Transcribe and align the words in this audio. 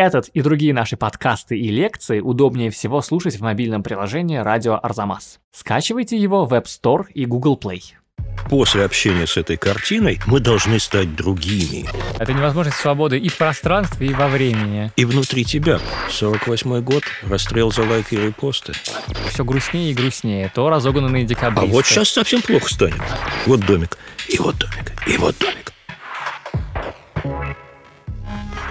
Этот 0.00 0.28
и 0.28 0.40
другие 0.40 0.72
наши 0.72 0.96
подкасты 0.96 1.58
и 1.58 1.68
лекции 1.68 2.20
удобнее 2.20 2.70
всего 2.70 3.02
слушать 3.02 3.36
в 3.36 3.42
мобильном 3.42 3.82
приложении 3.82 4.38
«Радио 4.38 4.80
Арзамас». 4.82 5.40
Скачивайте 5.52 6.16
его 6.16 6.46
в 6.46 6.54
App 6.54 6.64
Store 6.64 7.04
и 7.12 7.26
Google 7.26 7.60
Play. 7.62 7.82
После 8.48 8.82
общения 8.86 9.26
с 9.26 9.36
этой 9.36 9.58
картиной 9.58 10.18
мы 10.26 10.40
должны 10.40 10.80
стать 10.80 11.14
другими. 11.14 11.84
Это 12.18 12.32
невозможность 12.32 12.78
свободы 12.78 13.18
и 13.18 13.28
в 13.28 13.36
пространстве, 13.36 14.06
и 14.06 14.14
во 14.14 14.28
времени. 14.28 14.90
И 14.96 15.04
внутри 15.04 15.44
тебя. 15.44 15.78
48 16.08 16.80
год, 16.80 17.02
расстрел 17.28 17.70
за 17.70 17.82
лайки 17.82 18.14
и 18.14 18.22
репосты. 18.28 18.72
Все 19.28 19.44
грустнее 19.44 19.90
и 19.90 19.94
грустнее. 19.94 20.50
То 20.54 20.70
разогнанные 20.70 21.24
А 21.24 21.26
декабристы. 21.26 21.70
вот 21.70 21.84
сейчас 21.84 22.08
совсем 22.08 22.40
плохо 22.40 22.72
станет. 22.72 23.02
Вот 23.44 23.60
домик, 23.66 23.98
и 24.28 24.38
вот 24.38 24.56
домик, 24.56 24.94
и 25.06 25.18
вот 25.18 25.36
домик. 25.38 25.74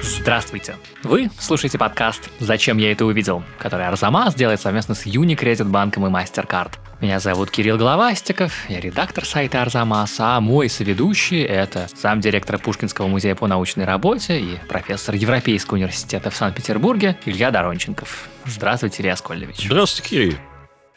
Здравствуйте! 0.01 0.75
Вы 1.03 1.29
слушаете 1.39 1.77
подкаст 1.77 2.29
«Зачем 2.39 2.77
я 2.77 2.91
это 2.91 3.05
увидел?», 3.05 3.43
который 3.57 3.87
Арзамас 3.87 4.35
делает 4.35 4.61
совместно 4.61 4.95
с 4.95 5.05
Unicredit 5.05 5.65
банком 5.65 6.07
и 6.07 6.09
MasterCard. 6.09 6.73
Меня 7.01 7.19
зовут 7.19 7.51
Кирилл 7.51 7.77
Головастиков, 7.77 8.69
я 8.69 8.79
редактор 8.79 9.25
сайта 9.25 9.61
Арзамас, 9.61 10.15
а 10.19 10.39
мой 10.41 10.69
соведущий– 10.69 11.41
это 11.43 11.87
замдиректора 11.95 12.57
Пушкинского 12.57 13.07
музея 13.07 13.35
по 13.35 13.47
научной 13.47 13.85
работе 13.85 14.39
и 14.39 14.57
профессор 14.67 15.15
Европейского 15.15 15.77
университета 15.77 16.29
в 16.29 16.35
Санкт-Петербурге 16.35 17.17
Илья 17.25 17.51
Доронченков. 17.51 18.27
Здравствуйте, 18.45 19.01
Илья 19.01 19.15
Скольдович. 19.15 19.65
Здравствуйте, 19.65 20.09
Кирилл. 20.09 20.33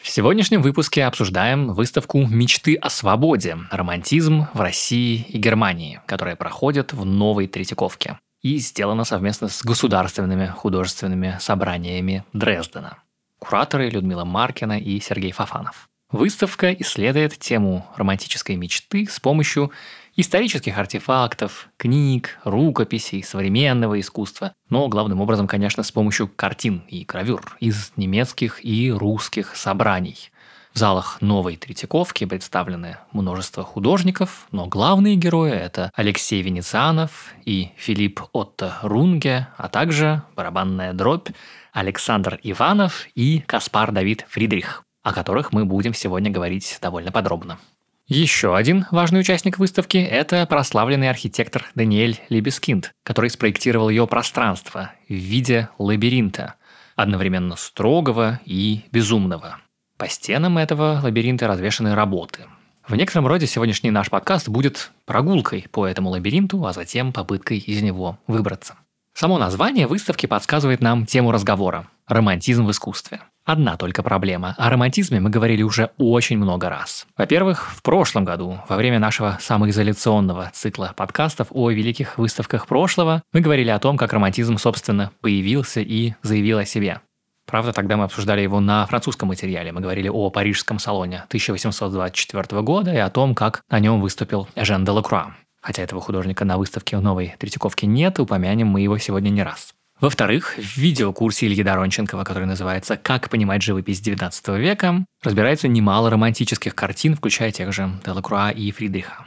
В 0.03 0.11
сегодняшнем 0.11 0.63
выпуске 0.63 1.05
обсуждаем 1.05 1.73
выставку 1.73 2.27
«Мечты 2.27 2.75
о 2.75 2.91
свободе. 2.91 3.57
Романтизм 3.71 4.49
в 4.53 4.61
России 4.61 5.25
и 5.29 5.39
Германии», 5.39 6.01
которая 6.07 6.35
проходит 6.35 6.93
в 6.93 7.05
Новой 7.05 7.47
Третьяковке 7.47 8.19
и 8.43 8.59
сделана 8.59 9.05
совместно 9.05 9.49
с 9.49 9.65
государственными 9.65 10.47
художественными 10.47 11.37
собраниями 11.41 12.25
Дрездена. 12.33 12.99
Кураторы 13.39 13.89
Людмила 13.89 14.25
Маркина 14.25 14.79
и 14.79 15.01
Сергей 15.01 15.33
Фафанов. 15.33 15.89
Выставка 16.11 16.73
исследует 16.75 17.39
тему 17.39 17.87
романтической 17.97 18.57
мечты 18.57 19.09
с 19.11 19.19
помощью 19.19 19.73
исторических 20.15 20.77
артефактов, 20.77 21.69
книг, 21.79 22.39
рукописей, 22.45 23.23
современного 23.23 23.99
искусства, 23.99 24.53
но 24.69 24.89
главным 24.89 25.23
образом, 25.23 25.49
конечно, 25.49 25.83
с 25.83 25.91
помощью 25.91 26.29
картин 26.29 26.83
и 26.89 27.05
гравюр 27.05 27.57
из 27.61 27.93
немецких 27.97 28.63
и 28.63 28.93
русских 28.93 29.57
собраний. 29.57 30.31
В 30.75 30.79
залах 30.79 31.21
новой 31.21 31.57
Третьяковки 31.57 32.25
представлены 32.25 32.97
множество 33.13 33.63
художников, 33.63 34.47
но 34.53 34.67
главные 34.67 35.17
герои– 35.17 35.53
это 35.53 35.91
Алексей 35.95 36.41
Венецианов 36.41 37.35
и 37.45 37.73
Филипп 37.77 38.23
Отто 38.33 38.79
Рунге, 38.81 39.49
а 39.59 39.69
также 39.69 40.23
барабанная 40.35 40.95
дробь 40.95 41.29
Александр 41.75 42.41
Иванов 42.43 43.07
и 43.15 43.41
Каспар 43.41 43.93
Давид 43.93 44.25
Фридрих, 44.31 44.83
о 45.03 45.13
которых 45.13 45.53
мы 45.53 45.67
будем 45.67 45.93
сегодня 45.93 46.31
говорить 46.31 46.79
довольно 46.81 47.13
подробно. 47.13 47.59
Еще 48.07 48.57
один 48.57 48.87
важный 48.91 49.21
участник 49.21 49.59
выставки– 49.59 49.99
это 49.99 50.47
прославленный 50.47 51.11
архитектор 51.11 51.67
Даниэль 51.75 52.19
Либескинд, 52.31 52.93
который 53.03 53.29
спроектировал 53.29 53.91
ее 53.91 54.07
пространство 54.07 54.93
в 55.07 55.13
виде 55.13 55.69
лабиринта, 55.77 56.55
одновременно 56.97 57.57
строгого 57.57 58.41
и 58.47 58.85
безумного. 58.91 59.59
По 60.03 60.09
стенам 60.09 60.59
этого 60.59 60.99
лабиринта 61.01 61.47
развешаны 61.47 61.95
работы. 61.95 62.41
В 62.89 62.97
некотором 62.97 63.29
роде 63.29 63.47
сегодняшний 63.47 63.93
наш 63.93 64.11
подкаст 64.11 64.49
будет 64.49 64.91
прогулкой 65.07 65.67
по 65.71 65.87
этому 65.87 66.11
лабиринту, 66.11 66.67
а 66.67 66.73
затем 66.73 67.13
попыткой 67.13 67.59
из 67.59 67.83
него 67.83 68.19
выбраться. 68.27 68.75
Само 69.15 69.39
название 69.39 69.87
выставки 69.87 70.27
подсказывает 70.27 70.81
нам 70.81 71.07
тему 71.07 71.31
разговора– 71.31 71.87
романтизм 72.09 72.67
в 72.67 72.73
искусстве. 72.73 73.21
Одна 73.45 73.77
только 73.77 74.03
проблема. 74.03 74.57
О 74.59 74.71
романтизме 74.71 75.21
мы 75.21 75.31
говорили 75.31 75.63
уже 75.63 75.93
очень 75.99 76.37
много 76.37 76.69
раз. 76.69 77.07
Во-первых, 77.17 77.73
в 77.73 77.81
прошлом 77.83 78.25
году, 78.25 78.59
во 78.69 78.75
время 78.75 78.99
нашего 78.99 79.39
самоизоляционного 79.41 80.51
цикла 80.53 80.95
подкастов 80.97 81.47
о 81.53 81.71
великих 81.71 82.19
выставках 82.19 82.67
прошлого, 82.67 83.23
мы 83.33 83.41
говорили 83.41 83.71
о 83.71 83.79
том, 83.79 83.97
как 83.97 84.13
романтизм, 84.13 84.59
собственно, 84.59 85.13
появился 85.21 85.81
и 85.81 86.15
заявил 86.23 86.59
о 86.59 86.65
себе. 86.65 87.01
Правда, 87.47 87.73
тогда 87.73 87.97
мы 87.97 88.05
обсуждали 88.05 88.41
его 88.41 88.61
на 88.61 88.87
французском 88.87 89.29
материале. 89.29 89.73
Мы 89.73 89.81
говорили 89.81 90.09
о 90.09 90.31
Парижском 90.31 90.79
салоне 90.79 91.25
1824 91.29 92.63
года 92.63 92.93
и 92.93 92.99
о 92.99 93.11
том, 93.11 93.35
как 93.35 93.63
на 93.69 93.79
нем 93.79 94.01
выступил 94.01 94.49
Жан 94.57 94.85
де 94.85 94.91
Лакруа. 94.91 95.35
Хотя 95.61 95.83
этого 95.83 96.01
художника 96.01 96.45
на 96.45 96.59
выставке 96.59 96.97
в 96.97 97.03
Новой 97.03 97.35
Третьяковке 97.39 97.87
нет, 97.87 98.19
упомянем 98.19 98.67
мы 98.67 98.81
его 98.81 98.99
сегодня 98.99 99.31
не 99.31 99.43
раз. 99.43 99.75
Во-вторых, 100.01 100.55
в 100.59 100.77
видеокурсе 100.77 101.47
Ильи 101.47 101.63
Доронченкова, 101.63 102.25
который 102.25 102.47
называется 102.47 102.97
«Как 102.97 103.31
понимать 103.31 103.63
живопись 103.63 104.01
XIX 104.01 104.59
века», 104.59 105.05
разбирается 105.23 105.69
немало 105.69 106.11
романтических 106.11 106.75
картин, 106.75 107.15
включая 107.15 107.53
тех 107.53 107.73
же 107.73 107.89
Делакруа 108.05 108.51
и 108.51 108.73
Фридриха. 108.73 109.27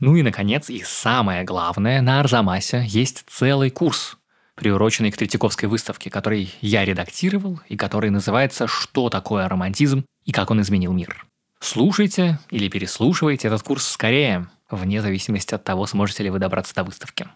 Ну 0.00 0.16
и, 0.16 0.22
наконец, 0.22 0.70
и 0.70 0.82
самое 0.82 1.44
главное, 1.44 2.00
на 2.00 2.20
Арзамасе 2.20 2.84
есть 2.86 3.24
целый 3.28 3.68
курс, 3.68 4.16
приуроченный 4.58 5.10
к 5.10 5.16
Третьяковской 5.16 5.66
выставке, 5.66 6.10
который 6.10 6.52
я 6.60 6.84
редактировал 6.84 7.60
и 7.68 7.76
который 7.76 8.10
называется 8.10 8.66
«Что 8.66 9.08
такое 9.08 9.48
романтизм 9.48 10.04
и 10.24 10.32
как 10.32 10.50
он 10.50 10.60
изменил 10.60 10.92
мир». 10.92 11.24
Слушайте 11.60 12.38
или 12.50 12.68
переслушивайте 12.68 13.48
этот 13.48 13.62
курс 13.62 13.86
скорее, 13.86 14.48
вне 14.70 15.00
зависимости 15.00 15.54
от 15.54 15.64
того, 15.64 15.86
сможете 15.86 16.22
ли 16.24 16.30
вы 16.30 16.38
добраться 16.38 16.74
до 16.74 16.84
выставки. 16.84 17.26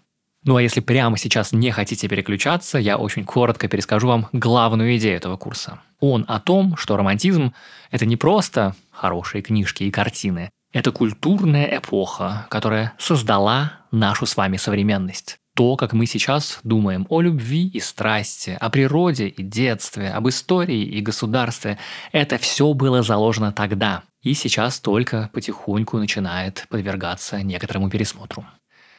Ну 0.44 0.56
а 0.56 0.62
если 0.62 0.80
прямо 0.80 1.16
сейчас 1.18 1.52
не 1.52 1.70
хотите 1.70 2.08
переключаться, 2.08 2.78
я 2.78 2.98
очень 2.98 3.24
коротко 3.24 3.68
перескажу 3.68 4.08
вам 4.08 4.28
главную 4.32 4.96
идею 4.96 5.16
этого 5.16 5.36
курса. 5.36 5.80
Он 6.00 6.24
о 6.26 6.40
том, 6.40 6.76
что 6.76 6.96
романтизм– 6.96 7.54
это 7.92 8.06
не 8.06 8.16
просто 8.16 8.74
хорошие 8.90 9.42
книжки 9.42 9.84
и 9.84 9.90
картины, 9.90 10.50
это 10.72 10.90
культурная 10.90 11.78
эпоха, 11.78 12.46
которая 12.48 12.94
создала 12.98 13.74
нашу 13.92 14.26
с 14.26 14.36
вами 14.36 14.56
современность. 14.56 15.38
То, 15.54 15.76
как 15.76 15.92
мы 15.92 16.06
сейчас 16.06 16.60
думаем 16.64 17.06
о 17.10 17.20
любви 17.20 17.68
и 17.68 17.78
страсти, 17.78 18.56
о 18.58 18.70
природе 18.70 19.28
и 19.28 19.42
детстве, 19.42 20.08
об 20.08 20.26
истории 20.28 20.82
и 20.82 21.02
государстве, 21.02 21.78
это 22.10 22.38
все 22.38 22.72
было 22.72 23.02
заложено 23.02 23.52
тогда. 23.52 24.02
И 24.22 24.32
сейчас 24.32 24.80
только 24.80 25.28
потихоньку 25.34 25.98
начинает 25.98 26.66
подвергаться 26.70 27.42
некоторому 27.42 27.90
пересмотру. 27.90 28.46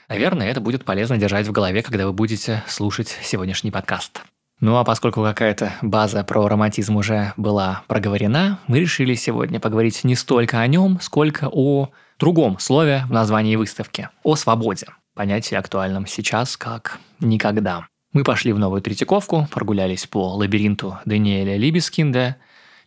Наверное, 0.10 0.52
это 0.52 0.62
будет 0.62 0.86
полезно 0.86 1.18
держать 1.18 1.48
в 1.48 1.52
голове, 1.52 1.82
когда 1.82 2.06
вы 2.06 2.14
будете 2.14 2.64
слушать 2.68 3.18
сегодняшний 3.24 3.72
подкаст. 3.72 4.22
Ну 4.60 4.78
а 4.78 4.84
поскольку 4.84 5.24
какая-то 5.24 5.74
база 5.82 6.24
про 6.24 6.48
романтизм 6.48 6.98
уже 6.98 7.34
была 7.36 7.82
проговорена, 7.88 8.60
мы 8.68 8.80
решили 8.80 9.16
сегодня 9.16 9.60
поговорить 9.60 10.04
не 10.04 10.16
столько 10.16 10.60
о 10.60 10.68
нем, 10.68 11.00
сколько 11.02 11.50
о 11.52 11.90
другом 12.20 12.60
слове 12.60 13.06
в 13.08 13.12
названии 13.12 13.56
выставки– 13.56 14.10
о 14.24 14.36
свободе. 14.36 14.86
Понятие 15.14 15.60
актуальном 15.60 16.08
сейчас 16.08 16.58
как 16.58 17.00
никогда. 17.20 17.88
Мы 18.14 18.24
пошли 18.24 18.52
в 18.52 18.58
Новую 18.58 18.82
Третьяковку, 18.82 19.48
прогулялись 19.52 20.08
по 20.08 20.34
лабиринту 20.34 20.98
Даниэля 21.06 21.56
Либескинда 21.58 22.38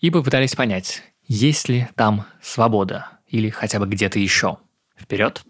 и 0.01 0.11
попытались 0.11 0.57
понять, 0.57 1.05
есть 1.29 1.69
ли 1.69 1.89
там 1.95 2.27
свобода 2.43 3.11
или 3.29 3.49
хотя 3.49 3.79
бы 3.79 3.87
где-то 3.87 4.19
еще. 4.19 4.59
Вперед! 4.99 5.43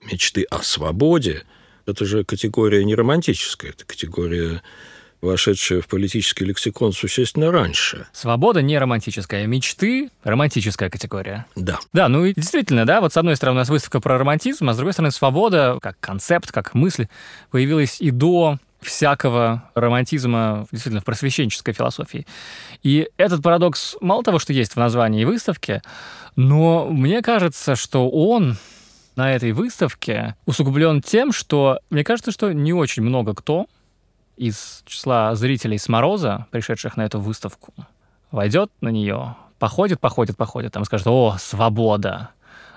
Мечты 0.00 0.44
о 0.44 0.62
свободе– 0.62 1.42
это 1.86 2.04
же 2.04 2.24
категория 2.24 2.84
не 2.84 2.94
романтическая, 2.94 3.72
это 3.72 3.84
категория 3.84 4.62
вошедшая 5.24 5.80
в 5.80 5.88
политический 5.88 6.44
лексикон 6.44 6.92
существенно 6.92 7.50
раньше. 7.50 8.06
Свобода 8.12 8.62
не 8.62 8.78
романтическая, 8.78 9.46
мечты– 9.46 10.10
романтическая 10.24 10.90
категория. 10.90 11.46
Да. 11.56 11.80
Да, 11.92 12.08
ну 12.08 12.24
и 12.24 12.34
действительно, 12.34 12.84
да, 12.84 13.00
вот 13.00 13.12
с 13.12 13.16
одной 13.16 13.36
стороны 13.36 13.56
у 13.56 13.60
нас 13.60 13.68
выставка 13.68 14.00
про 14.00 14.18
романтизм, 14.18 14.68
а 14.68 14.74
с 14.74 14.76
другой 14.76 14.92
стороны 14.92 15.10
свобода, 15.10 15.78
как 15.80 15.98
концепт, 16.00 16.52
как 16.52 16.74
мысль, 16.74 17.08
появилась 17.50 18.00
и 18.00 18.10
до 18.10 18.58
всякого 18.80 19.70
романтизма 19.74 20.66
действительно 20.70 21.00
в 21.00 21.04
просвещенческой 21.04 21.74
философии. 21.74 22.26
И 22.82 23.08
этот 23.16 23.42
парадокс 23.42 23.96
мало 24.00 24.22
того, 24.22 24.38
что 24.38 24.52
есть 24.52 24.72
в 24.72 24.76
названии 24.76 25.24
выставки, 25.24 25.82
но 26.36 26.86
мне 26.90 27.22
кажется, 27.22 27.76
что 27.76 28.08
он 28.10 28.56
на 29.16 29.32
этой 29.32 29.52
выставке 29.52 30.36
усугублен 30.44 31.00
тем, 31.00 31.32
что 31.32 31.78
мне 31.90 32.04
кажется, 32.04 32.30
что 32.32 32.52
не 32.52 32.72
очень 32.72 33.02
много 33.02 33.34
кто 33.34 33.66
из 34.36 34.82
числа 34.86 35.34
зрителей 35.34 35.78
с 35.78 35.88
Мороза, 35.88 36.46
пришедших 36.50 36.96
на 36.96 37.02
эту 37.02 37.20
выставку, 37.20 37.72
войдет 38.30 38.70
на 38.80 38.88
нее, 38.88 39.36
походит, 39.58 40.00
походит, 40.00 40.36
походит, 40.36 40.72
там 40.72 40.84
скажет, 40.84 41.06
о, 41.06 41.36
свобода. 41.38 42.30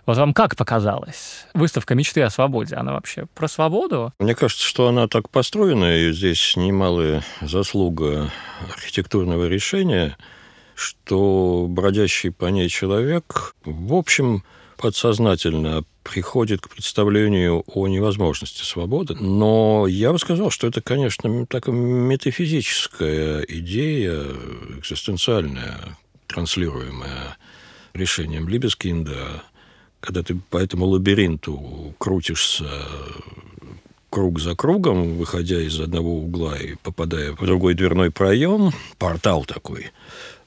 Вот 0.06 0.18
вам 0.18 0.33
как 0.33 0.56
показалось? 0.56 1.48
Выставка 1.54 1.94
мечты 1.94 2.21
о 2.21 2.30
свободе, 2.30 2.75
она 2.75 2.94
вообще 2.94 3.25
про 3.36 3.50
свободу? 3.50 4.13
Мне 4.19 4.36
кажется, 4.36 4.63
что 4.63 4.88
она 4.88 5.09
так 5.09 5.30
построена, 5.30 5.98
и 5.98 6.13
здесь 6.13 6.56
немалая 6.56 7.24
заслуга 7.42 8.31
архитектурного 8.74 9.48
решения, 9.48 10.18
что 10.75 11.65
бродящий 11.68 12.31
по 12.31 12.45
ней 12.45 12.69
человек, 12.69 13.56
в 13.65 13.94
общем, 13.94 14.44
подсознательно 14.77 15.83
приходит 16.09 16.62
к 16.62 16.69
представлению 16.69 17.63
о 17.68 17.88
невозможности 17.88 18.63
свободы. 18.63 19.15
Но 19.15 19.88
я 19.88 20.12
бы 20.12 20.19
сказал, 20.19 20.50
что 20.50 20.68
это, 20.68 20.81
конечно, 20.81 21.45
такая 21.45 21.75
метафизическая 21.75 23.42
идея, 23.42 24.24
экзистенциальная, 24.80 25.98
транслируемая 26.27 27.38
решением 27.94 28.48
Либескинда, 28.48 29.44
когда 30.00 30.24
ты 30.24 30.36
по 30.36 30.57
этому 30.57 30.86
лабиринту 30.86 31.95
крутишься 31.98 32.69
круг 34.09 34.39
за 34.39 34.56
кругом, 34.56 35.18
выходя 35.18 35.59
из 35.62 35.80
одного 35.80 36.18
угла 36.18 36.57
и 36.57 36.75
попадая 36.75 37.33
в 37.33 37.45
другой 37.45 37.74
дверной 37.74 38.12
проем, 38.12 38.71
портал 38.98 39.45
такой, 39.45 39.92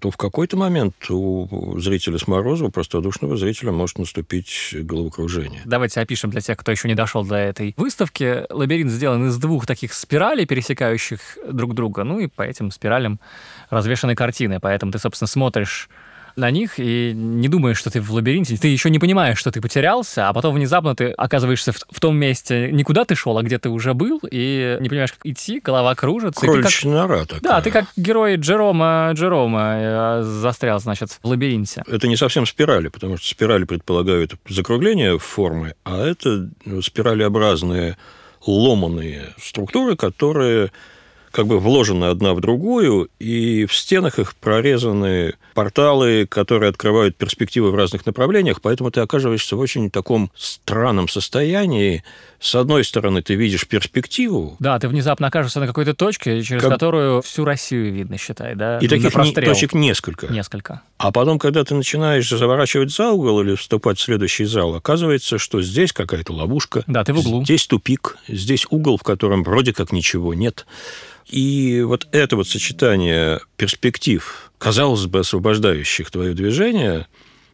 то 0.01 0.11
в 0.11 0.17
какой-то 0.17 0.57
момент 0.57 0.95
у 1.11 1.79
зрителя 1.79 2.19
с 2.19 2.27
Морозова, 2.27 2.71
простодушного 2.71 3.37
зрителя, 3.37 3.73
может 3.73 3.99
наступить 3.99 4.75
головокружение. 4.75 5.63
Давайте 5.65 6.01
опишем 6.01 6.31
для 6.31 6.41
тех, 6.41 6.57
кто 6.57 6.73
еще 6.73 6.89
не 6.89 6.95
дошел 6.95 7.25
до 7.25 7.37
этой 7.37 7.75
выставки. 7.77 8.45
Лабиринт 8.51 8.91
сделан 8.91 9.29
из 9.29 9.37
двух 9.37 9.67
таких 9.67 9.93
спиралей, 9.93 10.47
пересекающих 10.47 11.39
друг 11.51 11.75
друга, 11.75 12.05
ну 12.05 12.19
и 12.19 12.27
по 12.27 12.43
этим 12.43 12.71
спиралям 12.71 13.21
развешаны 13.69 14.15
картины. 14.15 14.59
Поэтому 14.61 14.91
ты, 14.91 14.99
собственно, 14.99 15.29
смотришь 15.29 15.89
на 16.37 16.51
них 16.51 16.75
и 16.79 17.13
не 17.15 17.49
думаешь, 17.49 17.79
что 17.79 17.91
ты 17.91 18.01
в 18.01 18.11
лабиринте, 18.13 18.57
ты 18.57 18.69
еще 18.69 18.91
не 18.91 18.99
понимаешь, 18.99 19.39
что 19.39 19.51
ты 19.51 19.61
потерялся, 19.61 20.29
а 20.29 20.33
потом 20.33 20.55
внезапно 20.55 20.95
ты 20.95 21.11
оказываешься 21.11 21.73
в, 21.73 21.79
в 21.91 22.01
том 22.01 22.17
месте, 22.17 22.71
не 22.73 22.85
куда 22.85 23.05
ты 23.05 23.15
шел, 23.15 23.37
а 23.39 23.43
где 23.43 23.59
ты 23.59 23.69
уже 23.69 23.95
был, 23.95 24.21
и 24.31 24.77
не 24.81 24.89
понимаешь, 24.89 25.13
как 25.13 25.25
идти, 25.25 25.61
голова 25.61 25.95
кружится. 25.95 26.41
Кроличья 26.41 26.91
как... 26.91 26.93
нора 26.93 27.25
такая. 27.25 27.41
Да, 27.41 27.61
ты 27.61 27.71
как 27.71 27.87
герой 27.97 28.37
Джерома 28.37 29.11
Джерома 29.15 29.75
э, 29.77 30.23
застрял, 30.23 30.81
значит, 30.81 31.19
в 31.23 31.27
лабиринте. 31.27 31.83
Это 31.87 32.09
не 32.09 32.17
совсем 32.17 32.47
спирали, 32.47 32.89
потому 32.89 33.17
что 33.17 33.27
спирали 33.29 33.65
предполагают 33.65 34.35
закругление 34.49 35.19
формы, 35.19 35.75
а 35.85 36.05
это 36.05 36.51
спиралеобразные 36.83 37.97
ломаные 38.47 39.35
структуры, 39.39 39.97
которые 39.97 40.73
как 41.31 41.47
бы 41.47 41.59
вложены 41.59 42.07
одна 42.07 42.35
в 42.35 42.41
другую, 42.41 43.09
и 43.19 43.67
в 43.67 43.75
стенах 43.75 44.19
их 44.19 44.35
прорезаны 44.35 45.35
порталы, 45.55 46.27
которые 46.27 46.71
открывают 46.71 47.17
перспективы 47.17 47.71
в 47.71 47.75
разных 47.75 48.07
направлениях, 48.07 48.61
поэтому 48.61 48.91
ты 48.91 49.01
оказываешься 49.01 49.57
в 49.57 49.61
очень 49.61 49.91
таком 49.91 50.31
странном 50.37 51.09
состоянии. 51.09 52.03
С 52.39 52.55
одной 52.55 52.85
стороны, 52.85 53.23
ты 53.23 53.35
видишь 53.35 53.67
перспективу. 53.67 54.57
Да, 54.59 54.79
ты 54.79 54.89
внезапно 54.89 55.29
окажешься 55.29 55.61
на 55.61 55.67
какой-то 55.67 55.95
точке, 55.95 56.43
через 56.43 56.63
как... 56.63 56.73
которую 56.73 57.23
всю 57.23 57.45
Россию 57.45 57.93
видно, 57.93 58.17
считай, 58.19 58.55
да? 58.55 58.79
И 58.79 58.89
таких 58.89 59.15
не, 59.15 59.33
точек 59.33 59.75
несколько. 59.75 60.27
Несколько. 60.29 60.83
А 61.01 61.13
потом, 61.13 61.39
когда 61.39 61.65
ты 61.65 61.75
начинаешь 61.75 62.29
заворачивать 62.29 62.91
за 62.91 63.09
угол 63.09 63.41
или 63.41 63.55
вступать 63.55 63.99
в 63.99 64.03
следующий 64.03 64.45
зал, 64.45 64.75
оказывается, 64.75 65.39
что 65.39 65.63
здесь 65.63 65.95
какая-то 65.95 66.35
ловушка. 66.35 66.85
Да, 66.87 67.03
ты 67.05 67.15
в 67.15 67.21
углу. 67.21 67.43
Здесь 67.43 67.67
тупик, 67.67 68.19
здесь 68.29 68.67
угол, 68.69 68.99
в 68.99 69.03
котором 69.03 69.43
вроде 69.43 69.73
как 69.73 69.93
ничего 69.93 70.35
нет. 70.35 70.67
И 71.27 71.81
вот 71.87 72.07
это 72.13 72.37
вот 72.37 72.49
сочетание 72.49 73.41
перспектив, 73.57 74.53
казалось 74.59 75.07
бы, 75.07 75.21
освобождающих 75.21 76.11
твое 76.11 76.35
движение, 76.35 77.07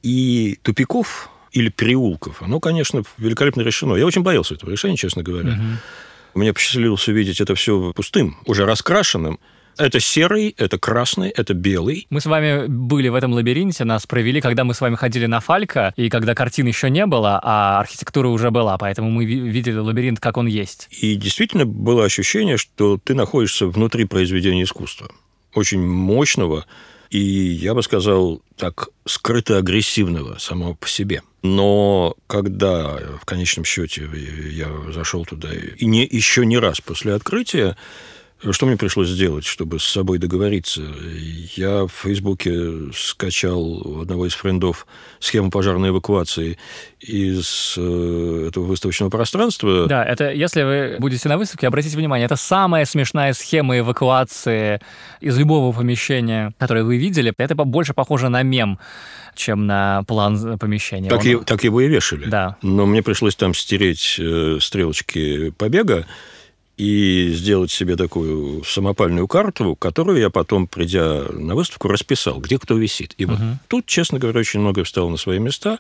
и 0.03 0.59
тупиков 0.63 1.31
или 1.53 1.69
переулков, 1.69 2.43
оно, 2.43 2.59
конечно, 2.59 3.05
великолепно 3.17 3.61
решено. 3.61 3.95
Я 3.95 4.07
очень 4.07 4.23
боялся 4.23 4.55
этого 4.55 4.71
решения, 4.73 4.97
честно 4.97 5.23
говоря. 5.23 5.51
Угу. 5.51 6.41
Мне 6.41 6.53
посчастливилось 6.53 7.07
увидеть 7.07 7.41
это 7.41 7.55
все 7.55 7.93
пустым, 7.93 8.39
уже 8.45 8.67
раскрашенным. 8.67 9.39
Это 9.79 10.01
серый, 10.01 10.55
это 10.57 10.79
красный, 10.79 11.31
это 11.31 11.55
белый. 11.55 12.07
Мы 12.11 12.21
с 12.21 12.27
вами 12.27 12.67
были 12.67 13.09
в 13.09 13.15
этом 13.15 13.33
лабиринте, 13.33 13.85
нас 13.85 14.07
провели, 14.07 14.41
когда 14.41 14.65
мы 14.65 14.75
с 14.75 14.81
вами 14.81 14.97
ходили 14.97 15.27
на 15.27 15.41
Фалька, 15.41 15.93
и 15.97 16.09
когда 16.09 16.35
картин 16.35 16.67
еще 16.67 16.91
не 16.91 17.07
было, 17.07 17.39
а 17.43 17.81
архитектура 17.81 18.29
уже 18.29 18.51
была, 18.51 18.79
поэтому 18.79 19.11
мы 19.11 19.25
видели 19.25 19.77
лабиринт, 19.77 20.21
как 20.21 20.37
он 20.37 20.47
есть. 20.47 20.89
И 20.91 21.15
действительно 21.15 21.67
было 21.67 22.05
ощущение, 22.05 22.57
что 22.57 22.99
ты 23.03 23.15
находишься 23.15 23.67
внутри 23.67 24.05
произведения 24.05 24.63
искусства. 24.63 25.11
Очень 25.55 25.87
мощного 25.87 26.67
и, 27.11 27.19
я 27.19 27.75
бы 27.75 27.83
сказал, 27.83 28.43
так 28.57 28.89
скрыто-агрессивного 29.05 30.39
самого 30.39 30.75
по 30.75 30.89
себе. 30.89 31.23
Но 31.43 32.17
когда 32.27 32.99
в 33.21 33.25
конечном 33.25 33.65
счете 33.65 34.09
я 34.51 34.69
зашел 34.93 35.25
туда, 35.25 35.51
и 35.53 35.87
не, 35.87 36.05
еще 36.05 36.45
не 36.45 36.59
раз 36.59 36.81
после 36.81 37.15
открытия, 37.15 37.77
что 38.53 38.67
мне 38.67 38.77
пришлось 38.77 39.09
сделать, 39.09 39.45
чтобы 39.45 39.79
с 39.79 39.85
собой 39.85 40.19
договориться? 40.19 40.83
Я 41.55 41.87
в 41.87 41.93
Фейсбуке 42.03 42.93
скачал 42.95 43.63
у 43.63 44.01
одного 44.01 44.27
из 44.27 44.35
френдов 44.35 44.87
схему 45.19 45.51
пожарной 45.51 45.91
эвакуации 45.91 46.59
из 47.01 47.75
э, 47.77 48.49
этого 48.49 48.65
выставочного 48.65 49.11
пространства. 49.11 49.87
Да, 49.87 50.05
это, 50.05 50.31
если 50.31 50.63
вы 50.63 50.97
будете 50.99 51.29
на 51.29 51.39
выставке, 51.39 51.67
обратите 51.67 51.97
внимание, 51.97 52.27
это 52.27 52.37
самая 52.37 52.85
смешная 52.85 53.33
схема 53.33 53.79
эвакуации 53.79 54.81
из 55.21 55.37
любого 55.39 55.73
помещения, 55.73 56.53
которое 56.59 56.85
вы 56.85 56.97
видели. 56.97 57.33
Это 57.39 57.55
больше 57.55 57.95
похоже 57.95 58.29
на 58.29 58.43
мем 58.43 58.79
чем 59.37 59.67
на 59.67 60.03
план 60.05 60.59
помещения. 60.59 61.11
Так, 61.11 61.21
Он... 61.21 61.27
и, 61.27 61.37
так 61.45 61.63
его 61.63 61.81
и 61.81 61.89
вешали. 61.89 62.27
Да. 62.27 62.57
Но 62.63 62.87
мне 62.87 63.03
пришлось 63.03 63.37
там 63.37 63.55
стереть 63.55 64.17
э, 64.19 64.59
стрелочки 64.61 65.51
побега, 65.51 66.07
и 66.77 67.31
сделать 67.33 67.71
себе 67.71 67.97
такую 67.97 68.63
самопальную 68.65 69.27
карту, 69.27 69.75
которую 69.77 70.21
я 70.21 70.31
потом, 70.31 70.67
придя 70.67 71.23
на 71.31 71.55
выставку, 71.55 71.89
расписал, 71.89 72.39
где 72.39 72.59
кто 72.59 72.77
висит. 72.77 73.15
И 73.17 73.25
вот 73.25 73.39
угу. 73.39 73.59
тут, 73.69 73.87
честно 73.87 74.19
говоря, 74.19 74.41
очень 74.41 74.61
многое 74.61 74.85
встало 74.85 75.09
на 75.09 75.17
свои 75.17 75.39
места. 75.39 75.79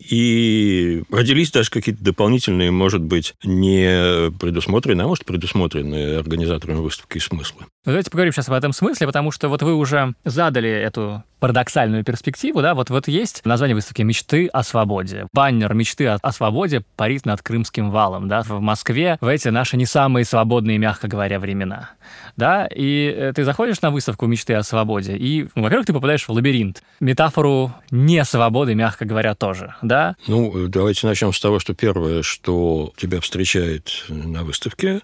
И 0.00 1.02
родились 1.10 1.50
даже 1.50 1.70
какие-то 1.70 2.02
дополнительные, 2.02 2.70
может 2.70 3.02
быть, 3.02 3.34
не 3.44 4.30
предусмотренные, 4.38 5.04
а 5.04 5.08
может, 5.08 5.24
предусмотренные 5.24 6.18
организаторами 6.18 6.78
выставки 6.78 7.18
смыслы. 7.18 7.66
Давайте 7.84 8.10
поговорим 8.10 8.32
сейчас 8.32 8.48
об 8.48 8.54
этом 8.54 8.72
смысле, 8.72 9.06
потому 9.06 9.30
что 9.30 9.48
вот 9.48 9.62
вы 9.62 9.74
уже 9.74 10.14
задали 10.24 10.70
эту 10.70 11.22
парадоксальную 11.40 12.04
перспективу, 12.04 12.60
да, 12.60 12.74
вот, 12.74 12.90
вот 12.90 13.08
есть 13.08 13.44
название 13.46 13.74
выставки 13.74 14.02
«Мечты 14.02 14.46
о 14.48 14.62
свободе». 14.62 15.26
Баннер 15.32 15.72
«Мечты 15.72 16.06
о, 16.06 16.32
свободе» 16.32 16.84
парит 16.96 17.24
над 17.24 17.40
Крымским 17.40 17.90
валом, 17.90 18.28
да, 18.28 18.42
в 18.42 18.60
Москве 18.60 19.16
в 19.22 19.26
эти 19.26 19.48
наши 19.48 19.78
не 19.78 19.86
самые 19.86 20.26
свободные, 20.26 20.76
мягко 20.76 21.08
говоря, 21.08 21.40
времена, 21.40 21.92
да, 22.36 22.66
и 22.66 23.06
э, 23.06 23.32
ты 23.34 23.44
заходишь 23.44 23.80
на 23.80 23.90
выставку 23.90 24.26
«Мечты 24.26 24.52
о 24.52 24.62
свободе», 24.62 25.16
и, 25.16 25.48
ну, 25.54 25.62
во-первых, 25.62 25.86
ты 25.86 25.94
попадаешь 25.94 26.28
в 26.28 26.30
лабиринт. 26.30 26.82
Метафору 27.00 27.72
не 27.90 28.22
свободы, 28.26 28.74
мягко 28.74 29.06
говоря, 29.06 29.34
тоже, 29.34 29.74
да? 29.90 30.16
Ну, 30.28 30.68
давайте 30.68 31.06
начнем 31.06 31.32
с 31.32 31.40
того, 31.40 31.58
что 31.58 31.74
первое, 31.74 32.22
что 32.22 32.92
тебя 32.96 33.20
встречает 33.20 34.04
на 34.08 34.44
выставке, 34.44 35.00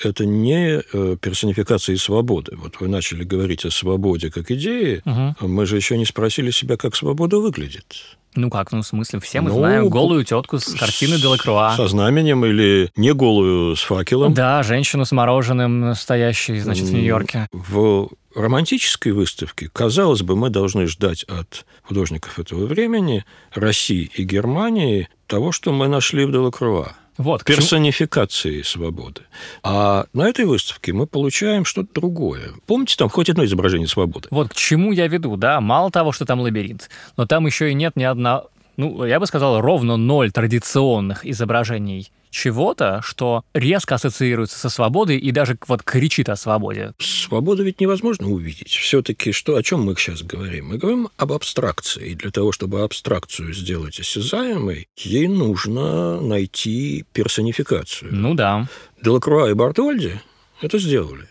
это 0.00 0.24
не 0.24 0.80
э, 0.80 1.16
персонификация 1.20 1.96
свободы. 1.96 2.52
Вот 2.56 2.78
вы 2.78 2.86
начали 2.86 3.24
говорить 3.24 3.64
о 3.64 3.70
свободе 3.72 4.30
как 4.30 4.52
идее, 4.52 5.02
угу. 5.04 5.48
мы 5.48 5.66
же 5.66 5.74
еще 5.74 5.98
не 5.98 6.04
спросили 6.04 6.52
себя, 6.52 6.76
как 6.76 6.94
свобода 6.94 7.38
выглядит. 7.38 7.96
Ну 8.36 8.48
как, 8.48 8.70
ну 8.70 8.82
в 8.82 8.86
смысле, 8.86 9.18
все 9.18 9.40
мы 9.40 9.50
ну, 9.50 9.56
знаем 9.56 9.88
голую 9.88 10.24
тетку 10.24 10.60
с 10.60 10.72
картины 10.74 11.16
Делакруа. 11.16 11.74
Со 11.74 11.88
знаменем 11.88 12.44
или 12.44 12.92
не 12.94 13.12
голую 13.12 13.74
с 13.74 13.82
факелом. 13.82 14.34
Да, 14.34 14.62
женщину 14.62 15.04
с 15.04 15.10
мороженым, 15.10 15.94
стоящей, 15.96 16.60
значит, 16.60 16.84
в 16.84 16.92
Нью-Йорке. 16.92 17.48
В 17.50 18.10
романтической 18.40 19.12
выставке, 19.12 19.68
казалось 19.72 20.22
бы, 20.22 20.36
мы 20.36 20.50
должны 20.50 20.86
ждать 20.86 21.24
от 21.24 21.66
художников 21.82 22.38
этого 22.38 22.66
времени, 22.66 23.24
России 23.52 24.10
и 24.14 24.22
Германии, 24.24 25.08
того, 25.26 25.52
что 25.52 25.72
мы 25.72 25.88
нашли 25.88 26.24
в 26.24 26.32
Делакруа. 26.32 26.94
Вот, 27.16 27.44
персонификации 27.44 28.62
свободы. 28.62 29.22
А 29.64 30.06
на 30.12 30.28
этой 30.28 30.44
выставке 30.44 30.92
мы 30.92 31.08
получаем 31.08 31.64
что-то 31.64 31.88
другое. 31.92 32.52
Помните, 32.66 32.94
там 32.96 33.08
хоть 33.08 33.28
одно 33.28 33.44
изображение 33.44 33.88
свободы? 33.88 34.28
Вот 34.30 34.50
к 34.50 34.54
чему 34.54 34.92
я 34.92 35.08
веду, 35.08 35.36
да? 35.36 35.60
Мало 35.60 35.90
того, 35.90 36.12
что 36.12 36.24
там 36.24 36.40
лабиринт, 36.40 36.88
но 37.16 37.26
там 37.26 37.44
еще 37.46 37.70
и 37.70 37.74
нет 37.74 37.96
ни 37.96 38.04
одного 38.04 38.50
ну, 38.78 39.04
я 39.04 39.18
бы 39.18 39.26
сказал, 39.26 39.60
ровно 39.60 39.96
ноль 39.96 40.30
традиционных 40.30 41.26
изображений 41.26 42.12
чего-то, 42.30 43.00
что 43.02 43.44
резко 43.54 43.96
ассоциируется 43.96 44.58
со 44.58 44.68
свободой 44.68 45.18
и 45.18 45.30
даже 45.30 45.58
вот 45.66 45.82
кричит 45.82 46.28
о 46.28 46.36
свободе. 46.36 46.92
Свободу 46.98 47.62
ведь 47.62 47.80
невозможно 47.80 48.28
увидеть. 48.28 48.68
Все-таки 48.68 49.32
что, 49.32 49.56
о 49.56 49.62
чем 49.62 49.82
мы 49.82 49.94
сейчас 49.96 50.22
говорим? 50.22 50.68
Мы 50.68 50.78
говорим 50.78 51.08
об 51.16 51.32
абстракции. 51.32 52.10
И 52.10 52.14
для 52.14 52.30
того, 52.30 52.52
чтобы 52.52 52.82
абстракцию 52.82 53.52
сделать 53.52 54.00
осязаемой, 54.00 54.88
ей 54.96 55.28
нужно 55.28 56.20
найти 56.20 57.04
персонификацию. 57.12 58.14
Ну 58.14 58.34
да. 58.34 58.68
Делакруа 59.02 59.50
и 59.50 59.54
Бартольди 59.54 60.20
это 60.60 60.78
сделали. 60.78 61.26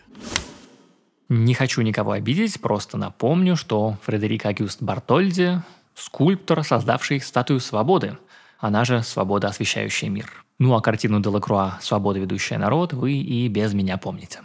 Не 1.28 1.52
хочу 1.52 1.82
никого 1.82 2.12
обидеть, 2.12 2.60
просто 2.60 2.96
напомню, 2.96 3.54
что 3.54 3.98
Фредерик 4.04 4.46
Агюст 4.46 4.80
Бартольди– 4.82 5.62
скульптор, 5.98 6.64
создавший 6.64 7.20
статую 7.20 7.60
свободы, 7.60 8.16
она 8.58 8.84
же 8.84 9.02
«Свобода, 9.02 9.48
освещающая 9.48 10.08
мир». 10.08 10.44
Ну 10.58 10.74
а 10.74 10.80
картину 10.80 11.20
Делакруа 11.20 11.78
«Свобода, 11.80 12.18
ведущая 12.18 12.58
народ» 12.58 12.92
вы 12.92 13.12
и 13.12 13.46
без 13.48 13.74
меня 13.74 13.96
помните. 13.96 14.40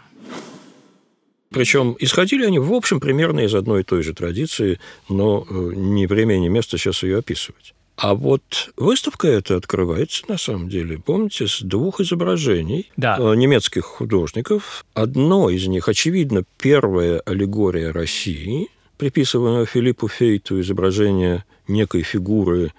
Причем 1.50 1.96
исходили 2.00 2.46
они, 2.46 2.60
в 2.60 2.74
общем, 2.74 3.00
примерно 3.00 3.42
из 3.42 3.54
одной 3.54 3.82
и 3.82 3.84
той 3.84 4.04
же 4.04 4.14
традиции, 4.14 4.80
но 5.10 5.46
э, 5.48 5.72
не 5.76 6.08
время 6.08 6.36
и 6.36 6.40
не 6.40 6.50
место 6.50 6.78
сейчас 6.78 7.04
ее 7.04 7.20
описывать. 7.20 7.74
А 7.96 8.16
вот 8.16 8.74
выставка 8.76 9.28
эта 9.28 9.56
открывается, 9.56 10.24
на 10.28 10.38
самом 10.38 10.68
деле, 10.68 10.98
помните, 10.98 11.48
с 11.48 11.62
двух 11.62 12.02
изображений 12.02 12.92
да. 12.98 13.18
Э, 13.20 13.36
немецких 13.36 13.86
художников. 13.86 14.84
Одно 14.96 15.50
из 15.50 15.68
них, 15.68 15.88
очевидно, 15.88 16.44
первая 16.58 17.20
аллегория 17.20 17.92
России, 17.92 18.70
приписываемая 18.98 19.66
Филиппу 19.66 20.08
Фейту 20.08 20.60
изображение 20.60 21.46
некой 21.68 22.02
фигуры 22.02 22.72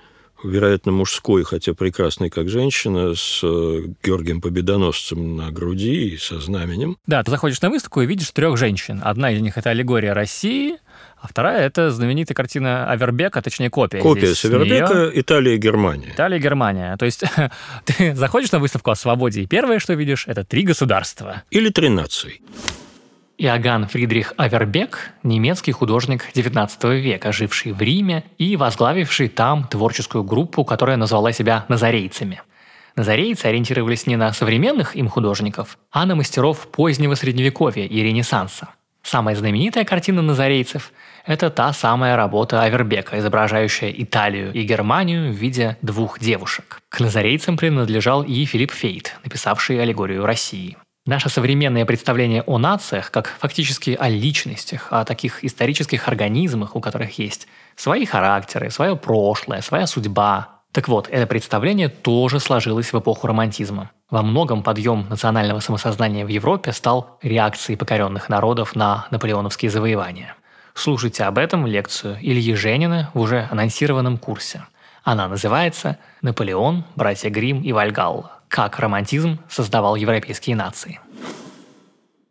вероятно, 0.44 0.92
мужской, 0.92 1.42
хотя 1.44 1.74
прекрасный 1.74 2.30
как 2.30 2.48
женщина, 2.48 3.14
с 3.14 3.40
э, 3.42 3.82
Георгием 4.02 4.40
Победоносцем 4.40 5.36
на 5.36 5.50
груди 5.50 6.10
и 6.10 6.16
со 6.16 6.40
знаменем. 6.40 6.96
Да, 7.06 7.22
ты 7.22 7.30
заходишь 7.30 7.60
на 7.60 7.70
выставку 7.70 8.02
и 8.02 8.06
видишь 8.06 8.30
трех 8.30 8.56
женщин. 8.56 9.00
Одна 9.02 9.30
из 9.32 9.40
них– 9.40 9.56
это 9.58 9.70
аллегория 9.70 10.12
России, 10.12 10.76
а 11.20 11.28
вторая– 11.28 11.66
это 11.66 11.90
знаменитая 11.90 12.34
картина 12.34 12.90
Авербека, 12.90 13.40
точнее 13.42 13.70
копия. 13.70 14.00
Копия 14.00 14.34
с 14.34 14.44
Авербека 14.44 15.10
«Италия 15.14 15.54
и 15.54 15.58
Германия». 15.58 16.10
Италия 16.14 16.38
и 16.38 16.40
Германия. 16.40 16.96
То 16.96 17.06
есть 17.06 17.24
ты 17.86 18.14
заходишь 18.14 18.52
на 18.52 18.58
выставку 18.58 18.90
о 18.90 18.94
свободе, 18.94 19.42
и 19.42 19.46
первое, 19.46 19.78
что 19.78 19.94
видишь, 19.94 20.26
это 20.26 20.44
три 20.44 20.62
государства. 20.62 21.42
Или 21.50 21.70
три 21.70 21.88
нации. 21.88 22.42
Иоганн 23.36 23.88
Фридрих 23.88 24.32
Авербек– 24.36 25.10
немецкий 25.24 25.72
художник 25.72 26.30
XIX 26.34 27.00
века, 27.00 27.32
живший 27.32 27.72
в 27.72 27.82
Риме 27.82 28.24
и 28.38 28.56
возглавивший 28.56 29.28
там 29.28 29.64
творческую 29.64 30.22
группу, 30.22 30.64
которая 30.64 30.96
назвала 30.96 31.32
себя 31.32 31.64
«назарейцами». 31.68 32.42
Назарейцы 32.94 33.46
ориентировались 33.46 34.06
не 34.06 34.14
на 34.14 34.32
современных 34.32 34.94
им 34.94 35.08
художников, 35.08 35.78
а 35.90 36.06
на 36.06 36.14
мастеров 36.14 36.68
позднего 36.68 37.16
Средневековья 37.16 37.86
и 37.86 38.02
Ренессанса. 38.02 38.68
Самая 39.02 39.34
знаменитая 39.34 39.84
картина 39.84 40.22
назарейцев– 40.22 40.92
это 41.26 41.50
та 41.50 41.72
самая 41.72 42.16
работа 42.16 42.62
Авербека, 42.62 43.18
изображающая 43.18 43.90
Италию 43.90 44.52
и 44.52 44.62
Германию 44.62 45.32
в 45.32 45.36
виде 45.36 45.76
двух 45.82 46.20
девушек. 46.20 46.78
К 46.88 47.00
назарейцам 47.00 47.56
принадлежал 47.56 48.22
и 48.22 48.44
Филипп 48.44 48.70
Фейт, 48.70 49.18
написавший 49.24 49.82
аллегорию 49.82 50.24
России– 50.24 50.76
Наше 51.06 51.28
современное 51.28 51.84
представление 51.84 52.42
о 52.46 52.56
нациях, 52.56 53.10
как 53.10 53.28
фактически 53.38 53.90
о 53.90 54.08
личностях, 54.08 54.88
о 54.88 55.04
таких 55.04 55.44
исторических 55.44 56.08
организмах, 56.08 56.74
у 56.76 56.80
которых 56.80 57.18
есть 57.18 57.46
свои 57.76 58.06
характеры, 58.06 58.70
свое 58.70 58.96
прошлое, 58.96 59.60
своя 59.60 59.86
судьба. 59.86 60.62
Так 60.72 60.88
вот, 60.88 61.10
это 61.10 61.26
представление 61.26 61.90
тоже 61.90 62.40
сложилось 62.40 62.90
в 62.90 62.98
эпоху 62.98 63.26
романтизма. 63.26 63.90
Во 64.08 64.22
многом 64.22 64.62
подъем 64.62 65.06
национального 65.10 65.60
самосознания 65.60 66.24
в 66.24 66.28
Европе 66.28 66.72
стал 66.72 67.18
реакцией 67.20 67.76
покоренных 67.76 68.30
народов 68.30 68.74
на 68.74 69.06
наполеоновские 69.10 69.70
завоевания. 69.70 70.36
Слушайте 70.72 71.24
об 71.24 71.36
этом 71.36 71.66
лекцию 71.66 72.16
Ильи 72.22 72.54
Женина 72.54 73.10
в 73.12 73.20
уже 73.20 73.46
анонсированном 73.50 74.16
курсе. 74.16 74.64
Она 75.02 75.28
называется 75.28 75.98
«Наполеон, 76.22 76.86
братья 76.96 77.28
Грим 77.28 77.60
и 77.60 77.72
Вальгалла 77.72 78.33
как 78.48 78.78
романтизм 78.78 79.40
создавал 79.48 79.96
европейские 79.96 80.56
нации. 80.56 81.00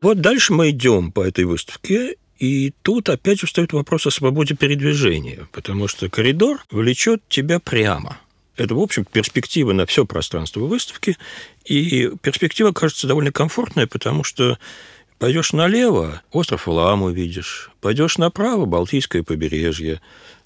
Вот 0.01 0.20
дальше 0.20 0.53
мы 0.53 0.72
идем 0.72 1.12
по 1.12 1.22
этой 1.22 1.46
выставке, 1.46 2.17
и 2.38 2.74
тут 2.82 3.08
опять 3.08 3.39
встает 3.39 3.72
вопрос 3.72 4.05
о 4.05 4.12
свободе 4.12 4.53
передвижения, 4.53 5.48
потому 5.53 5.88
что 5.88 6.10
коридор 6.10 6.60
влечет 6.70 7.22
тебя 7.29 7.60
прямо. 7.60 8.17
Это, 8.58 8.75
в 8.75 8.79
общем, 8.79 9.05
перспектива 9.05 9.72
на 9.72 9.86
все 9.86 10.05
пространство 10.05 10.60
выставки, 10.60 11.17
и 11.63 12.12
перспектива 12.22 12.74
кажется 12.74 13.08
довольно 13.08 13.32
комфортная, 13.32 13.88
потому 13.88 14.25
что 14.25 14.60
пойдешь 15.20 15.53
налево, 15.53 16.22
остров 16.32 16.67
Лам 16.67 17.03
увидишь, 17.03 17.72
пойдешь 17.79 18.17
направо, 18.17 18.65
Балтийское 18.65 19.24
побережье, 19.24 20.01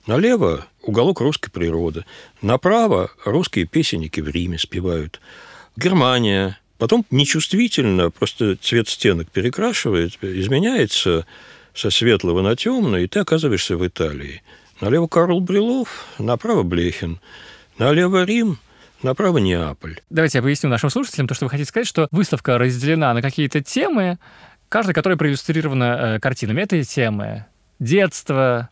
налево 0.05 0.67
уголок 0.83 1.19
русской 1.19 1.49
природы, 1.49 2.05
направо 2.43 3.09
русские 3.25 3.65
песенники 3.65 4.21
в 4.21 4.29
Риме 4.29 4.59
спевают– 4.59 5.19
Германия. 5.77 6.57
Потом 6.77 7.05
нечувствительно, 7.11 8.11
просто 8.11 8.55
цвет 8.55 8.89
стенок 8.89 9.29
перекрашивает, 9.29 10.17
изменяется 10.21 11.25
со 11.73 11.89
светлого 11.89 12.41
на 12.41 12.55
темное, 12.55 13.01
и 13.01 13.07
ты 13.07 13.19
оказываешься 13.19 13.77
в 13.77 13.87
Италии. 13.87 14.41
Налево 14.81 15.07
Карл 15.07 15.39
Брилов, 15.39 16.05
направо 16.19 16.63
Блехин, 16.63 17.19
налево 17.77 18.25
Рим, 18.25 18.59
направо 19.01 19.37
Неаполь. 19.37 19.99
Давайте 20.09 20.39
я 20.39 20.41
поясню 20.41 20.69
нашим 20.69 20.89
слушателям 20.89 21.27
то, 21.27 21.33
что 21.33 21.45
вы 21.45 21.49
хотите 21.49 21.69
сказать, 21.69 21.87
что 21.87 22.07
выставка 22.11 22.57
разделена 22.57 23.13
на 23.13 23.21
какие-то 23.21 23.63
темы, 23.63 24.19
каждая 24.69 24.93
которая 24.93 25.17
проиллюстрирована 25.17 26.15
э, 26.15 26.19
картинами. 26.19 26.61
Это 26.61 26.83
темы 26.83 27.45
детство, 27.79 28.69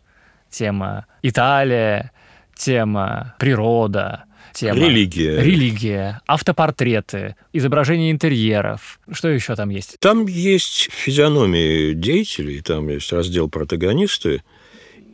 тема 0.50 1.06
Италия, 1.22 2.12
тема 2.56 3.36
природа, 3.40 4.26
тема. 4.54 4.80
Религия. 4.80 5.42
Религия, 5.42 6.22
автопортреты, 6.28 7.36
изображение 7.54 8.12
интерьеров. 8.12 9.00
Что 9.12 9.30
еще 9.30 9.56
там 9.56 9.70
есть? 9.70 9.98
Там 10.00 10.28
есть 10.28 10.90
физиономии 10.92 11.94
деятелей, 11.94 12.62
там 12.62 12.90
есть 12.90 13.12
раздел 13.12 13.50
протагонисты. 13.50 14.44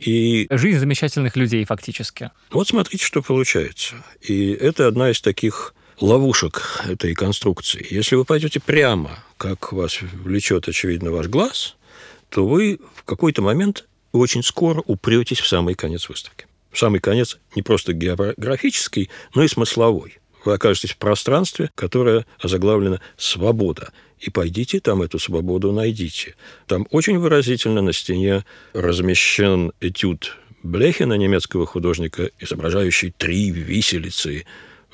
И... 0.00 0.46
Жизнь 0.50 0.78
замечательных 0.78 1.36
людей 1.36 1.64
фактически. 1.64 2.30
Вот 2.50 2.68
смотрите, 2.68 3.04
что 3.04 3.22
получается. 3.22 3.94
И 4.20 4.50
это 4.50 4.88
одна 4.88 5.10
из 5.10 5.20
таких 5.20 5.74
ловушек 6.00 6.82
этой 6.88 7.14
конструкции. 7.14 7.86
Если 7.88 8.16
вы 8.16 8.24
пойдете 8.24 8.60
прямо, 8.60 9.18
как 9.36 9.72
вас 9.72 10.00
влечет, 10.00 10.68
очевидно, 10.68 11.12
ваш 11.12 11.28
глаз, 11.28 11.76
то 12.28 12.46
вы 12.46 12.80
в 12.94 13.04
какой-то 13.04 13.42
момент 13.42 13.86
очень 14.10 14.42
скоро 14.42 14.82
упретесь 14.86 15.40
в 15.40 15.46
самый 15.46 15.74
конец 15.74 16.08
выставки 16.08 16.46
самый 16.72 17.00
конец 17.00 17.38
не 17.54 17.62
просто 17.62 17.92
географический, 17.92 19.10
но 19.34 19.42
и 19.42 19.48
смысловой. 19.48 20.18
Вы 20.44 20.54
окажетесь 20.54 20.90
в 20.90 20.96
пространстве, 20.96 21.70
которое 21.74 22.26
озаглавлено 22.40 23.00
«свобода». 23.16 23.92
И 24.18 24.30
пойдите 24.30 24.78
там 24.78 25.02
эту 25.02 25.18
свободу 25.18 25.72
найдите. 25.72 26.36
Там 26.66 26.86
очень 26.90 27.18
выразительно 27.18 27.82
на 27.82 27.92
стене 27.92 28.44
размещен 28.72 29.72
этюд 29.80 30.38
Блехина, 30.62 31.14
немецкого 31.14 31.66
художника, 31.66 32.30
изображающий 32.38 33.12
три 33.16 33.50
виселицы 33.50 34.46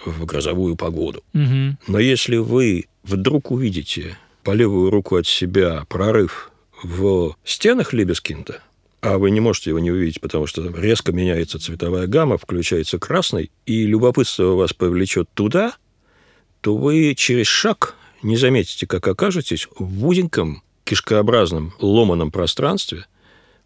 в 0.05 0.25
грозовую 0.25 0.77
погоду. 0.77 1.23
Угу. 1.35 1.77
Но 1.89 1.99
если 1.99 2.37
вы 2.37 2.87
вдруг 3.03 3.51
увидите 3.51 4.17
по 4.45 4.53
левую 4.53 4.91
руку 4.91 5.17
от 5.17 5.27
себя 5.27 5.85
прорыв 5.89 6.51
в 6.83 7.37
стенах 7.45 7.93
Либескинда, 7.93 8.63
а 9.01 9.19
вы 9.19 9.31
не 9.31 9.41
можете 9.41 9.71
его 9.71 9.79
не 9.79 9.91
увидеть, 9.91 10.21
потому 10.21 10.47
что 10.47 10.69
резко 10.77 11.13
меняется 11.13 11.59
цветовая 11.59 12.07
гамма, 12.07 12.37
включается 12.39 12.99
красный, 12.99 13.51
и 13.67 13.87
любопытство 13.87 14.55
вас 14.55 14.73
повлечет 14.73 15.29
туда, 15.35 15.77
то 16.61 16.77
вы 16.77 17.15
через 17.17 17.47
шаг 17.47 17.95
не 18.23 18.37
заметите, 18.37 18.87
как 18.87 19.07
окажетесь 19.07 19.69
в 19.79 20.07
узеньком, 20.07 20.63
кишкообразном, 20.85 21.75
ломаном 21.79 22.31
пространстве, 22.31 23.07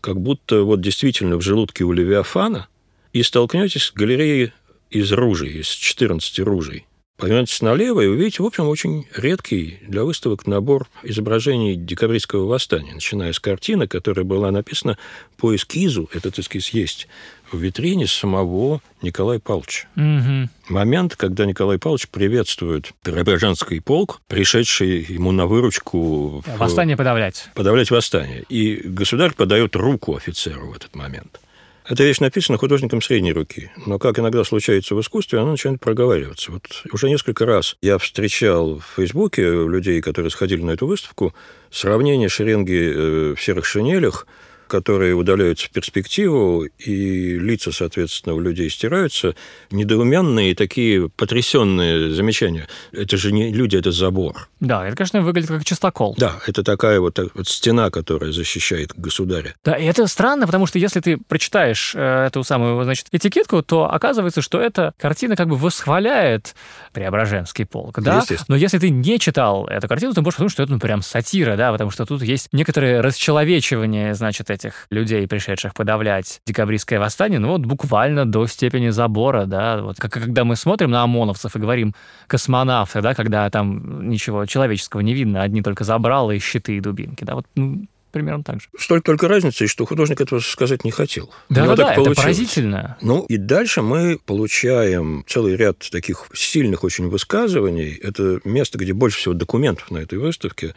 как 0.00 0.20
будто 0.20 0.62
вот 0.62 0.80
действительно 0.80 1.36
в 1.36 1.42
желудке 1.42 1.84
у 1.84 1.92
Левиафана, 1.92 2.68
и 3.12 3.22
столкнетесь 3.22 3.84
с 3.84 3.92
галереей 3.92 4.52
из 4.90 5.12
ружей, 5.12 5.60
из 5.60 5.68
14 5.68 6.40
ружей. 6.40 6.86
Повернетесь 7.22 7.62
налево 7.62 8.00
и 8.00 8.08
увидите, 8.08 8.42
в 8.42 8.46
общем, 8.46 8.66
очень 8.66 9.06
редкий 9.14 9.78
для 9.86 10.02
выставок 10.02 10.48
набор 10.48 10.88
изображений 11.04 11.76
декабристского 11.76 12.46
восстания, 12.46 12.94
начиная 12.94 13.32
с 13.32 13.38
картины, 13.38 13.86
которая 13.86 14.24
была 14.24 14.50
написана 14.50 14.98
по 15.36 15.54
эскизу, 15.54 16.10
этот 16.12 16.40
эскиз 16.40 16.70
есть, 16.70 17.06
в 17.52 17.58
витрине 17.58 18.08
самого 18.08 18.80
Николая 19.02 19.38
Павловича. 19.38 19.86
Угу. 19.94 20.74
Момент, 20.74 21.14
когда 21.14 21.44
Николай 21.44 21.78
Павлович 21.78 22.08
приветствует 22.08 22.90
Преображенский 23.04 23.80
полк, 23.80 24.20
пришедший 24.26 25.04
ему 25.08 25.30
на 25.30 25.46
выручку... 25.46 26.42
Восстание 26.58 26.96
подавлять. 26.96 27.50
Подавлять 27.54 27.92
восстание. 27.92 28.42
И 28.48 28.80
государь 28.84 29.32
подает 29.32 29.76
руку 29.76 30.16
офицеру 30.16 30.72
в 30.72 30.74
этот 30.74 30.96
момент. 30.96 31.38
Эта 31.84 32.04
вещь 32.04 32.20
написана 32.20 32.58
художником 32.58 33.02
средней 33.02 33.32
руки, 33.32 33.72
но, 33.86 33.98
как 33.98 34.18
иногда 34.18 34.44
случается 34.44 34.94
в 34.94 35.00
искусстве, 35.00 35.40
она 35.40 35.52
начинает 35.52 35.80
проговариваться. 35.80 36.52
Вот 36.52 36.84
уже 36.92 37.08
несколько 37.08 37.44
раз 37.44 37.76
я 37.82 37.98
встречал 37.98 38.78
в 38.78 38.84
Фейсбуке 38.96 39.42
людей, 39.42 40.00
которые 40.00 40.30
сходили 40.30 40.62
на 40.62 40.72
эту 40.72 40.86
выставку, 40.86 41.34
сравнение 41.70 42.28
шеренги 42.28 42.92
э, 42.94 43.34
в 43.36 43.42
серых 43.42 43.64
шинелях– 43.64 44.26
которые 44.72 45.14
удаляются 45.14 45.66
в 45.66 45.70
перспективу, 45.70 46.64
и 46.78 47.38
лица, 47.38 47.72
соответственно, 47.72 48.34
у 48.34 48.40
людей 48.40 48.70
стираются, 48.70 49.34
недоуменные 49.70 50.54
такие 50.54 51.10
потрясенные 51.10 52.10
замечания. 52.14 52.66
Это 52.90 53.18
же 53.18 53.32
не 53.32 53.52
люди, 53.52 53.76
это 53.76 53.92
забор. 53.92 54.48
Да, 54.60 54.86
это, 54.86 54.96
конечно, 54.96 55.20
выглядит 55.20 55.50
как 55.50 55.64
чистокол. 55.66 56.14
Да, 56.16 56.40
это 56.46 56.64
такая 56.64 57.00
вот, 57.00 57.18
вот 57.34 57.48
стена, 57.48 57.90
которая 57.90 58.32
защищает 58.32 58.94
государя. 58.96 59.54
Да, 59.62 59.74
и 59.74 59.84
это 59.84 60.06
странно, 60.06 60.46
потому 60.46 60.64
что 60.64 60.78
если 60.78 61.00
ты 61.00 61.18
прочитаешь 61.18 61.92
э, 61.94 62.28
эту 62.28 62.42
самую, 62.42 62.82
значит, 62.84 63.08
этикетку, 63.12 63.62
то 63.62 63.92
оказывается, 63.92 64.40
что 64.40 64.58
эта 64.58 64.94
картина 64.98 65.36
как 65.36 65.48
бы 65.48 65.56
восхваляет 65.56 66.54
Преображенский 66.94 67.66
полк, 67.66 68.00
да? 68.00 68.24
Но 68.48 68.56
если 68.56 68.78
ты 68.78 68.88
не 68.88 69.18
читал 69.18 69.66
эту 69.66 69.86
картину, 69.86 70.14
то 70.14 70.22
можешь 70.22 70.36
подумать, 70.36 70.52
что 70.52 70.62
это 70.62 70.72
ну, 70.72 70.78
прям 70.78 71.02
сатира, 71.02 71.56
да, 71.56 71.72
потому 71.72 71.90
что 71.90 72.06
тут 72.06 72.22
есть 72.22 72.48
некоторое 72.52 73.02
расчеловечивание, 73.02 74.14
значит, 74.14 74.48
этих 74.64 74.86
людей, 74.90 75.26
пришедших 75.26 75.74
подавлять 75.74 76.40
декабристское 76.46 76.98
восстание, 76.98 77.38
ну 77.38 77.48
вот 77.48 77.62
буквально 77.62 78.26
до 78.26 78.46
степени 78.46 78.90
забора, 78.90 79.46
да, 79.46 79.82
вот 79.82 79.98
как 79.98 80.12
когда 80.12 80.44
мы 80.44 80.56
смотрим 80.56 80.90
на 80.90 81.02
ОМОНовцев 81.02 81.54
и 81.56 81.58
говорим 81.58 81.94
космонавты, 82.26 83.00
да, 83.00 83.14
когда 83.14 83.48
там 83.50 84.08
ничего 84.08 84.46
человеческого 84.46 85.00
не 85.00 85.14
видно, 85.14 85.42
одни 85.42 85.62
только 85.62 85.84
забралы, 85.84 86.38
щиты 86.38 86.76
и 86.76 86.80
дубинки, 86.80 87.24
да, 87.24 87.34
вот 87.34 87.46
ну, 87.54 87.86
примерно 88.12 88.44
так 88.44 88.60
же. 88.60 88.68
Столько 88.78 89.06
только 89.06 89.26
разницы, 89.26 89.66
что 89.66 89.84
художник 89.84 90.20
этого 90.20 90.38
сказать 90.38 90.84
не 90.84 90.90
хотел. 90.90 91.30
Да, 91.48 91.66
да, 91.66 91.76
да, 91.76 91.94
это 91.94 92.12
поразительно. 92.12 92.96
Ну, 93.00 93.24
и 93.28 93.38
дальше 93.38 93.82
мы 93.82 94.18
получаем 94.24 95.24
целый 95.26 95.56
ряд 95.56 95.78
таких 95.90 96.26
сильных 96.34 96.84
очень 96.84 97.08
высказываний. 97.08 97.98
Это 98.00 98.40
место, 98.44 98.78
где 98.78 98.92
больше 98.92 99.18
всего 99.18 99.34
документов 99.34 99.90
на 99.90 99.98
этой 99.98 100.18
выставке 100.18 100.74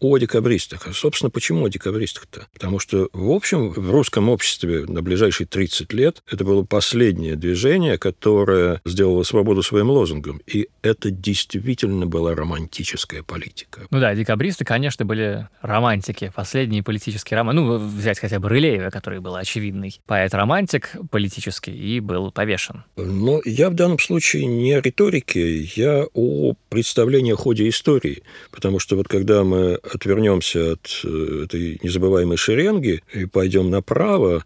о 0.00 0.18
декабристах. 0.18 0.86
А, 0.86 0.92
собственно, 0.92 1.30
почему 1.30 1.64
о 1.64 1.68
декабристах-то? 1.68 2.46
Потому 2.52 2.78
что, 2.78 3.08
в 3.12 3.30
общем, 3.30 3.70
в 3.70 3.90
русском 3.90 4.28
обществе 4.28 4.84
на 4.86 5.02
ближайшие 5.02 5.46
30 5.46 5.92
лет 5.92 6.22
это 6.30 6.44
было 6.44 6.64
последнее 6.64 7.36
движение, 7.36 7.98
которое 7.98 8.80
сделало 8.84 9.22
свободу 9.22 9.62
своим 9.62 9.90
лозунгом. 9.90 10.40
И 10.46 10.68
это 10.82 11.10
действительно 11.10 12.06
была 12.06 12.34
романтическая 12.34 13.22
политика. 13.22 13.86
Ну 13.90 14.00
да, 14.00 14.14
декабристы, 14.14 14.64
конечно, 14.64 15.04
были 15.04 15.48
романтики. 15.62 16.32
Последние 16.34 16.82
политические 16.82 17.38
романы. 17.38 17.62
Ну, 17.62 17.78
взять 17.78 18.18
хотя 18.18 18.38
бы 18.38 18.48
Рылеева, 18.48 18.90
который 18.90 19.20
был 19.20 19.36
очевидный 19.36 19.98
поэт-романтик 20.06 20.96
политический 21.10 21.72
и 21.72 22.00
был 22.00 22.30
повешен. 22.30 22.84
Но 22.96 23.40
я 23.44 23.70
в 23.70 23.74
данном 23.74 23.98
случае 23.98 24.46
не 24.46 24.74
о 24.74 24.80
риторике, 24.80 25.60
я 25.60 26.04
о 26.12 26.54
представлении 26.68 27.32
о 27.32 27.36
ходе 27.36 27.68
истории. 27.68 28.22
Потому 28.50 28.78
что 28.78 28.96
вот 28.96 29.08
когда 29.08 29.44
мы 29.44 29.78
отвернемся 29.92 30.72
от 30.72 31.00
э, 31.04 31.44
этой 31.44 31.78
незабываемой 31.82 32.36
шеренги 32.36 33.02
и 33.12 33.26
пойдем 33.26 33.70
направо, 33.70 34.44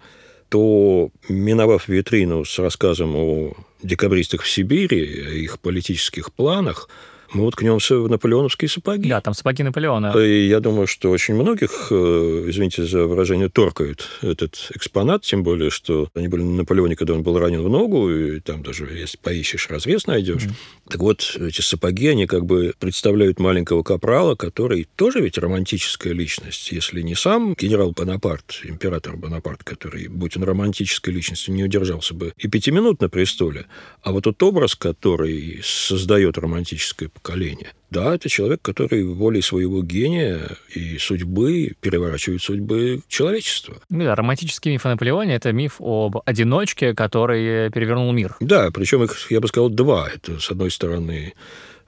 то, 0.49 1.11
миновав 1.29 1.89
витрину 1.89 2.45
с 2.45 2.59
рассказом 2.59 3.15
о 3.17 3.57
декабристах 3.83 4.43
в 4.43 4.51
Сибири, 4.51 5.01
о 5.01 5.31
их 5.31 5.61
политических 5.61 6.33
планах, 6.33 6.89
мы 7.33 7.47
уткнемся 7.47 7.97
в 7.99 8.09
наполеоновские 8.09 8.69
сапоги. 8.69 9.09
Да, 9.09 9.21
там 9.21 9.35
сапоги 9.35 9.63
Наполеона. 9.63 10.17
И 10.19 10.47
я 10.47 10.61
думаю, 10.61 10.87
что 10.87 11.11
очень 11.11 11.35
многих, 11.35 11.89
э, 11.91 12.45
извините 12.49 12.85
за 12.85 13.07
выражение, 13.07 13.49
торкают 13.49 14.09
этот 14.23 14.71
экспонат, 14.75 15.23
тем 15.23 15.43
более, 15.43 15.71
что 15.71 16.09
они 16.15 16.29
были 16.29 16.43
на 16.43 16.57
Наполеоне, 16.57 16.97
когда 16.97 17.15
он 17.15 17.23
был 17.23 17.39
ранен 17.39 17.63
в 17.63 17.69
ногу, 17.69 18.11
и 18.11 18.41
там 18.41 18.63
даже, 18.63 18.87
если 18.87 19.19
поищешь, 19.19 19.69
разрез 19.71 20.07
найдешь. 20.07 20.45
Mm. 20.45 20.53
Так 20.89 21.01
вот, 21.01 21.37
эти 21.41 21.61
сапоги, 21.61 22.09
они 22.09 22.27
как 22.27 22.45
бы 22.45 22.75
представляют 22.79 23.39
маленького 23.39 23.83
капрала, 23.83 24.35
который 24.35 24.89
тоже 24.97 25.21
ведь 25.21 25.39
романтическая 25.39 26.13
личность, 26.13 26.73
если 26.73 27.03
не 27.03 27.15
сам 27.15 27.55
генерал 27.55 27.93
Бонапарт, 27.93 28.61
император 28.65 29.17
Бонапарт, 29.17 29.63
который, 29.63 30.09
будь 30.09 30.37
он 30.37 30.45
романтической 30.45 31.13
личностью, 31.13 31.55
не 31.55 31.65
удержался 31.65 32.15
бы 32.15 32.33
и 32.37 32.49
пяти 32.49 32.71
минут 32.71 33.01
на 33.01 33.09
престоле, 33.09 33.67
а 34.03 34.13
вот 34.13 34.25
тот 34.25 34.43
образ, 34.43 34.75
который 34.75 35.61
создает 35.63 36.39
романтическое 36.39 37.09
поколения. 37.23 37.73
Да, 37.91 38.15
это 38.15 38.29
человек, 38.29 38.63
который 38.63 39.05
волей 39.05 39.43
своего 39.43 39.83
гения 39.83 40.57
и 40.75 40.97
судьбы 40.99 41.73
переворачивает 41.81 42.43
судьбы 42.43 43.01
человечества. 43.09 43.77
Ну 43.89 44.05
да, 44.05 44.15
романтический 44.15 44.71
миф 44.71 44.87
о 44.87 44.91
Наполеоне– 44.91 45.35
это 45.37 45.53
миф 45.53 45.81
об 45.81 46.19
одиночке, 46.25 46.95
который 46.95 47.71
перевернул 47.71 48.13
мир. 48.13 48.37
Да, 48.41 48.71
причем 48.71 49.03
их, 49.03 49.31
я 49.31 49.41
бы 49.41 49.49
сказал, 49.49 49.71
два. 49.71 50.09
Это, 50.09 50.39
с 50.39 50.51
одной 50.51 50.71
стороны, 50.71 51.35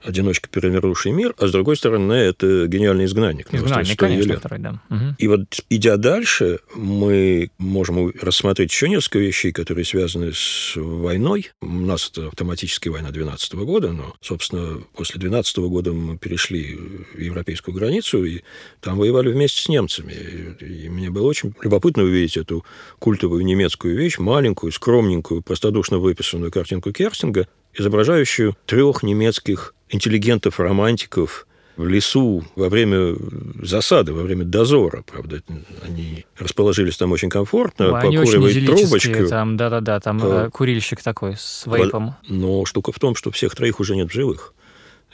одиночка, 0.03 0.49
перевернувший 0.49 1.11
мир, 1.11 1.33
а 1.37 1.47
с 1.47 1.51
другой 1.51 1.75
стороны, 1.75 2.13
это 2.13 2.67
гениальный 2.67 3.05
изгнанник. 3.05 3.53
Изгнанник, 3.53 3.97
конечно, 3.97 4.37
второй, 4.37 4.59
да. 4.59 4.81
Угу. 4.89 5.15
И 5.17 5.27
вот, 5.27 5.41
идя 5.69 5.97
дальше, 5.97 6.59
мы 6.75 7.49
можем 7.57 8.11
рассмотреть 8.21 8.71
еще 8.71 8.89
несколько 8.89 9.19
вещей, 9.19 9.51
которые 9.51 9.85
связаны 9.85 10.31
с 10.33 10.73
войной. 10.75 11.51
У 11.61 11.67
нас 11.67 12.09
это 12.11 12.27
автоматическая 12.27 12.91
война 12.91 13.11
12 13.11 13.53
года, 13.55 13.91
но, 13.91 14.15
собственно, 14.21 14.81
после 14.95 15.19
12 15.19 15.57
года 15.57 15.93
мы 15.93 16.17
перешли 16.17 16.77
в 17.13 17.19
европейскую 17.19 17.75
границу, 17.75 18.23
и 18.25 18.41
там 18.81 18.97
воевали 18.97 19.31
вместе 19.31 19.61
с 19.61 19.69
немцами. 19.69 20.13
И 20.59 20.89
мне 20.89 21.09
было 21.09 21.27
очень 21.27 21.53
любопытно 21.61 22.03
увидеть 22.03 22.37
эту 22.37 22.65
культовую 22.99 23.45
немецкую 23.45 23.95
вещь, 23.95 24.17
маленькую, 24.17 24.71
скромненькую, 24.71 25.41
простодушно 25.41 25.99
выписанную 25.99 26.51
картинку 26.51 26.91
Керстинга, 26.91 27.47
изображающую 27.73 28.55
трех 28.65 29.03
немецких 29.03 29.73
интеллигентов, 29.89 30.59
романтиков 30.59 31.47
в 31.75 31.87
лесу 31.87 32.43
во 32.55 32.69
время 32.69 33.15
засады, 33.61 34.13
во 34.13 34.21
время 34.21 34.45
дозора, 34.45 35.03
правда, 35.09 35.41
они 35.83 36.25
расположились 36.37 36.97
там 36.97 37.11
очень 37.11 37.29
комфортно, 37.29 37.93
Ой, 37.93 38.01
покуривают 38.01 38.65
трубочку. 38.65 39.27
Там, 39.27 39.57
да-да-да, 39.57 39.99
там 39.99 40.19
а, 40.21 40.49
курильщик 40.51 41.01
такой 41.01 41.35
с 41.35 41.65
вейпом. 41.65 42.15
Но 42.27 42.65
штука 42.65 42.91
в 42.91 42.99
том, 42.99 43.15
что 43.15 43.31
всех 43.31 43.55
троих 43.55 43.79
уже 43.79 43.95
нет 43.95 44.09
в 44.09 44.13
живых. 44.13 44.53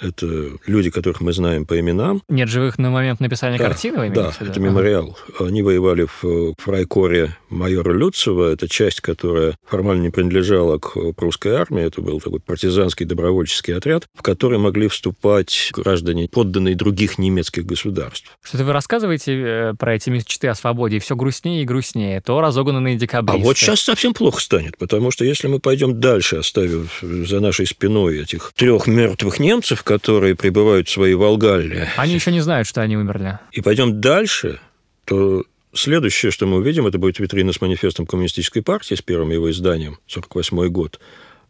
Это 0.02 0.52
люди, 0.66 0.90
которых 0.90 1.22
мы 1.22 1.34
знаем 1.34 1.66
по 1.66 1.80
именам. 1.80 2.22
Нет 2.30 2.50
живых 2.50 2.78
на 2.78 2.90
момент 2.90 3.20
написания 3.20 3.58
да, 3.58 3.66
картины, 3.66 4.00
вы 4.00 4.10
Да, 4.10 4.34
это 4.40 4.60
мемориал. 4.60 5.18
Они 5.40 5.62
воевали 5.62 6.08
в 6.22 6.54
фрайкоре 6.58 7.36
майора 7.50 7.92
Люцева. 7.94 8.52
Это 8.52 8.68
часть, 8.68 9.02
которая 9.02 9.56
формально 9.66 10.04
не 10.04 10.10
принадлежала 10.10 10.78
к 10.78 11.14
прусской 11.14 11.54
армии. 11.54 11.84
Это 11.84 12.02
был 12.02 12.22
такой 12.22 12.40
партизанский 12.40 13.06
добровольческий 13.06 13.74
отряд, 13.74 14.06
в 14.16 14.22
который 14.22 14.58
могли 14.58 14.88
вступать 14.88 15.72
граждане, 15.74 16.30
подданные 16.32 16.76
других 16.76 17.18
немецких 17.18 17.66
государств. 17.66 18.38
Что-то 18.42 18.64
вы 18.64 18.74
рассказываете 18.74 19.34
э, 19.34 19.74
про 19.78 19.96
эти 19.96 20.10
мечты 20.10 20.48
о 20.48 20.56
свободе, 20.56 20.98
и 20.98 21.00
все 21.00 21.16
грустнее 21.16 21.64
и 21.64 21.66
грустнее. 21.66 22.22
То 22.22 22.40
разогнанные 22.40 22.96
декабристы. 22.96 23.42
А 23.42 23.44
вот 23.44 23.58
сейчас 23.58 23.82
совсем 23.82 24.14
плохо 24.14 24.42
станет, 24.42 24.78
потому 24.78 25.12
что 25.12 25.26
если 25.26 25.48
мы 25.48 25.60
пойдем 25.60 26.00
дальше, 26.00 26.38
оставив 26.38 27.00
за 27.02 27.40
нашей 27.40 27.66
спиной 27.66 28.22
этих 28.22 28.54
трех 28.56 28.88
мертвых 28.88 29.40
немцев, 29.40 29.84
которые 29.90 30.36
прибывают 30.36 30.88
в 30.88 30.92
свои 30.92 31.16
Волгалли. 31.16 31.90
Они 31.98 32.14
еще 32.14 32.32
не 32.32 32.42
знают, 32.42 32.68
что 32.68 32.82
они 32.82 32.96
умерли. 32.96 33.40
И 33.52 33.62
пойдем 33.62 34.00
дальше, 34.00 34.60
то 35.06 35.46
следующее, 35.74 36.32
что 36.32 36.46
мы 36.46 36.58
увидим, 36.58 36.86
это 36.86 37.00
будет 37.00 37.18
витрина 37.18 37.54
с 37.54 37.60
манифестом 37.60 38.06
коммунистической 38.06 38.62
партии, 38.62 38.94
с 38.94 39.02
первым 39.02 39.32
его 39.32 39.50
изданием, 39.50 39.98
48 40.06 40.68
год. 40.68 41.00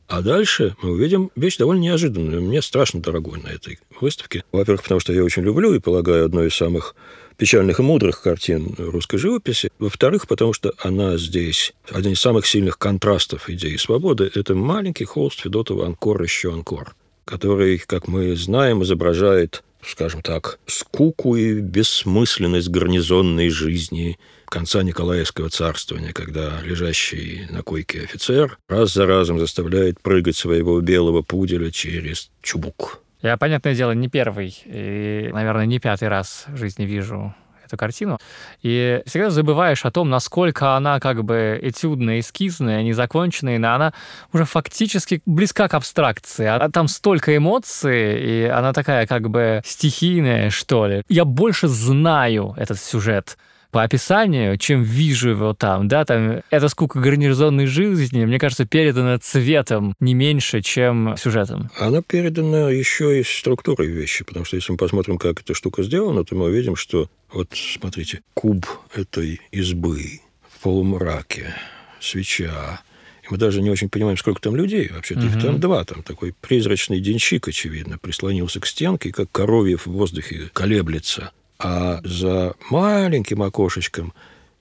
А 0.07 0.21
дальше 0.21 0.77
мы 0.81 0.91
увидим 0.91 1.31
вещь 1.35 1.57
довольно 1.57 1.81
неожиданную. 1.81 2.41
Мне 2.41 2.61
страшно 2.61 3.01
дорогой 3.01 3.41
на 3.41 3.49
этой 3.49 3.77
выставке. 3.99 4.45
Во-первых, 4.53 4.83
потому 4.83 5.01
что 5.01 5.11
я 5.11 5.25
очень 5.25 5.43
люблю 5.43 5.73
и 5.73 5.79
полагаю 5.79 6.23
одной 6.23 6.47
из 6.47 6.55
самых 6.55 6.95
печальных 7.35 7.81
и 7.81 7.83
мудрых 7.83 8.21
картин 8.21 8.73
русской 8.77 9.17
живописи. 9.17 9.69
Во-вторых, 9.79 10.29
потому 10.29 10.53
что 10.53 10.71
она 10.77 11.17
здесь 11.17 11.73
один 11.91 12.13
из 12.13 12.21
самых 12.21 12.45
сильных 12.45 12.77
контрастов 12.77 13.49
идеи 13.49 13.75
свободы. 13.75 14.31
Это 14.33 14.55
маленький 14.55 15.03
холст 15.03 15.41
Федотова 15.41 15.87
«Анкор 15.87 16.23
еще 16.23 16.53
анкор» 16.53 16.95
который, 17.29 17.77
как 17.77 18.07
мы 18.07 18.35
знаем, 18.35 18.81
изображает, 18.81 19.63
скажем 19.83 20.23
так, 20.23 20.57
скуку 20.65 21.35
и 21.35 21.61
бессмысленность 21.61 22.69
гарнизонной 22.69 23.49
жизни 23.49 24.17
конца 24.45 24.81
Николаевского 24.81 25.49
царствования, 25.49 26.11
когда 26.11 26.59
лежащий 26.63 27.45
на 27.51 27.61
койке 27.61 28.01
офицер 28.01 28.57
раз 28.67 28.93
за 28.93 29.05
разом 29.05 29.37
заставляет 29.37 30.01
прыгать 30.01 30.37
своего 30.37 30.81
белого 30.81 31.21
пуделя 31.21 31.69
через 31.69 32.31
чубук. 32.41 32.99
Я, 33.21 33.37
понятное 33.37 33.75
дело, 33.75 33.91
не 33.91 34.07
первый 34.07 34.57
и, 34.65 35.29
наверное, 35.31 35.67
не 35.67 35.77
пятый 35.79 36.07
раз 36.07 36.45
в 36.47 36.57
жизни 36.57 36.85
вижу 36.85 37.35
эту 37.69 37.77
картину. 37.77 38.17
И 38.61 39.01
всегда 39.05 39.29
забываешь 39.29 39.85
о 39.85 39.91
том, 39.91 40.09
насколько 40.09 40.75
она 40.75 40.99
как 40.99 41.23
бы 41.23 41.59
этюдная, 41.61 42.19
эскизная, 42.19 42.83
незаконченная, 42.83 43.59
но 43.59 43.73
она 43.73 43.93
уже 44.33 44.45
фактически 44.45 45.21
близка 45.25 45.67
к 45.67 45.73
абстракции. 45.73 46.45
А 46.45 46.69
там 46.69 46.87
столько 46.87 47.35
эмоций, 47.35 48.19
и 48.19 48.43
она 48.45 48.73
такая 48.73 49.07
как 49.07 49.29
бы 49.29 49.61
стихийная, 49.63 50.49
что 50.49 50.87
ли. 50.87 51.03
Я 51.07 51.25
больше 51.25 51.67
знаю 51.67 52.53
этот 52.57 52.79
сюжет 52.79 53.37
по 53.71 53.83
описанию, 53.83 54.57
чем 54.57 54.83
вижу 54.83 55.29
его 55.29 55.53
там, 55.53 55.87
да, 55.87 56.05
там 56.05 56.41
эта 56.49 56.69
скука 56.69 56.99
гарнизонной 56.99 57.65
жизни, 57.65 58.25
мне 58.25 58.39
кажется, 58.39 58.65
передана 58.65 59.17
цветом 59.19 59.93
не 59.99 60.13
меньше, 60.13 60.61
чем 60.61 61.15
сюжетом. 61.17 61.69
Она 61.77 62.01
передана 62.01 62.69
еще 62.69 63.19
и 63.19 63.23
структурой 63.23 63.87
вещи, 63.87 64.23
потому 64.23 64.45
что 64.45 64.55
если 64.55 64.71
мы 64.71 64.77
посмотрим, 64.77 65.17
как 65.17 65.41
эта 65.41 65.53
штука 65.53 65.83
сделана, 65.83 66.23
то 66.23 66.35
мы 66.35 66.45
увидим, 66.45 66.75
что 66.75 67.09
вот, 67.31 67.49
смотрите, 67.53 68.21
куб 68.33 68.65
этой 68.95 69.39
избы 69.51 70.21
в 70.49 70.63
полумраке, 70.63 71.53
свеча, 71.99 72.81
мы 73.29 73.37
даже 73.37 73.61
не 73.61 73.69
очень 73.69 73.89
понимаем, 73.89 74.17
сколько 74.17 74.41
там 74.41 74.55
людей. 74.55 74.89
Вообще-то 74.91 75.21
угу. 75.21 75.27
их 75.27 75.41
там 75.41 75.59
два. 75.59 75.83
Там 75.85 76.01
такой 76.01 76.33
призрачный 76.41 76.99
денщик, 76.99 77.47
очевидно, 77.47 77.99
прислонился 77.99 78.59
к 78.59 78.65
стенке, 78.65 79.11
как 79.11 79.31
коровьев 79.31 79.85
в 79.85 79.91
воздухе 79.91 80.49
колеблется 80.53 81.31
а 81.59 81.99
за 82.03 82.55
маленьким 82.69 83.43
окошечком 83.43 84.13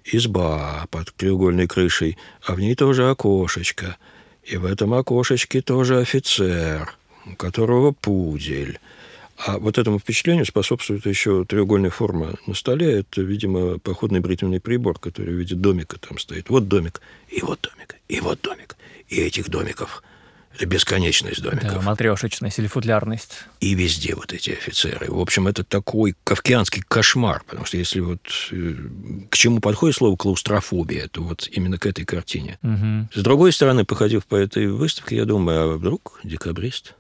изба 0.05 0.87
под 0.91 1.15
треугольной 1.15 1.69
крышей, 1.69 2.19
а 2.45 2.55
в 2.55 2.61
ней 2.61 2.75
тоже 2.75 3.09
окошечко. 3.09 3.97
И 4.43 4.57
в 4.57 4.65
этом 4.65 4.95
окошечке 4.95 5.61
тоже 5.61 6.01
офицер, 6.01 6.95
у 7.27 7.37
которого 7.37 7.93
пудель. 7.93 8.81
А 9.37 9.59
вот 9.59 9.79
этому 9.79 10.01
впечатлению 10.01 10.47
способствует 10.47 11.07
еще 11.07 11.45
треугольная 11.45 11.91
форма 11.91 12.35
на 12.47 12.55
столе. 12.55 13.01
Это, 13.01 13.23
видимо, 13.23 13.79
походный 13.79 14.19
бритвенный 14.19 14.61
прибор, 14.61 14.99
который 14.99 15.33
в 15.33 15.39
виде 15.39 15.55
домика 15.55 15.99
там 16.01 16.19
стоит. 16.19 16.51
Вот 16.51 16.67
домик, 16.67 17.01
и 17.29 17.41
вот 17.43 17.61
домик, 17.61 17.97
и 18.09 18.21
вот 18.21 18.41
домик. 18.41 18.77
И 19.09 19.21
этих 19.21 19.49
домиков 19.49 20.03
бесконечность 20.67 21.43
домиков. 21.43 21.75
Да, 21.75 21.81
матрешечность 21.81 22.59
или 22.59 22.67
футлярность. 22.67 23.45
И 23.61 23.75
везде 23.75 24.15
вот 24.15 24.33
эти 24.33 24.51
офицеры. 24.51 25.11
В 25.11 25.21
общем, 25.21 25.47
это 25.47 25.65
такой 25.65 26.15
кавкианский 26.25 26.83
кошмар, 26.87 27.43
потому 27.47 27.67
что 27.67 27.77
если 27.77 28.01
вот 28.01 28.21
э, 28.51 28.75
к 29.31 29.37
чему 29.37 29.61
подходит 29.61 29.97
слово 29.97 30.17
клаустрофобия, 30.17 31.09
то 31.09 31.23
вот 31.23 31.49
именно 31.51 31.79
к 31.79 31.87
этой 31.87 32.05
картине. 32.05 32.59
Угу. 32.63 33.09
С 33.21 33.23
другой 33.23 33.53
стороны, 33.53 33.85
походив 33.85 34.27
по 34.27 34.37
этой 34.37 34.67
выставке, 34.69 35.17
я 35.17 35.25
думаю, 35.25 35.61
а 35.61 35.77
вдруг 35.77 36.21
декабрист? 36.25 36.95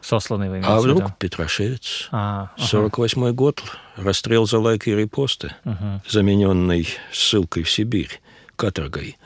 Сосланный 0.00 0.48
вы 0.48 0.60
А 0.64 0.78
вдруг 0.78 1.00
виду? 1.00 1.14
Петрашевец? 1.18 2.08
А, 2.12 2.50
ага. 2.56 2.66
48 2.66 3.32
год, 3.32 3.62
расстрел 3.96 4.46
за 4.46 4.60
лайки 4.60 4.90
и 4.90 4.94
репосты, 4.94 5.54
Угу. 5.64 6.02
замененный 6.08 6.88
ссылкой 7.12 7.64
в 7.64 7.70
Сибирь, 7.70 8.20
каторгой. 8.54 9.16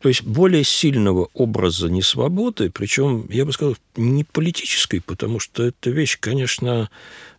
То 0.00 0.08
есть 0.08 0.22
более 0.24 0.64
сильного 0.64 1.28
образа 1.34 1.90
несвободы, 1.90 2.70
причем, 2.70 3.26
я 3.28 3.44
бы 3.44 3.52
сказал, 3.52 3.76
не 3.96 4.24
политической, 4.24 5.00
потому 5.00 5.40
что 5.40 5.64
эта 5.64 5.90
вещь, 5.90 6.16
конечно, 6.18 6.88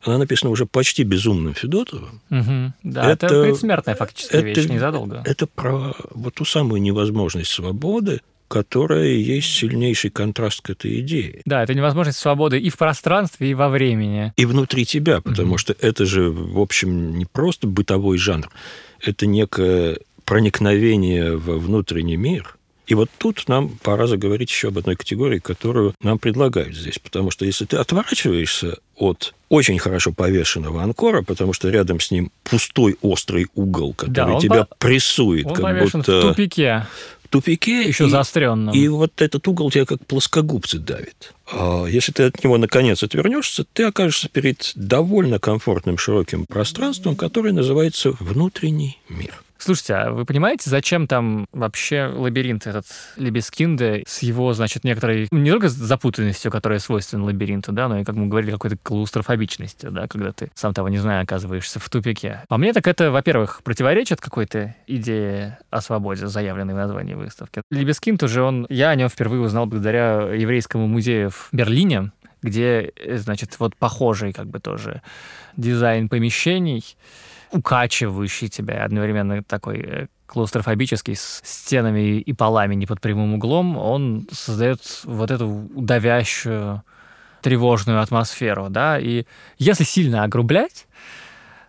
она 0.04 0.20
написана 0.20 0.52
уже 0.52 0.68
почти 0.68 1.04
безумным 1.04 1.56
Федотовым. 1.56 2.22
Угу. 2.30 2.74
Да, 2.84 3.12
это, 3.12 3.26
Это- 3.26 3.44
предсмертная 3.44 3.96
фактически 3.96 4.36
это- 4.36 4.46
вещь, 4.46 4.70
незадолго. 4.70 5.24
Это 5.26 5.48
про 5.48 5.96
вот 6.12 6.36
ту 6.36 6.46
самую 6.46 6.82
невозможность 6.84 7.50
свободы, 7.50 8.22
которая 8.48 9.08
есть 9.14 9.48
сильнейший 9.48 10.10
контраст 10.12 10.62
к 10.62 10.70
этой 10.70 11.00
идее. 11.00 11.42
Да, 11.46 11.64
это 11.64 11.74
невозможность 11.74 12.20
свободы 12.20 12.60
и 12.60 12.70
в 12.70 12.78
пространстве, 12.78 13.50
и 13.50 13.54
во 13.54 13.70
времени. 13.70 14.34
И 14.36 14.46
внутри 14.46 14.86
тебя, 14.86 15.22
потому 15.22 15.58
что 15.58 15.74
это 15.80 16.06
же, 16.06 16.30
в 16.30 16.60
общем, 16.60 17.18
не 17.18 17.26
просто 17.26 17.66
бытовой 17.66 18.18
жанр, 18.18 18.50
это 19.00 19.26
некое 19.26 20.00
проникновение 20.32 21.36
во 21.36 21.58
внутренний 21.58 22.16
мир. 22.16 22.56
И 22.88 22.96
вот 22.96 23.10
тут 23.18 23.50
нам 23.50 23.68
пора 23.84 24.08
заговорить 24.08 24.50
еще 24.50 24.70
об 24.70 24.78
одной 24.78 24.96
категории, 24.96 25.40
которую 25.40 25.94
нам 26.02 26.20
предлагают 26.20 26.74
здесь. 26.74 27.00
Потому 27.00 27.32
что 27.32 27.44
если 27.44 27.66
ты 27.66 27.76
отворачиваешься 27.76 28.78
от 28.96 29.34
очень 29.50 29.78
хорошо 29.78 30.14
повешенного 30.14 30.84
анкора, 30.84 31.22
потому 31.22 31.52
что 31.52 31.70
рядом 31.70 32.00
с 32.00 32.12
ним 32.12 32.32
пустой 32.46 32.96
острый 33.02 33.48
угол, 33.56 33.94
который 33.94 34.36
он 34.36 34.40
тебя 34.42 34.64
по- 34.64 34.76
прессует, 34.78 35.48
Он 35.48 35.54
как 35.54 35.80
будто 35.92 36.00
в 36.00 36.22
тупике, 36.30 36.88
тупике. 37.30 37.84
еще 37.84 38.08
и- 38.08 38.10
заостренном. 38.10 38.74
и 38.74 38.88
вот 38.88 39.22
этот 39.22 39.46
угол 39.50 39.70
тебя 39.70 39.84
как 39.86 40.06
плоскогубцы 40.06 40.80
давит. 40.80 41.34
А 41.52 41.86
если 41.88 42.14
ты 42.14 42.24
от 42.24 42.42
него 42.42 42.58
наконец 42.58 43.04
отвернешься, 43.04 43.66
ты 43.74 43.84
окажешься 43.84 44.30
перед 44.30 44.72
довольно 44.76 45.40
комфортным 45.40 45.98
широким 45.98 46.46
пространством, 46.46 47.18
которое 47.18 47.52
называется 47.52 48.14
внутренний 48.22 48.98
мир. 49.10 49.44
Слушайте, 49.62 49.94
а 49.94 50.12
вы 50.12 50.26
понимаете, 50.26 50.72
зачем 50.72 51.06
там 51.06 51.46
вообще 51.52 52.12
лабиринт 52.12 52.66
этот 52.66 52.88
Лебескинде 53.16 54.04
с 54.08 54.24
его, 54.24 54.54
значит, 54.54 54.84
некоторой, 54.84 55.28
ну, 55.30 55.38
не 55.38 55.52
только 55.52 55.70
запутанностью, 55.70 56.52
которая 56.52 56.80
свойственна 56.80 57.26
лабиринту, 57.26 57.72
да, 57.72 57.88
но 57.88 58.00
и, 58.00 58.04
как 58.04 58.16
мы 58.16 58.26
говорили, 58.26 58.50
какой-то 58.50 58.78
клаустрофобичностью, 58.78 59.92
да, 59.92 60.08
когда 60.08 60.32
ты, 60.32 60.50
сам 60.56 60.74
того 60.74 60.90
не 60.90 60.98
зная, 60.98 61.22
оказываешься 61.22 61.80
в 61.80 61.88
тупике. 61.92 62.42
По 62.48 62.58
мне, 62.58 62.74
так 62.74 62.88
это, 62.88 63.12
во-первых, 63.12 63.62
противоречит 63.64 64.20
какой-то 64.20 64.76
идее 64.88 65.60
о 65.70 65.82
свободе, 65.82 66.26
заявленной 66.26 66.74
в 66.74 66.78
названии 66.78 67.14
выставки. 67.14 67.62
Лебескинд 67.70 68.24
уже 68.24 68.42
он, 68.42 68.66
я 68.68 68.90
о 68.90 68.96
нем 68.96 69.10
впервые 69.10 69.44
узнал 69.44 69.68
благодаря 69.68 70.34
еврейскому 70.34 70.88
музею 70.88 71.30
в 71.30 71.50
Берлине, 71.52 72.12
где, 72.42 72.92
э, 72.96 73.18
значит, 73.18 73.60
вот 73.60 73.76
похожий 73.76 74.34
как 74.34 74.48
бы 74.48 74.60
тоже 74.60 75.04
дизайн 75.56 76.10
помещений, 76.10 76.84
укачивающий 77.52 78.48
тебя, 78.48 78.84
одновременно 78.84 79.44
такой 79.44 79.80
э, 79.80 80.08
клаустрофобический, 80.26 81.16
с 81.16 81.42
стенами 81.44 82.20
и 82.20 82.34
полами 82.34 82.76
не 82.76 82.86
под 82.86 83.02
прямым 83.02 83.34
углом, 83.34 83.78
он 83.78 84.28
создает 84.32 84.82
вот 85.04 85.32
эту 85.32 85.70
давящую, 85.76 86.84
тревожную 87.42 88.02
атмосферу, 88.02 88.68
да, 88.70 89.00
и 89.00 89.26
если 89.58 89.84
сильно 89.84 90.24
огрублять, 90.24 90.88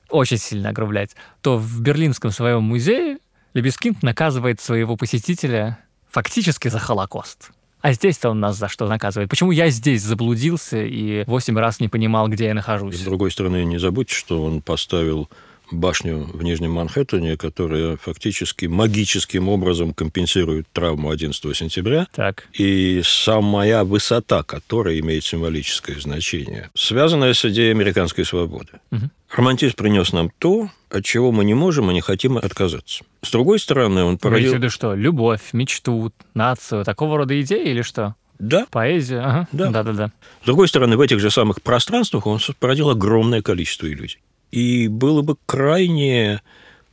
очень 0.09 0.39
сильно 0.39 0.69
огрублять, 0.69 1.17
то 1.41 1.57
в 1.57 1.81
Берлинском 1.81 2.31
своем 2.31 2.63
музее 2.63 3.19
Лебескинд 3.55 4.03
наказывает 4.03 4.61
своего 4.61 4.97
посетителя 4.97 5.79
фактически 6.11 6.69
за 6.69 6.79
Холокост. 6.79 7.51
А 7.81 7.93
здесь-то 7.93 8.31
он 8.31 8.39
нас 8.39 8.57
за 8.57 8.69
что 8.69 8.87
наказывает? 8.87 9.29
Почему 9.29 9.51
я 9.51 9.69
здесь 9.69 10.03
заблудился 10.03 10.83
и 10.83 11.25
восемь 11.27 11.59
раз 11.59 11.81
не 11.81 11.89
понимал, 11.89 12.29
где 12.29 12.47
я 12.47 12.55
нахожусь? 12.55 12.97
с 12.97 13.05
другой 13.05 13.33
стороны, 13.33 13.65
не 13.65 13.79
забудьте, 13.79 14.15
что 14.15 14.43
он 14.43 14.63
поставил 14.63 15.29
башню 15.73 16.29
в 16.33 16.43
Нижнем 16.43 16.73
Манхэттене, 16.73 17.37
которая 17.37 17.97
фактически 17.97 18.67
магическим 18.67 19.49
образом 19.49 19.95
компенсирует 19.95 20.67
травму 20.73 21.11
11 21.11 21.57
сентября, 21.57 22.07
Так. 22.15 22.49
и 22.53 23.03
самая 23.05 23.85
высота 23.85 24.43
которой 24.43 25.01
имеет 25.01 25.25
символическое 25.25 25.99
значение, 25.99 26.71
связанная 26.75 27.35
с 27.35 27.45
идеей 27.45 27.71
американской 27.71 28.25
свободы. 28.25 28.69
Мгм. 28.91 29.11
Романтизм 29.35 29.77
принес 29.77 30.13
нам 30.13 30.31
то, 30.39 30.69
от 30.91 31.05
чего 31.05 31.33
мы 31.33 31.45
не 31.45 31.55
можем 31.55 31.91
и 31.91 31.95
не 31.95 32.03
хотим 32.03 32.37
отказаться. 32.37 33.03
С 33.23 33.31
другой 33.31 33.59
стороны, 33.59 34.05
он 34.05 34.13
Вы 34.15 34.19
породил... 34.19 34.55
виду 34.55 34.69
что? 34.69 34.95
Любовь, 34.95 35.41
мечту, 35.53 36.13
нацию, 36.35 36.85
такого 36.85 37.17
рода 37.17 37.41
идеи 37.41 37.71
или 37.71 37.83
что? 37.83 38.15
Да, 38.39 38.67
Поэзия? 38.71 39.21
Ага. 39.21 39.49
Да. 39.53 39.71
Да-да-да. 39.71 40.13
С 40.43 40.47
другой 40.47 40.67
стороны, 40.69 40.97
в 40.97 41.01
этих 41.01 41.21
же 41.21 41.31
самых 41.31 41.63
пространствах 41.63 42.27
он 42.27 42.41
породил 42.59 42.91
огромное 42.91 43.41
количество 43.41 43.87
иллюзий. 43.87 44.19
И 44.53 44.87
было 44.87 45.23
бы 45.23 45.37
крайне 45.47 46.41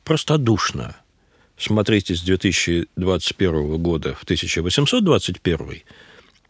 простодушно 0.06 0.96
смотреть 1.58 2.10
из 2.10 2.22
2021 2.22 3.78
года 3.78 4.16
в 4.16 4.24
1821, 4.24 5.82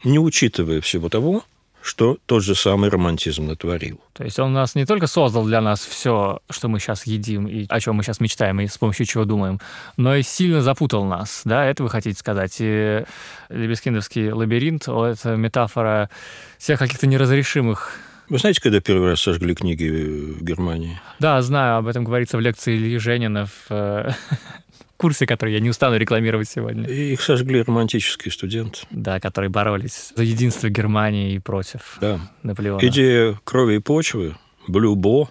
не 0.03 0.19
учитывая 0.19 0.81
всего 0.81 1.09
того, 1.09 1.43
что 1.81 2.17
тот 2.25 2.43
же 2.43 2.55
самый 2.55 2.89
романтизм 2.89 3.47
натворил. 3.47 3.99
То 4.13 4.23
есть 4.23 4.37
он 4.37 4.53
нас 4.53 4.75
не 4.75 4.85
только 4.85 5.07
создал 5.07 5.45
для 5.45 5.61
нас 5.61 5.79
все, 5.79 6.41
что 6.49 6.67
мы 6.67 6.79
сейчас 6.79 7.07
едим 7.07 7.47
и 7.47 7.65
о 7.69 7.79
чем 7.79 7.95
мы 7.95 8.03
сейчас 8.03 8.19
мечтаем 8.19 8.59
и 8.59 8.67
с 8.67 8.77
помощью 8.77 9.05
чего 9.05 9.25
думаем, 9.25 9.59
но 9.97 10.15
и 10.15 10.21
сильно 10.21 10.61
запутал 10.61 11.05
нас, 11.05 11.41
да, 11.45 11.65
это 11.65 11.81
вы 11.81 11.89
хотите 11.89 12.19
сказать. 12.19 12.55
И 12.59 13.03
Лебескиндовский 13.49 14.31
лабиринт, 14.31 14.87
это 14.87 15.35
метафора 15.35 16.09
всех 16.57 16.77
каких-то 16.77 17.07
неразрешимых 17.07 17.97
Вы 18.29 18.37
знаете, 18.37 18.61
когда 18.61 18.79
первый 18.79 19.09
раз 19.09 19.21
сожгли 19.21 19.55
книги 19.55 19.87
в 19.87 20.43
Германии? 20.43 20.99
Да, 21.19 21.41
знаю, 21.41 21.77
об 21.77 21.87
этом 21.87 22.03
говорится 22.03 22.37
в 22.37 22.39
лекции 22.39 22.75
Ильи 22.75 22.99
Женина 22.99 23.47
в 23.47 23.65
э, 23.71 24.11
курсе, 24.97 25.25
который 25.25 25.53
я 25.53 25.59
не 25.59 25.69
устану 25.71 25.97
рекламировать 25.97 26.47
сегодня. 26.47 26.87
И 26.87 27.13
их 27.13 27.21
сожгли 27.21 27.63
романтические 27.63 28.31
студенты. 28.31 28.81
Да, 28.91 29.19
которые 29.19 29.49
боролись 29.49 30.13
за 30.15 30.23
единство 30.23 30.69
Германии 30.69 31.33
и 31.33 31.39
против 31.39 31.97
Да. 32.01 32.19
Наполеона. 32.43 32.85
Идея 32.87 33.39
крови 33.43 33.77
и 33.77 33.79
почвы, 33.79 34.35
блюбо, 34.67 35.29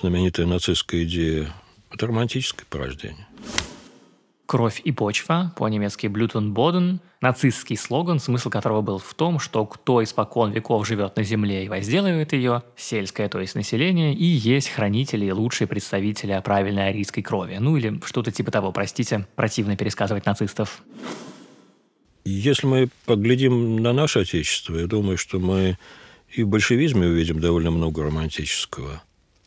знаменитая 0.00 0.46
нацистская 0.46 1.04
идея, 1.04 1.52
это 1.90 2.06
романтическое 2.06 2.64
порождение. 2.70 3.26
Кровь 4.46 4.82
и 4.84 4.92
почва, 4.92 5.54
по-немецки 5.56 6.06
Blut 6.06 6.32
und 6.32 6.52
Boden, 6.52 6.98
нацистский 7.22 7.78
слоган, 7.78 8.18
смысл 8.18 8.50
которого 8.50 8.82
был 8.82 8.98
в 8.98 9.14
том, 9.14 9.38
что 9.38 9.64
кто 9.64 10.04
испокон 10.04 10.52
веков 10.52 10.86
живет 10.86 11.16
на 11.16 11.22
земле 11.22 11.64
и 11.64 11.68
возделывает 11.68 12.34
ее, 12.34 12.62
сельское, 12.76 13.30
то 13.30 13.40
есть 13.40 13.54
население, 13.54 14.12
и 14.12 14.24
есть 14.24 14.68
хранители 14.68 15.24
и 15.24 15.32
лучшие 15.32 15.66
представители 15.66 16.38
правильной 16.44 16.88
арийской 16.90 17.22
крови. 17.22 17.56
Ну 17.58 17.78
или 17.78 17.98
что-то 18.04 18.30
типа 18.30 18.50
того, 18.50 18.70
простите, 18.70 19.26
противно 19.34 19.76
пересказывать 19.76 20.26
нацистов. 20.26 20.82
Если 22.26 22.66
мы 22.66 22.88
поглядим 23.06 23.82
на 23.82 23.94
наше 23.94 24.20
Отечество, 24.20 24.76
я 24.76 24.86
думаю, 24.86 25.16
что 25.16 25.38
мы 25.38 25.78
и 26.34 26.42
в 26.42 26.48
большевизме 26.48 27.06
увидим 27.06 27.40
довольно 27.40 27.70
много 27.70 28.02
романтического. 28.02 29.02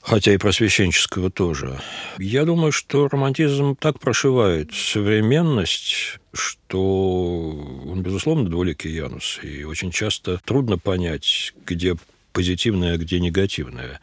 Хотя 0.07 0.33
и 0.33 0.37
просвещенческого 0.37 1.29
тоже. 1.29 1.81
Я 2.17 2.45
думаю, 2.45 2.71
что 2.71 3.09
романтизм 3.09 3.75
так 3.75 3.99
прошивает 3.99 4.73
современность, 4.73 6.19
что 6.31 7.49
он, 7.85 8.03
безусловно, 8.03 8.49
двуликий 8.49 8.89
Янус. 8.93 9.37
И 9.43 9.65
очень 9.65 9.91
часто 9.91 10.39
трудно 10.45 10.77
понять, 10.77 11.53
где 11.65 11.95
позитивное, 12.31 12.93
а 12.93 12.97
где 12.97 13.19
негативное. 13.19 13.99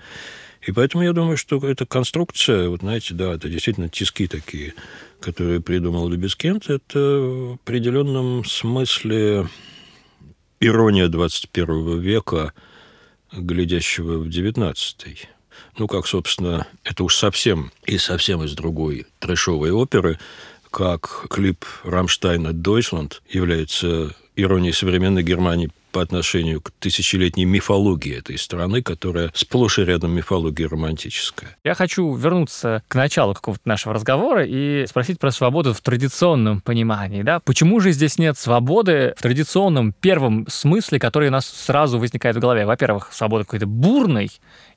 И 0.61 0.73
поэтому 0.73 1.05
я 1.05 1.15
думаю, 1.15 1.39
что 1.39 1.57
эта 1.67 1.87
конструкция, 1.87 2.69
вот 2.69 2.81
знаете, 2.81 3.15
да, 3.15 3.33
это 3.33 3.49
действительно 3.49 3.89
тиски 3.89 4.27
такие, 4.27 4.75
которые 5.21 5.63
придумал 5.63 6.11
Лебескент, 6.11 6.69
это 6.69 6.99
в 6.99 7.55
определенном 7.55 8.45
смысле 8.45 9.49
ирония 10.61 11.09
21 11.09 11.99
века, 11.99 12.53
глядящего 13.33 14.19
в 14.19 14.29
19 14.29 15.29
Ну, 15.79 15.87
как, 15.87 16.07
собственно, 16.07 16.67
это 16.85 17.05
уж 17.05 17.17
совсем 17.17 17.73
и 17.85 17.99
совсем 17.99 18.43
из 18.45 18.55
другой 18.55 19.07
трэшовой 19.19 19.71
оперы, 19.71 20.19
как 20.71 21.27
клип 21.31 21.65
Рамштайна 21.85 22.53
«Дойчланд» 22.53 23.23
является 23.29 24.15
иронией 24.37 24.73
современной 24.73 25.23
Германии 25.23 25.71
по 25.95 26.03
отношению 26.03 26.61
к 26.61 26.73
тысячелетней 26.73 27.45
мифологии 27.45 28.19
этой 28.19 28.37
страны, 28.37 28.83
которая 28.83 29.31
сплошь 29.33 29.79
и 29.79 29.85
рядом 29.85 30.11
мифология 30.11 30.69
романтическая. 30.69 31.57
Я 31.63 31.75
хочу 31.75 32.13
вернуться 32.17 32.83
к 32.89 32.97
началу 32.97 33.33
какого-то 33.33 33.63
нашего 33.69 33.95
разговора 33.95 34.45
и 34.45 34.87
спросить 34.89 35.21
про 35.21 35.31
свободу 35.31 35.73
в 35.73 35.81
традиционном 35.81 36.61
понимании. 36.63 37.23
Да? 37.23 37.39
Почему 37.39 37.79
же 37.79 37.93
здесь 37.93 38.19
нет 38.19 38.37
свободы 38.37 39.15
в 39.17 39.23
традиционном 39.23 39.93
первом 39.93 40.49
смысле, 40.49 40.99
который 40.99 41.29
у 41.29 41.33
нас 41.33 41.47
сразу 41.47 42.01
возникает 42.01 42.35
в 42.35 42.41
голове? 42.41 42.67
Во-первых, 42.67 43.11
свобода 43.13 43.45
какой-то 43.45 43.67
бурной, 43.69 44.31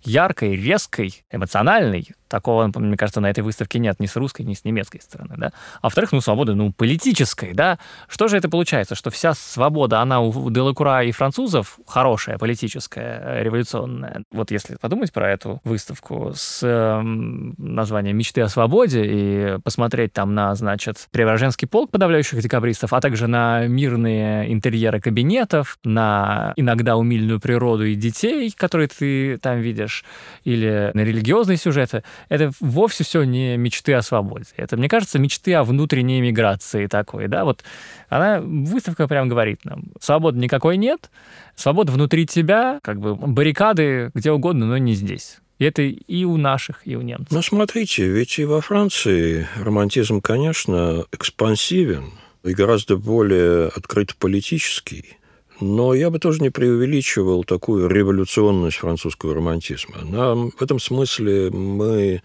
яркой, 0.03 0.55
резкой, 0.55 1.23
эмоциональной. 1.31 2.07
Такого, 2.27 2.69
мне 2.75 2.97
кажется, 2.97 3.21
на 3.21 3.29
этой 3.29 3.41
выставке 3.41 3.79
нет 3.79 3.99
ни 3.99 4.05
с 4.05 4.15
русской, 4.15 4.41
ни 4.41 4.53
с 4.53 4.65
немецкой 4.65 4.99
стороны, 4.99 5.35
да. 5.37 5.53
А 5.81 5.87
во-вторых, 5.87 6.11
ну, 6.11 6.19
свобода, 6.19 6.55
ну, 6.55 6.73
политической, 6.73 7.53
да. 7.53 7.79
Что 8.09 8.27
же 8.27 8.37
это 8.37 8.49
получается? 8.49 8.95
Что 8.95 9.09
вся 9.09 9.33
свобода, 9.33 10.01
она 10.01 10.19
у 10.19 10.49
Делакура 10.49 11.03
и 11.03 11.11
французов 11.11 11.79
хорошая, 11.87 12.37
политическая, 12.37 13.41
революционная. 13.41 14.23
Вот 14.31 14.51
если 14.51 14.75
подумать 14.75 15.13
про 15.13 15.31
эту 15.31 15.61
выставку 15.63 16.33
с 16.35 16.61
э, 16.63 17.01
названием 17.01 18.17
«Мечты 18.17 18.41
о 18.41 18.49
свободе» 18.49 19.03
и 19.05 19.57
посмотреть 19.63 20.11
там 20.11 20.35
на, 20.35 20.53
значит, 20.55 21.07
Преображенский 21.11 21.67
полк 21.67 21.91
подавляющих 21.91 22.41
декабристов, 22.41 22.91
а 22.91 22.99
также 22.99 23.27
на 23.27 23.67
мирные 23.67 24.51
интерьеры 24.51 24.99
кабинетов, 24.99 25.77
на 25.85 26.53
иногда 26.57 26.97
умильную 26.97 27.39
природу 27.39 27.85
и 27.85 27.95
детей, 27.95 28.51
которые 28.55 28.89
ты 28.89 29.37
там 29.37 29.59
видишь, 29.59 29.96
смотришь, 29.97 30.03
или 30.43 30.91
на 30.93 31.01
религиозные 31.01 31.57
сюжеты, 31.57 32.03
это 32.29 32.51
вовсе 32.59 33.03
все 33.03 33.23
не 33.23 33.57
мечты 33.57 33.93
о 33.93 34.01
свободе. 34.01 34.45
Это, 34.55 34.77
мне 34.77 34.89
кажется, 34.89 35.19
мечты 35.19 35.53
о 35.53 35.63
внутренней 35.63 36.21
миграции 36.21 36.87
такой, 36.87 37.27
да, 37.27 37.45
вот 37.45 37.63
она, 38.09 38.41
выставка 38.41 39.07
прям 39.07 39.29
говорит 39.29 39.65
нам, 39.65 39.85
свободы 39.99 40.39
никакой 40.39 40.77
нет, 40.77 41.09
свобода 41.55 41.91
внутри 41.91 42.25
тебя, 42.25 42.79
как 42.83 42.99
бы 42.99 43.15
баррикады 43.15 44.11
где 44.13 44.31
угодно, 44.31 44.65
но 44.65 44.77
не 44.77 44.93
здесь. 44.93 45.39
И 45.59 45.65
это 45.65 45.81
и 45.81 46.23
у 46.23 46.37
наших, 46.37 46.81
и 46.85 46.95
у 46.95 47.01
немцев. 47.01 47.31
Ну, 47.31 47.41
смотрите, 47.41 48.07
ведь 48.07 48.37
и 48.37 48.45
во 48.45 48.61
Франции 48.61 49.47
романтизм, 49.59 50.21
конечно, 50.21 51.05
экспансивен 51.11 52.11
и 52.43 52.53
гораздо 52.53 52.95
более 52.95 53.69
открыт 53.69 54.15
политический. 54.15 55.16
Но 55.59 55.93
я 55.93 56.09
бы 56.09 56.19
тоже 56.19 56.41
не 56.41 56.49
преувеличивал 56.49 57.43
такую 57.43 57.87
революционность 57.87 58.77
французского 58.77 59.33
романтизма. 59.33 60.03
Нам, 60.03 60.51
в 60.51 60.61
этом 60.61 60.79
смысле 60.79 61.49
мы 61.49 62.21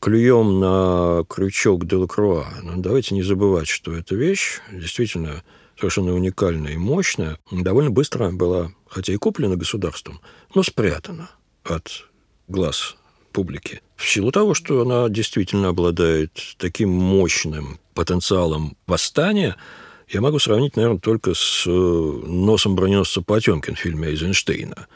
клюем 0.00 0.58
на 0.58 1.24
крючок 1.28 1.86
Делакруа. 1.86 2.46
Но 2.62 2.76
давайте 2.76 3.14
не 3.14 3.22
забывать, 3.22 3.68
что 3.68 3.92
эта 3.92 4.14
вещь 4.16 4.60
действительно 4.72 5.44
совершенно 5.78 6.12
уникальная 6.12 6.72
и 6.72 6.76
мощная, 6.76 7.38
довольно 7.52 7.90
быстро 7.90 8.30
была, 8.30 8.72
хотя 8.88 9.12
и 9.12 9.16
куплена 9.16 9.54
государством, 9.54 10.20
но 10.52 10.64
спрятана 10.64 11.30
от 11.62 12.06
глаз 12.48 12.96
публики. 13.30 13.80
В 13.94 14.08
силу 14.08 14.32
того, 14.32 14.54
что 14.54 14.80
она 14.80 15.08
действительно 15.08 15.68
обладает 15.68 16.32
таким 16.58 16.90
мощным 16.90 17.78
потенциалом 17.94 18.76
восстания– 18.86 19.54
я 20.10 20.20
могу 20.20 20.38
сравнить, 20.38 20.76
наверное, 20.76 20.98
только 20.98 21.34
с 21.34 21.64
э, 21.66 21.70
носом 21.70 22.74
броненосца 22.74 23.22
Потемкин 23.22 23.74
в 23.74 23.78
фильме 23.78 24.08
Эйзенштейна, 24.08 24.86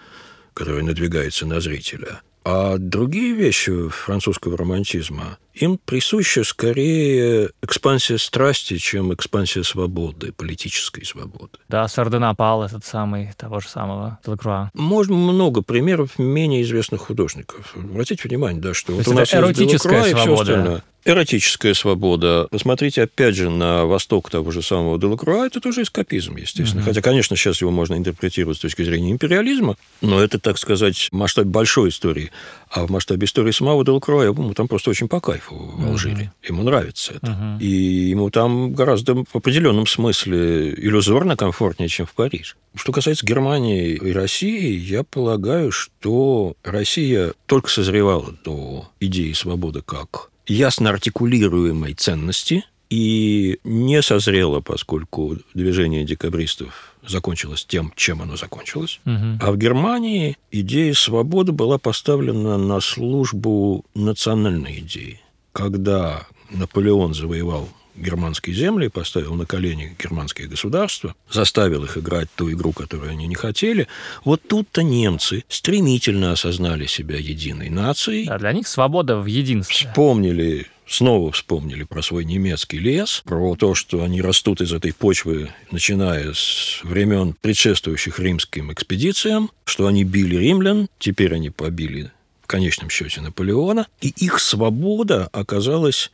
который 0.55 0.83
надвигается 0.83 1.47
на 1.47 1.61
зрителя. 1.61 2.23
А 2.45 2.77
другие 2.79 3.35
вещи 3.35 3.89
французского 3.89 4.57
романтизма, 4.57 5.39
им 5.55 5.79
присуща 5.79 6.45
скорее 6.45 7.51
экспансия 7.63 8.19
страсти, 8.19 8.79
чем 8.79 9.13
экспансия 9.13 9.63
свободы, 9.63 10.33
политической 10.33 11.05
свободы. 11.05 11.59
Да, 11.69 11.87
Сардонапал 11.89 12.65
этот 12.65 12.85
самый, 12.85 13.33
того 13.37 13.61
же 13.61 13.69
самого 13.69 14.19
Делакруа. 14.25 14.71
Можно 14.75 15.17
много 15.17 15.63
примеров 15.63 16.19
менее 16.19 16.63
известных 16.63 17.03
художников. 17.03 17.75
Обратите 17.77 18.29
внимание, 18.29 18.61
да, 18.61 18.75
что 18.75 18.93
То 18.93 18.99
вот 18.99 19.09
у 19.09 19.13
нас 19.13 19.33
эротическая 19.35 20.07
есть 20.07 20.11
свобода. 20.11 20.33
и 20.33 20.35
все 20.35 20.53
остальное. 20.53 20.83
Эротическая 21.05 21.75
свобода. 21.75 22.47
Посмотрите, 22.51 23.03
опять 23.03 23.35
же, 23.35 23.51
на 23.51 23.87
восток 23.87 24.31
того 24.31 24.53
же 24.53 24.63
самого 24.63 25.01
Делакруа, 25.01 25.47
это 25.47 25.61
тоже 25.61 25.83
эскапизм, 25.83 26.37
естественно. 26.37 26.83
Угу. 26.83 26.91
Хотя, 26.91 27.03
конечно, 27.03 27.35
сейчас 27.37 27.61
его 27.61 27.73
можно 27.73 27.97
интерпретировать 27.97 28.59
с 28.59 28.61
точки 28.61 28.85
зрения 28.85 29.11
империализма, 29.11 29.77
но 30.01 30.23
это, 30.23 30.39
так 30.39 30.59
сказать, 30.59 31.09
масштаб 31.11 31.47
большой 31.47 31.89
истории. 31.89 32.31
А 32.73 32.87
в 32.87 32.91
масштабе 32.91 33.27
истории 33.27 33.51
самого 33.51 33.85
Делакруа, 33.85 34.25
я 34.25 34.33
думаю, 34.33 34.55
там 34.55 34.67
просто 34.67 34.89
очень 34.89 35.07
по 35.07 35.21
кайфу 35.21 35.55
в 35.55 35.87
Алжире. 35.87 36.33
Угу. 36.41 36.55
Ему 36.55 36.63
нравится 36.63 37.13
это. 37.13 37.31
Угу. 37.31 37.61
И 37.61 37.67
ему 37.67 38.31
там 38.31 38.73
гораздо 38.73 39.15
в 39.15 39.35
определенном 39.35 39.87
смысле 39.87 40.73
иллюзорно 40.73 41.37
комфортнее, 41.37 41.91
чем 41.91 42.07
в 42.07 42.15
Париже. 42.15 42.55
Что 42.75 42.93
касается 42.93 43.27
Германии 43.27 43.91
и 43.91 44.13
России, 44.13 44.75
я 44.75 45.03
полагаю, 45.03 45.71
что 45.71 46.55
Россия 46.65 47.35
только 47.45 47.69
созревала 47.69 48.35
до 48.43 48.89
идеи 49.01 49.33
свободы 49.33 49.83
как 49.83 50.31
ясно 50.47 50.91
артикулируемой 50.91 51.95
ценности 51.95 52.65
и 52.93 53.59
не 53.65 54.03
созрела, 54.03 54.61
поскольку 54.61 55.39
движение 55.55 56.05
декабристов 56.05 56.95
закончилось 57.09 57.65
тем, 57.67 57.91
чем 57.97 58.21
оно 58.21 58.37
закончилось. 58.37 59.01
Угу. 59.07 59.39
А 59.41 59.51
в 59.51 59.57
Германии 59.57 60.37
идея 60.51 60.93
свободы 60.93 61.53
была 61.53 61.79
поставлена 61.79 62.59
на 62.59 62.81
службу 62.81 63.87
национальной 63.95 64.81
идеи. 64.81 65.23
Когда 65.53 66.27
Наполеон 66.51 67.15
завоевал 67.15 67.67
германские 67.97 68.55
земли, 68.55 68.89
поставил 68.89 69.35
на 69.37 69.47
колени 69.47 69.97
германские 69.99 70.49
государства, 70.49 71.15
заставил 71.31 71.85
их 71.85 71.97
играть 71.97 72.29
ту 72.37 72.53
игру, 72.53 72.73
которую 72.73 73.11
они 73.11 73.27
не 73.27 73.35
хотели, 73.35 73.89
вот 74.23 74.43
тут-то 74.47 74.83
немцы 74.83 75.45
стремительно 75.49 76.33
осознали 76.33 76.85
себя 76.85 77.17
единой 77.17 77.71
нацией. 77.71 78.27
Да, 78.27 78.37
для 78.39 78.53
них 78.53 78.69
свобода 78.69 79.17
в 79.17 79.25
единстве. 79.25 79.89
Вспомнили 79.89 80.67
снова 80.93 81.33
вспомнили 81.33 81.85
про 81.85 82.03
свой 82.03 82.25
немецкий 82.25 82.79
лес, 82.79 83.23
про 83.25 83.57
то, 83.57 83.75
что 83.75 84.03
они 84.03 84.21
растут 84.21 84.61
из 84.61 84.73
этой 84.73 84.93
почвы, 84.93 85.51
начиная 85.71 86.33
с 86.35 86.81
времен 86.83 87.35
предшествующих 87.41 88.19
римским 88.19 88.73
экспедициям, 88.73 89.51
что 89.65 89.87
они 89.87 90.05
били 90.05 90.37
римлян, 90.37 90.89
теперь 90.99 91.35
они 91.35 91.51
побили 91.51 92.13
в 92.43 92.47
конечном 92.47 92.91
счете 92.91 93.21
Наполеона, 93.21 93.87
и 94.01 94.09
их 94.09 94.39
свобода 94.39 95.29
оказалась 95.33 96.11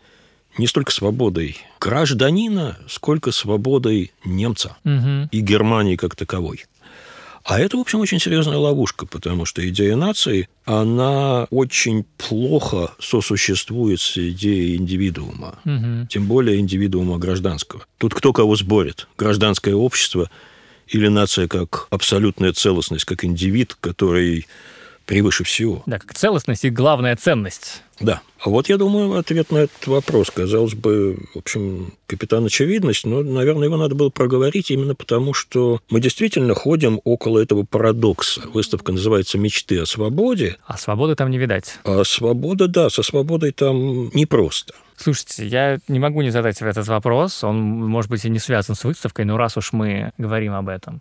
не 0.57 0.67
столько 0.67 0.93
свободой 0.93 1.57
гражданина, 1.81 2.79
сколько 2.89 3.33
свободой 3.33 4.13
немца 4.25 4.77
угу. 4.85 5.29
и 5.31 5.41
Германии 5.41 5.97
как 5.97 6.17
таковой. 6.17 6.65
А 7.49 7.59
это, 7.59 7.79
в 7.79 7.81
общем, 7.81 8.01
очень 8.01 8.21
серьезная 8.21 8.59
ловушка, 8.59 9.07
потому 9.07 9.47
что 9.47 9.67
идея 9.67 9.97
нации, 9.97 10.51
она 10.67 11.47
очень 11.49 12.05
плохо 12.19 12.93
сосуществует 13.01 14.01
с 14.03 14.19
идеей 14.19 14.77
индивидуума, 14.77 15.59
угу. 15.65 16.07
тем 16.11 16.27
более 16.27 16.61
индивидуума 16.61 17.17
гражданского. 17.17 17.87
Тут 17.97 18.13
кто 18.13 18.35
кого 18.35 18.55
сборит? 18.55 19.09
Гражданское 19.17 19.75
общество 19.75 20.31
или 20.89 21.09
нация 21.09 21.49
как 21.49 21.87
абсолютная 21.89 22.53
целостность, 22.53 23.07
как 23.07 23.25
индивид, 23.25 23.79
который 23.81 24.47
превыше 25.09 25.43
всего. 25.43 25.83
Да, 25.87 25.99
как 25.99 26.15
целостность 26.15 26.65
и 26.67 26.71
главная 26.71 27.17
ценность. 27.17 27.83
Да. 27.99 28.21
А 28.41 28.51
вот, 28.51 28.69
я 28.69 28.77
думаю, 28.77 29.19
ответ 29.19 29.51
на 29.51 29.59
этот 29.59 29.87
вопрос. 29.87 30.31
Казалось 30.31 30.75
бы, 30.75 31.19
в 31.35 31.39
общем, 31.39 31.95
капитан 32.07 32.45
очевидность, 32.45 33.07
но, 33.07 33.23
наверное, 33.23 33.65
его 33.65 33.77
надо 33.77 33.97
было 33.97 34.11
проговорить 34.11 34.71
именно 34.71 34.95
потому, 34.95 35.33
что 35.35 35.81
мы 35.91 36.01
действительно 36.01 36.55
ходим 36.55 37.01
около 37.05 37.41
этого 37.41 37.65
парадокса. 37.65 38.43
Выставка 38.53 38.93
называется 38.93 39.39
«Мечты 39.39 39.81
о 39.81 39.87
свободе». 39.87 40.59
А 40.67 40.77
свободы 40.77 41.17
там 41.17 41.31
не 41.31 41.39
видать. 41.39 41.79
А 41.85 42.05
свобода, 42.05 42.69
да, 42.69 42.91
со 42.91 43.03
свободой 43.03 43.53
там 43.53 44.11
непросто. 44.11 44.75
Слушайте, 44.97 45.47
я 45.47 45.79
не 45.89 45.99
могу 45.99 46.21
не 46.21 46.31
задать 46.31 46.61
этот 46.61 46.87
вопрос. 46.87 47.43
Он, 47.43 47.57
может 47.57 48.11
быть, 48.11 48.25
и 48.25 48.31
не 48.31 48.39
связан 48.39 48.77
с 48.77 48.85
выставкой, 48.85 49.25
но 49.25 49.39
раз 49.39 49.57
уж 49.57 49.73
мы 49.73 50.13
говорим 50.19 50.53
об 50.53 50.69
этом. 50.69 51.01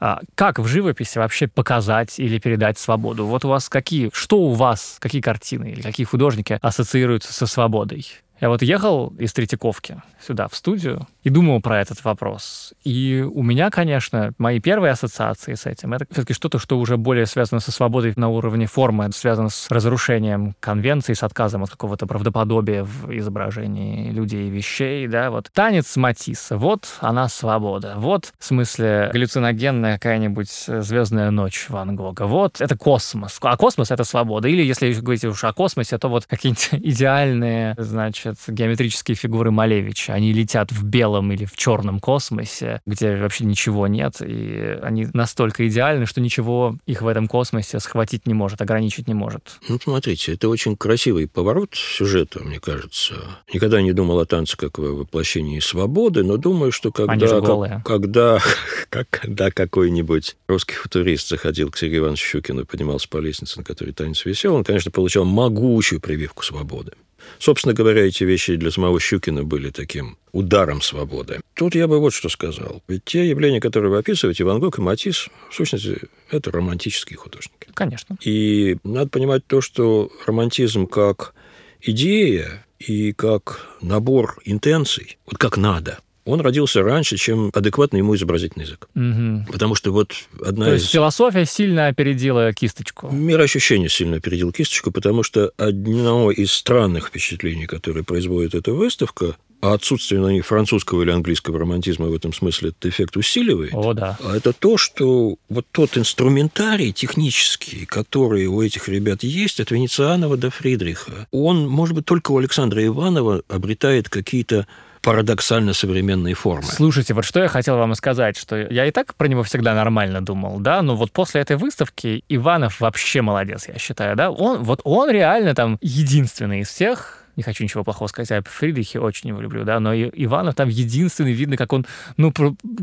А 0.00 0.20
как 0.34 0.58
в 0.58 0.66
живописи 0.66 1.18
вообще 1.18 1.48
показать 1.48 2.18
или 2.18 2.38
передать 2.38 2.78
свободу? 2.78 3.26
Вот 3.26 3.44
у 3.44 3.48
вас 3.48 3.68
какие, 3.68 4.10
что 4.12 4.38
у 4.38 4.52
вас, 4.52 4.96
какие 5.00 5.20
картины 5.20 5.70
или 5.70 5.82
какие 5.82 6.06
художники 6.06 6.58
ассоциируются 6.62 7.32
со 7.32 7.46
свободой? 7.46 8.06
Я 8.40 8.48
вот 8.48 8.62
ехал 8.62 9.12
из 9.18 9.32
Третьяковки 9.32 10.00
сюда, 10.20 10.48
в 10.48 10.54
студию, 10.54 11.06
и 11.22 11.30
думал 11.30 11.60
про 11.60 11.80
этот 11.80 12.04
вопрос. 12.04 12.72
И 12.84 13.24
у 13.28 13.42
меня, 13.42 13.70
конечно, 13.70 14.32
мои 14.38 14.60
первые 14.60 14.92
ассоциации 14.92 15.54
с 15.54 15.66
этим, 15.66 15.94
это 15.94 16.06
все-таки 16.10 16.32
что-то, 16.32 16.58
что 16.58 16.78
уже 16.78 16.96
более 16.96 17.26
связано 17.26 17.60
со 17.60 17.72
свободой 17.72 18.12
на 18.16 18.28
уровне 18.28 18.66
формы, 18.66 19.10
связано 19.12 19.48
с 19.48 19.70
разрушением 19.70 20.54
конвенции, 20.60 21.14
с 21.14 21.22
отказом 21.22 21.62
от 21.64 21.70
какого-то 21.70 22.06
правдоподобия 22.06 22.84
в 22.84 23.16
изображении 23.16 24.10
людей 24.10 24.48
и 24.48 24.50
вещей, 24.50 25.06
да, 25.06 25.30
вот. 25.30 25.50
Танец 25.52 25.96
Матисса, 25.96 26.56
вот 26.56 26.86
она 27.00 27.28
свобода. 27.28 27.94
Вот, 27.96 28.32
в 28.38 28.44
смысле, 28.44 29.10
галлюциногенная 29.12 29.94
какая-нибудь 29.94 30.50
звездная 30.50 31.30
ночь 31.30 31.66
Ван 31.68 31.96
Гога. 31.96 32.22
Вот, 32.22 32.60
это 32.60 32.76
космос. 32.76 33.38
А 33.42 33.56
космос— 33.56 33.90
это 33.92 34.04
свобода. 34.04 34.48
Или, 34.48 34.62
если 34.62 34.92
говорить 34.92 35.24
уж 35.24 35.44
о 35.44 35.52
космосе, 35.52 35.98
то 35.98 36.08
вот 36.08 36.26
какие-нибудь 36.26 36.68
идеальные, 36.72 37.74
значит, 37.78 38.27
значит, 38.32 38.54
геометрические 38.54 39.14
фигуры 39.14 39.50
Малевича. 39.50 40.14
Они 40.14 40.32
летят 40.32 40.72
в 40.72 40.84
белом 40.84 41.32
или 41.32 41.44
в 41.44 41.56
черном 41.56 42.00
космосе, 42.00 42.80
где 42.86 43.16
вообще 43.16 43.44
ничего 43.44 43.86
нет, 43.86 44.16
и 44.20 44.78
они 44.82 45.08
настолько 45.12 45.66
идеальны, 45.68 46.06
что 46.06 46.20
ничего 46.20 46.76
их 46.86 47.02
в 47.02 47.06
этом 47.06 47.28
космосе 47.28 47.80
схватить 47.80 48.26
не 48.26 48.34
может, 48.34 48.60
ограничить 48.60 49.08
не 49.08 49.14
может. 49.14 49.58
Ну, 49.68 49.78
смотрите, 49.82 50.34
это 50.34 50.48
очень 50.48 50.76
красивый 50.76 51.28
поворот 51.28 51.74
сюжета, 51.74 52.40
мне 52.42 52.60
кажется. 52.60 53.14
Никогда 53.52 53.80
не 53.82 53.92
думал 53.92 54.20
о 54.20 54.26
танце 54.26 54.56
как 54.56 54.78
о 54.78 54.82
воплощении 54.82 55.60
свободы, 55.60 56.22
но 56.22 56.36
думаю, 56.36 56.72
что 56.72 56.92
когда, 56.92 57.40
как, 57.40 57.84
когда, 57.84 58.38
как, 58.90 59.08
когда 59.10 59.50
какой-нибудь 59.50 60.36
русский 60.46 60.74
футурист 60.74 61.28
заходил 61.28 61.70
к 61.70 61.78
Сергею 61.78 62.02
Ивановичу 62.02 62.26
Щукину 62.26 62.62
и 62.62 62.64
поднимался 62.64 63.08
по 63.08 63.18
лестнице, 63.18 63.58
на 63.58 63.64
которой 63.64 63.92
танец 63.92 64.24
висел, 64.24 64.54
он, 64.54 64.64
конечно, 64.64 64.90
получал 64.90 65.24
могучую 65.24 66.00
прививку 66.00 66.44
свободы. 66.44 66.92
Собственно 67.38 67.74
говоря, 67.74 68.06
эти 68.06 68.24
вещи 68.24 68.56
для 68.56 68.70
самого 68.70 69.00
Щукина 69.00 69.44
были 69.44 69.70
таким 69.70 70.16
ударом 70.32 70.82
свободы. 70.82 71.40
Тут 71.54 71.74
я 71.74 71.86
бы 71.88 71.98
вот 71.98 72.12
что 72.12 72.28
сказал. 72.28 72.82
Ведь 72.88 73.04
те 73.04 73.28
явления, 73.28 73.60
которые 73.60 73.90
вы 73.90 73.98
описываете, 73.98 74.44
Ван 74.44 74.60
Гог 74.60 74.78
и 74.78 74.82
Матисс, 74.82 75.28
в 75.50 75.54
сущности, 75.54 76.00
это 76.30 76.50
романтические 76.50 77.16
художники. 77.16 77.68
Конечно. 77.74 78.16
И 78.22 78.76
надо 78.84 79.10
понимать 79.10 79.46
то, 79.46 79.60
что 79.60 80.10
романтизм 80.26 80.86
как 80.86 81.34
идея 81.80 82.66
и 82.78 83.12
как 83.12 83.66
набор 83.80 84.40
интенций, 84.44 85.18
вот 85.26 85.38
как 85.38 85.56
надо– 85.56 85.98
он 86.28 86.40
родился 86.40 86.82
раньше, 86.82 87.16
чем 87.16 87.50
адекватный 87.54 88.00
ему 88.00 88.14
изобразительный 88.14 88.66
язык. 88.66 88.88
Угу. 88.94 89.52
Потому 89.52 89.74
что 89.74 89.92
вот 89.92 90.12
одна 90.44 90.66
То 90.66 90.74
из... 90.74 90.82
есть 90.82 90.92
философия 90.92 91.46
сильно 91.46 91.86
опередила 91.86 92.52
кисточку. 92.52 93.08
Мироощущение 93.10 93.88
сильно 93.88 94.16
опередил 94.16 94.52
кисточку, 94.52 94.90
потому 94.90 95.22
что 95.22 95.52
одно 95.56 96.30
из 96.30 96.52
странных 96.52 97.08
впечатлений, 97.08 97.66
которые 97.66 98.04
производит 98.04 98.54
эта 98.54 98.72
выставка, 98.72 99.36
а 99.60 99.72
отсутствие 99.72 100.20
на 100.20 100.28
них 100.28 100.46
французского 100.46 101.02
или 101.02 101.10
английского 101.10 101.58
романтизма 101.58 102.06
в 102.06 102.14
этом 102.14 102.32
смысле 102.32 102.68
этот 102.68 102.86
эффект 102.86 103.16
усиливает. 103.16 103.74
О, 103.74 103.92
да. 103.92 104.16
А 104.22 104.36
это 104.36 104.52
то, 104.52 104.76
что 104.76 105.36
вот 105.48 105.66
тот 105.72 105.98
инструментарий 105.98 106.92
технический, 106.92 107.84
который 107.84 108.46
у 108.46 108.62
этих 108.62 108.88
ребят 108.88 109.24
есть, 109.24 109.58
от 109.58 109.72
Венецианова 109.72 110.36
до 110.36 110.50
Фридриха, 110.50 111.26
он, 111.32 111.66
может 111.68 111.96
быть, 111.96 112.04
только 112.04 112.30
у 112.30 112.38
Александра 112.38 112.84
Иванова 112.84 113.42
обретает 113.48 114.08
какие-то 114.08 114.68
парадоксально 115.02 115.72
современные 115.72 116.34
формы. 116.34 116.64
Слушайте, 116.64 117.14
вот 117.14 117.24
что 117.24 117.40
я 117.40 117.48
хотел 117.48 117.76
вам 117.76 117.94
сказать, 117.94 118.36
что 118.36 118.56
я 118.56 118.86
и 118.86 118.90
так 118.90 119.14
про 119.14 119.28
него 119.28 119.42
всегда 119.42 119.74
нормально 119.74 120.20
думал, 120.20 120.60
да, 120.60 120.82
но 120.82 120.96
вот 120.96 121.12
после 121.12 121.40
этой 121.40 121.56
выставки 121.56 122.24
Иванов 122.28 122.80
вообще 122.80 123.22
молодец, 123.22 123.68
я 123.68 123.78
считаю, 123.78 124.16
да, 124.16 124.30
он, 124.30 124.62
вот 124.62 124.80
он 124.84 125.10
реально 125.10 125.54
там 125.54 125.78
единственный 125.80 126.60
из 126.60 126.68
всех, 126.68 127.24
не 127.38 127.44
хочу 127.44 127.62
ничего 127.62 127.84
плохого 127.84 128.08
сказать 128.08 128.32
о 128.32 128.50
Фридрихе, 128.50 128.98
очень 128.98 129.28
его 129.28 129.40
люблю, 129.40 129.64
да, 129.64 129.78
но 129.78 129.94
Иванов 129.94 130.56
там 130.56 130.68
единственный, 130.68 131.32
видно, 131.32 131.56
как 131.56 131.72
он, 131.72 131.86
ну, 132.16 132.32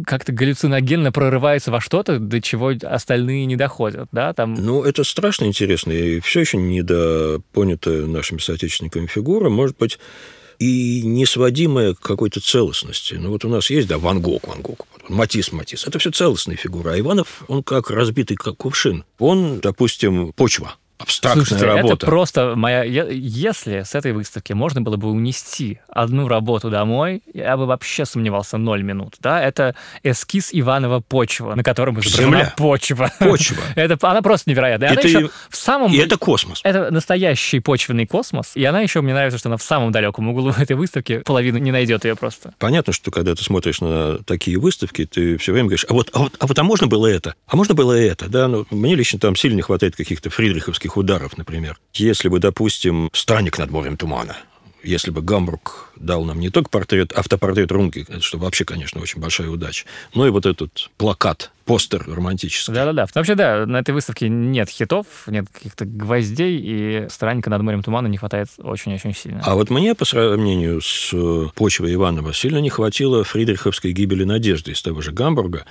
как-то 0.05 0.31
галлюциногенно 0.31 1.11
прорывается 1.11 1.71
во 1.71 1.81
что-то, 1.81 2.19
до 2.19 2.41
чего 2.41 2.71
остальные 2.81 3.47
не 3.47 3.57
доходят, 3.57 4.07
да, 4.13 4.33
там... 4.33 4.53
Ну, 4.53 4.83
это 4.83 5.03
страшно 5.03 5.43
интересно, 5.43 5.91
и 5.91 6.21
все 6.21 6.39
еще 6.39 6.57
недопонятая 6.57 8.05
нашими 8.05 8.39
соотечественниками 8.39 9.07
фигура, 9.07 9.49
может 9.49 9.77
быть, 9.77 9.99
и 10.59 11.01
не 11.03 11.25
сводимая 11.25 11.93
к 11.93 11.99
какой-то 11.99 12.39
целостности. 12.39 13.15
Ну, 13.15 13.29
вот 13.31 13.45
у 13.45 13.49
нас 13.49 13.69
есть, 13.69 13.87
да, 13.87 13.97
Ван 13.97 14.21
Гог, 14.21 14.47
Ван 14.47 14.61
Гог, 14.61 14.85
Матис, 15.09 15.51
Матис. 15.51 15.85
Это 15.87 15.99
все 15.99 16.11
целостные 16.11 16.57
фигуры. 16.57 16.91
А 16.91 16.99
Иванов, 16.99 17.43
он 17.47 17.63
как 17.63 17.89
разбитый 17.89 18.37
как 18.37 18.57
кувшин. 18.57 19.03
Он, 19.19 19.59
допустим, 19.59 20.33
почва– 20.33 20.75
абстрактная 20.97 21.45
Слушайте, 21.45 21.65
работа. 21.65 21.93
это 21.93 22.05
просто 22.05 22.53
моя... 22.55 22.83
Если 22.83 23.81
с 23.81 23.95
этой 23.95 24.13
выставки 24.13 24.53
можно 24.53 24.81
было 24.81 24.97
бы 24.97 25.09
унести 25.09 25.79
одну 25.87 26.27
работу 26.27 26.69
домой, 26.69 27.21
я 27.33 27.57
бы 27.57 27.65
вообще 27.65 28.05
сомневался 28.05 28.57
ноль 28.57 28.83
минут. 28.83 29.15
Да? 29.19 29.41
Это 29.41 29.75
эскиз 30.03 30.49
Иванова 30.51 31.01
почва, 31.01 31.55
на 31.55 31.63
котором 31.63 31.99
изображена 31.99 32.37
Земля. 32.37 32.53
почва. 32.57 33.11
Почва. 33.19 33.57
это, 33.75 33.97
она 34.07 34.21
просто 34.21 34.49
невероятная. 34.49 34.89
Это, 34.89 35.07
еще 35.07 35.29
в 35.49 35.55
самом... 35.55 35.91
И 35.91 35.97
это 35.97 36.17
космос. 36.17 36.61
Это 36.63 36.91
настоящий 36.91 37.59
почвенный 37.59 38.05
космос. 38.05 38.51
И 38.55 38.63
она 38.63 38.81
еще, 38.81 39.01
мне 39.01 39.13
нравится, 39.13 39.37
что 39.37 39.49
она 39.49 39.57
в 39.57 39.63
самом 39.63 39.91
далеком 39.91 40.27
углу 40.29 40.49
этой 40.57 40.75
выставки 40.75 41.19
половину 41.19 41.57
не 41.57 41.71
найдет 41.71 42.05
ее 42.05 42.15
просто. 42.15 42.53
Понятно, 42.59 42.93
что 42.93 43.11
когда 43.11 43.35
ты 43.35 43.43
смотришь 43.43 43.81
на 43.81 44.19
такие 44.19 44.57
выставки, 44.57 45.05
ты 45.05 45.37
все 45.37 45.51
время 45.51 45.67
говоришь, 45.67 45.85
а 45.89 45.93
вот, 45.93 46.09
а 46.13 46.19
вот, 46.19 46.33
а 46.39 46.47
вот 46.47 46.59
а 46.59 46.63
можно 46.63 46.87
было 46.87 47.07
это? 47.07 47.35
А 47.47 47.55
можно 47.55 47.73
было 47.73 47.93
это? 47.93 48.29
Да, 48.29 48.47
ну, 48.47 48.65
мне 48.69 48.95
лично 48.95 49.19
там 49.19 49.35
сильно 49.35 49.55
не 49.55 49.61
хватает 49.61 49.95
каких-то 49.95 50.29
фридриховских 50.29 50.84
террористических 50.85 50.97
ударов, 50.97 51.37
например. 51.37 51.79
Если 51.93 52.29
бы, 52.29 52.39
допустим, 52.39 53.09
«Странник 53.13 53.57
над 53.57 53.71
морем 53.71 53.97
тумана», 53.97 54.37
если 54.83 55.09
бы 55.09 55.23
Гамбург 55.23 55.89
дал 55.95 56.25
нам 56.25 56.39
не 56.39 56.49
только 56.49 56.69
портрет, 56.69 57.11
автопортрет 57.13 57.71
Рунги, 57.71 58.05
что 58.19 58.37
вообще, 58.37 58.65
конечно, 58.65 59.01
очень 59.01 59.19
большая 59.19 59.49
удача, 59.49 59.85
но 60.13 60.27
и 60.27 60.29
вот 60.29 60.45
этот 60.45 60.91
плакат, 60.97 61.51
постер 61.65 62.05
романтический. 62.07 62.71
Да-да-да. 62.71 63.07
Вообще, 63.15 63.33
да, 63.33 63.65
на 63.65 63.77
этой 63.77 63.95
выставке 63.95 64.29
нет 64.29 64.69
хитов, 64.69 65.07
нет 65.25 65.47
каких-то 65.51 65.85
гвоздей, 65.85 66.59
и 66.61 67.09
«Странника 67.09 67.49
над 67.49 67.63
морем 67.63 67.81
тумана» 67.81 68.05
не 68.07 68.17
хватает 68.17 68.47
очень-очень 68.59 69.15
сильно. 69.15 69.41
А 69.43 69.55
вот 69.55 69.71
мне, 69.71 69.95
по 69.95 70.05
сравнению 70.05 70.81
с 70.81 71.11
«Почвой 71.55 71.95
Иванова», 71.95 72.31
сильно 72.31 72.59
не 72.59 72.69
хватило 72.69 73.23
фридриховской 73.23 73.91
гибели 73.91 74.23
надежды 74.23 74.73
из 74.73 74.83
того 74.83 75.01
же 75.01 75.11
Гамбурга, 75.11 75.65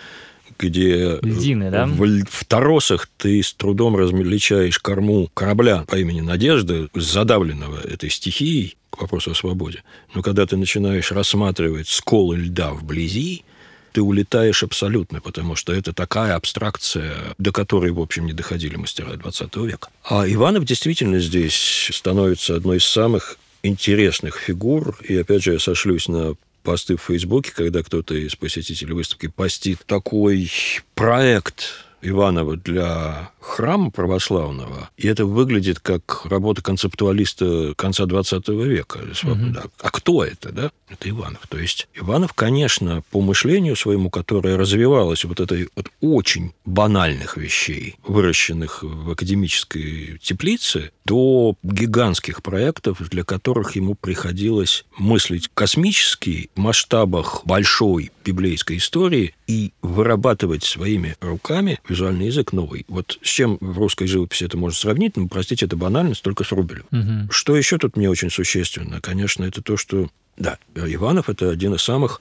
где 0.58 1.18
Льдины, 1.22 1.70
да? 1.70 1.86
в, 1.86 2.24
в 2.24 2.44
торосах 2.44 3.08
ты 3.16 3.42
с 3.42 3.52
трудом 3.52 3.96
различаешь 3.96 4.78
корму 4.78 5.28
корабля 5.34 5.84
по 5.88 5.96
имени 5.96 6.20
Надежда, 6.20 6.88
задавленного 6.94 7.80
этой 7.80 8.10
стихией, 8.10 8.76
к 8.90 9.00
вопросу 9.00 9.32
о 9.32 9.34
свободе. 9.34 9.82
Но 10.14 10.22
когда 10.22 10.46
ты 10.46 10.56
начинаешь 10.56 11.10
рассматривать 11.10 11.88
сколы 11.88 12.36
льда 12.36 12.72
вблизи, 12.72 13.44
ты 13.92 14.02
улетаешь 14.02 14.62
абсолютно, 14.62 15.20
потому 15.20 15.54
что 15.54 15.72
это 15.72 15.92
такая 15.92 16.34
абстракция, 16.34 17.14
до 17.38 17.52
которой, 17.52 17.92
в 17.92 18.00
общем, 18.00 18.26
не 18.26 18.32
доходили 18.32 18.76
мастера 18.76 19.14
20 19.14 19.56
века. 19.58 19.88
А 20.02 20.28
Иванов 20.28 20.64
действительно 20.64 21.20
здесь 21.20 21.90
становится 21.92 22.56
одной 22.56 22.78
из 22.78 22.84
самых 22.84 23.38
интересных 23.62 24.36
фигур, 24.38 24.96
и 25.08 25.16
опять 25.16 25.44
же 25.44 25.52
я 25.52 25.58
сошлюсь 25.58 26.08
на 26.08 26.34
посты 26.64 26.96
в 26.96 27.02
Фейсбуке, 27.02 27.52
когда 27.54 27.84
кто-то 27.84 28.14
из 28.14 28.34
посетителей 28.34 28.94
выставки 28.94 29.28
постит 29.28 29.84
такой 29.86 30.50
проект 30.94 31.83
Иванова 32.04 32.56
для 32.56 33.30
храма 33.40 33.90
православного, 33.90 34.90
и 34.96 35.06
это 35.06 35.26
выглядит 35.26 35.80
как 35.80 36.24
работа 36.24 36.62
концептуалиста 36.62 37.74
конца 37.76 38.06
20 38.06 38.48
века. 38.48 39.00
Угу. 39.22 39.34
Да. 39.52 39.64
А 39.80 39.90
кто 39.90 40.24
это, 40.24 40.52
да? 40.52 40.70
Это 40.88 41.10
Иванов. 41.10 41.46
То 41.48 41.58
есть 41.58 41.88
Иванов, 41.94 42.32
конечно, 42.32 43.02
по 43.10 43.20
мышлению 43.20 43.76
своему, 43.76 44.10
которое 44.10 44.56
развивалось 44.56 45.24
вот 45.24 45.40
этой 45.40 45.68
от 45.76 45.88
очень 46.00 46.52
банальных 46.64 47.36
вещей, 47.36 47.96
выращенных 48.06 48.82
в 48.82 49.10
академической 49.10 50.18
теплице, 50.22 50.90
до 51.04 51.54
гигантских 51.62 52.42
проектов, 52.42 52.98
для 53.10 53.24
которых 53.24 53.76
ему 53.76 53.94
приходилось 53.94 54.86
мыслить 54.96 55.50
космически 55.52 56.50
в 56.54 56.60
масштабах 56.60 57.42
большой 57.44 58.10
библейской 58.24 58.78
истории 58.78 59.34
и 59.46 59.72
вырабатывать 59.82 60.64
своими 60.64 61.16
руками 61.20 61.78
визуальный 61.94 62.26
язык 62.26 62.52
новый. 62.52 62.84
Вот 62.88 63.18
с 63.22 63.28
чем 63.28 63.56
в 63.60 63.78
русской 63.78 64.06
живописи 64.06 64.44
это 64.44 64.56
можно 64.56 64.76
срравнить? 64.76 65.16
Ну, 65.16 65.28
простите, 65.28 65.66
это 65.66 65.76
банальность, 65.76 66.22
только 66.22 66.44
с 66.44 66.52
Рубелем. 66.52 66.84
Угу. 66.90 67.32
Что 67.32 67.56
еще 67.56 67.78
тут 67.78 67.96
мне 67.96 68.10
очень 68.10 68.30
существенно? 68.30 69.00
Конечно, 69.00 69.44
это 69.44 69.62
то, 69.62 69.76
что... 69.76 70.08
Да, 70.36 70.58
Иванов– 70.74 71.28
это 71.30 71.50
один 71.50 71.74
из 71.74 71.82
самых 71.82 72.20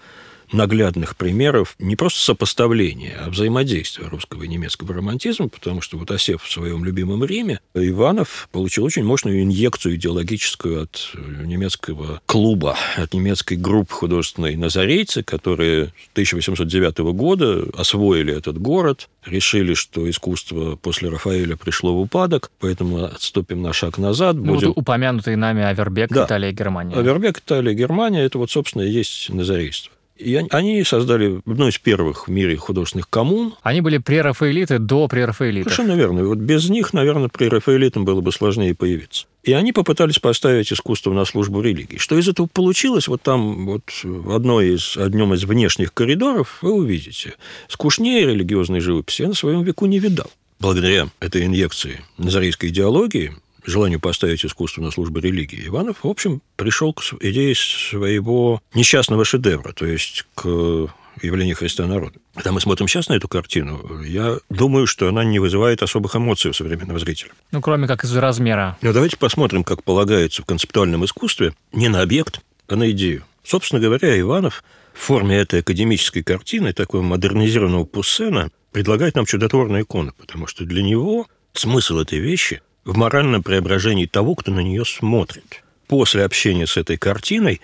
наглядных 0.53 1.15
примеров 1.15 1.75
не 1.79 1.95
просто 1.95 2.19
сопоставления, 2.19 3.19
а 3.19 3.29
взаимодействия 3.29 4.07
русского 4.07 4.43
и 4.43 4.47
немецкого 4.47 4.93
романтизма, 4.93 5.49
потому 5.49 5.81
что 5.81 5.97
вот 5.97 6.11
осев 6.11 6.43
в 6.43 6.51
своем 6.51 6.85
любимом 6.85 7.23
Риме, 7.23 7.59
Иванов 7.73 8.47
получил 8.51 8.83
очень 8.85 9.03
мощную 9.03 9.43
инъекцию 9.43 9.95
идеологическую 9.95 10.83
от 10.83 11.11
немецкого 11.43 12.21
клуба, 12.25 12.77
от 12.95 13.13
немецкой 13.13 13.55
группы 13.55 13.93
художественной 13.93 14.55
«Назарейцы», 14.55 15.23
которые 15.23 15.93
1809 16.13 16.99
года 17.13 17.65
освоили 17.77 18.35
этот 18.35 18.57
город, 18.59 19.09
решили, 19.25 19.73
что 19.73 20.09
искусство 20.09 20.75
после 20.75 21.09
Рафаэля 21.09 21.55
пришло 21.55 21.95
в 21.95 22.01
упадок, 22.01 22.51
поэтому 22.59 23.05
отступим 23.05 23.61
на 23.61 23.73
шаг 23.73 23.97
назад. 23.97 24.35
Ну, 24.35 24.53
будем... 24.53 24.67
вот 24.69 24.77
упомянутые 24.77 25.37
нами 25.37 25.63
Авербек, 25.63 26.09
да. 26.11 26.25
Италия 26.25 26.49
и 26.49 26.53
Германия. 26.53 26.95
Авербек, 26.95 27.39
Италия, 27.39 27.73
Германия– 27.73 28.21
это 28.23 28.37
вот, 28.37 28.51
собственно, 28.51 28.83
и 28.83 28.89
есть 28.89 29.29
назарейство. 29.29 29.91
И 30.17 30.35
они 30.35 30.83
создали 30.83 31.41
одну 31.45 31.67
из 31.67 31.79
первых 31.79 32.27
в 32.27 32.31
мире 32.31 32.55
художественных 32.55 33.09
коммун. 33.09 33.55
Они 33.63 33.81
были 33.81 33.97
прерафаэлиты 33.97 34.77
до 34.77 35.07
прерафаэлитов. 35.07 35.73
Совершенно 35.73 35.97
верно. 35.97 36.23
Вот 36.25 36.37
без 36.37 36.69
них, 36.69 36.93
наверное, 36.93 37.29
прерафаэлитам 37.29 38.05
было 38.05 38.21
бы 38.21 38.31
сложнее 38.31 38.75
появиться. 38.75 39.25
И 39.43 39.51
они 39.53 39.73
попытались 39.73 40.19
поставить 40.19 40.71
искусство 40.71 41.11
на 41.13 41.25
службу 41.25 41.61
религии. 41.61 41.97
Что 41.97 42.17
из 42.17 42.29
этого 42.29 42.47
получилось, 42.47 43.07
вот 43.07 43.23
там, 43.23 43.65
вот 43.65 43.83
в 44.03 44.33
одной 44.33 44.75
из, 44.75 44.95
одном 44.95 45.33
из 45.33 45.43
внешних 45.43 45.93
коридоров 45.93 46.59
вы 46.61 46.73
увидите. 46.73 47.33
Скучнее 47.67 48.25
религиозной 48.25 48.79
живописи 48.79 49.23
я 49.23 49.27
на 49.27 49.33
своем 49.33 49.63
веку 49.63 49.85
не 49.87 49.99
видал. 49.99 50.31
Благодаря 50.59 51.09
этой 51.19 51.45
инъекции 51.45 52.01
назарейской 52.17 52.69
идеологии 52.69 53.33
желанию 53.65 53.99
поставить 53.99 54.45
искусство 54.45 54.81
на 54.81 54.91
службу 54.91 55.19
религии, 55.19 55.67
Иванов, 55.67 56.03
в 56.03 56.07
общем, 56.07 56.41
пришел 56.55 56.93
к 56.93 57.01
идее 57.19 57.55
своего 57.55 58.61
несчастного 58.73 59.25
шедевра, 59.25 59.73
то 59.73 59.85
есть 59.85 60.25
к 60.35 60.89
явлению 61.21 61.55
Христа 61.55 61.85
народа. 61.85 62.19
Когда 62.33 62.51
мы 62.51 62.61
смотрим 62.61 62.87
сейчас 62.87 63.09
на 63.09 63.13
эту 63.13 63.27
картину, 63.27 64.01
я 64.03 64.37
думаю, 64.49 64.87
что 64.87 65.07
она 65.07 65.23
не 65.23 65.39
вызывает 65.39 65.83
особых 65.83 66.15
эмоций 66.15 66.51
у 66.51 66.53
современного 66.53 66.99
зрителя. 66.99 67.31
Ну, 67.51 67.61
кроме 67.61 67.87
как 67.87 68.03
из-за 68.03 68.21
размера. 68.21 68.77
Но 68.81 68.93
давайте 68.93 69.17
посмотрим, 69.17 69.63
как 69.63 69.83
полагается 69.83 70.41
в 70.41 70.45
концептуальном 70.45 71.05
искусстве, 71.05 71.53
не 71.71 71.89
на 71.89 72.01
объект, 72.01 72.41
а 72.67 72.75
на 72.75 72.89
идею. 72.91 73.23
Собственно 73.43 73.81
говоря, 73.81 74.19
Иванов 74.19 74.63
в 74.93 74.99
форме 74.99 75.37
этой 75.37 75.59
академической 75.59 76.23
картины, 76.23 76.73
такого 76.73 77.01
модернизированного 77.01 77.85
Пуссена, 77.85 78.49
предлагает 78.71 79.15
нам 79.15 79.25
чудотворную 79.25 79.83
икону, 79.83 80.13
потому 80.17 80.47
что 80.47 80.65
для 80.65 80.81
него 80.81 81.27
смысл 81.53 81.99
этой 81.99 82.19
вещи 82.19 82.61
в 82.85 82.97
моральном 82.97 83.43
преображении 83.43 84.05
того, 84.05 84.35
кто 84.35 84.51
на 84.51 84.61
нее 84.61 84.85
смотрит. 84.85 85.63
После 85.87 86.23
общения 86.23 86.67
с 86.67 86.77
этой 86.77 86.97
картиной 86.97 87.61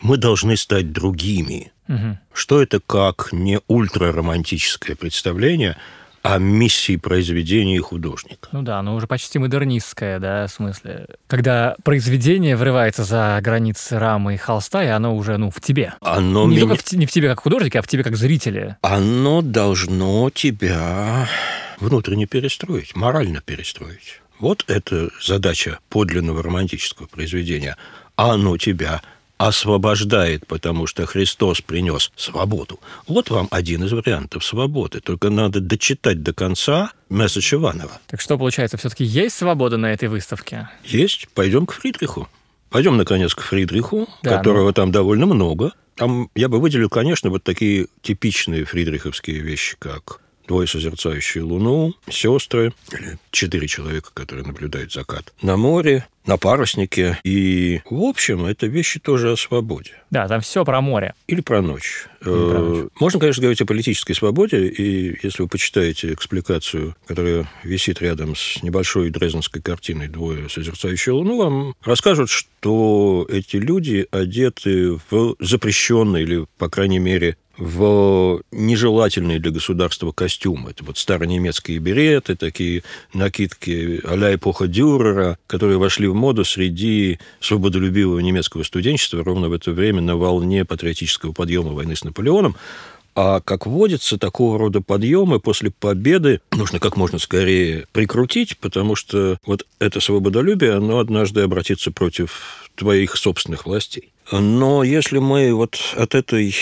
мы 0.00 0.16
должны 0.16 0.56
стать 0.56 0.92
другими. 0.92 1.72
Угу. 1.88 2.18
Что 2.32 2.62
это 2.62 2.80
как 2.80 3.30
не 3.32 3.60
ультраромантическое 3.66 4.96
представление 4.96 5.76
о 6.22 6.38
миссии 6.38 6.96
произведения 6.96 7.80
художника. 7.80 8.48
Ну 8.52 8.62
да, 8.62 8.78
оно 8.78 8.94
уже 8.94 9.08
почти 9.08 9.40
модернистское, 9.40 10.20
да, 10.20 10.46
в 10.46 10.52
смысле. 10.52 11.06
Когда 11.26 11.74
произведение 11.82 12.56
врывается 12.56 13.02
за 13.02 13.40
границы 13.42 13.98
рамы 13.98 14.34
и 14.34 14.36
холста, 14.36 14.84
и 14.84 14.88
оно 14.88 15.16
уже, 15.16 15.36
ну, 15.36 15.50
в 15.50 15.60
тебе. 15.60 15.94
Оно 16.00 16.44
не 16.44 16.56
меня... 16.56 16.60
только 16.68 16.84
в, 16.84 16.92
не 16.92 17.06
в 17.06 17.10
тебе 17.10 17.28
как 17.28 17.40
художнике, 17.40 17.80
а 17.80 17.82
в 17.82 17.88
тебе 17.88 18.04
как 18.04 18.16
зрителе. 18.16 18.76
Оно 18.82 19.42
должно 19.42 20.30
тебя 20.30 21.28
внутренне 21.80 22.26
перестроить, 22.26 22.94
морально 22.94 23.40
перестроить. 23.40 24.20
Вот 24.42 24.64
это 24.66 25.08
задача 25.22 25.78
подлинного 25.88 26.42
романтического 26.42 27.06
произведения. 27.06 27.76
А 28.16 28.32
оно 28.32 28.58
тебя 28.58 29.00
освобождает, 29.38 30.48
потому 30.48 30.88
что 30.88 31.06
Христос 31.06 31.60
принес 31.60 32.10
свободу. 32.16 32.80
Вот 33.06 33.30
вам 33.30 33.46
один 33.52 33.84
из 33.84 33.92
вариантов 33.92 34.44
свободы. 34.44 34.98
Только 34.98 35.30
надо 35.30 35.60
дочитать 35.60 36.24
до 36.24 36.32
конца 36.32 36.90
месседж 37.08 37.54
Иванова. 37.54 38.00
Так 38.08 38.20
что, 38.20 38.36
получается, 38.36 38.76
все-таки 38.78 39.04
есть 39.04 39.36
свобода 39.36 39.76
на 39.76 39.92
этой 39.92 40.08
выставке? 40.08 40.68
Есть. 40.82 41.28
Пойдем 41.34 41.64
к 41.64 41.74
Фридриху. 41.74 42.28
Пойдем, 42.68 42.96
наконец, 42.96 43.36
к 43.36 43.42
Фридриху, 43.42 44.08
да, 44.24 44.38
которого 44.38 44.66
ну... 44.66 44.72
там 44.72 44.90
довольно 44.90 45.26
много. 45.26 45.70
Там 45.94 46.30
я 46.34 46.48
бы 46.48 46.58
выделил, 46.58 46.88
конечно, 46.88 47.30
вот 47.30 47.44
такие 47.44 47.86
типичные 48.00 48.64
фридриховские 48.64 49.38
вещи, 49.38 49.76
как 49.78 50.21
двое 50.52 50.68
созерцающие 50.68 51.42
Луну, 51.42 51.94
сестры, 52.10 52.74
или 52.92 53.16
четыре 53.30 53.66
человека, 53.66 54.10
которые 54.12 54.44
наблюдают 54.44 54.92
закат 54.92 55.32
на 55.40 55.56
море, 55.56 56.06
на 56.26 56.36
паруснике. 56.36 57.18
И, 57.24 57.80
в 57.88 58.02
общем, 58.02 58.44
это 58.44 58.66
вещи 58.66 59.00
тоже 59.00 59.32
о 59.32 59.36
свободе. 59.36 59.92
Да, 60.10 60.28
там 60.28 60.42
все 60.42 60.62
про 60.64 60.82
море. 60.82 61.14
Или 61.26 61.40
про 61.40 61.62
ночь. 61.62 62.06
Или 62.20 62.28
про 62.28 62.58
ночь. 62.58 62.84
Э, 62.84 62.88
можно, 63.00 63.18
конечно, 63.18 63.40
говорить 63.40 63.62
о 63.62 63.66
политической 63.66 64.12
свободе, 64.12 64.66
и 64.68 65.18
если 65.22 65.42
вы 65.42 65.48
почитаете 65.48 66.12
экспликацию, 66.12 66.96
которая 67.06 67.50
висит 67.64 68.02
рядом 68.02 68.36
с 68.36 68.62
небольшой 68.62 69.08
дрезденской 69.08 69.62
картиной 69.62 70.08
«Двое 70.08 70.50
созерцающие 70.50 71.14
Луну», 71.14 71.38
вам 71.38 71.74
расскажут, 71.82 72.28
что 72.28 73.26
эти 73.30 73.56
люди 73.56 74.06
одеты 74.10 75.00
в 75.10 75.36
запрещенные 75.40 76.24
или, 76.24 76.46
по 76.58 76.68
крайней 76.68 76.98
мере, 76.98 77.36
в 77.56 78.40
нежелательные 78.50 79.38
для 79.38 79.50
государства 79.50 80.12
костюмы. 80.12 80.70
Это 80.70 80.84
вот 80.84 80.98
старонемецкие 80.98 81.78
береты, 81.78 82.34
такие 82.34 82.82
накидки 83.12 84.00
а-ля 84.04 84.34
эпоха 84.34 84.66
Дюрера, 84.66 85.38
которые 85.46 85.78
вошли 85.78 86.06
в 86.06 86.14
моду 86.14 86.44
среди 86.44 87.18
свободолюбивого 87.40 88.20
немецкого 88.20 88.62
студенчества 88.62 89.22
ровно 89.22 89.48
в 89.48 89.52
это 89.52 89.72
время 89.72 90.00
на 90.00 90.16
волне 90.16 90.64
патриотического 90.64 91.32
подъема 91.32 91.72
войны 91.72 91.94
с 91.96 92.04
Наполеоном. 92.04 92.56
А 93.14 93.40
как 93.40 93.66
водится, 93.66 94.16
такого 94.16 94.58
рода 94.58 94.80
подъемы 94.80 95.38
после 95.38 95.70
победы 95.70 96.40
нужно 96.50 96.78
как 96.78 96.96
можно 96.96 97.18
скорее 97.18 97.86
прикрутить, 97.92 98.56
потому 98.56 98.96
что 98.96 99.36
вот 99.44 99.66
это 99.78 100.00
свободолюбие, 100.00 100.72
оно 100.72 100.98
однажды 100.98 101.42
обратится 101.42 101.92
против 101.92 102.70
твоих 102.74 103.16
собственных 103.16 103.66
властей. 103.66 104.12
Но 104.30 104.82
если 104.82 105.18
мы 105.18 105.52
вот 105.52 105.78
от 105.94 106.14
этой 106.14 106.54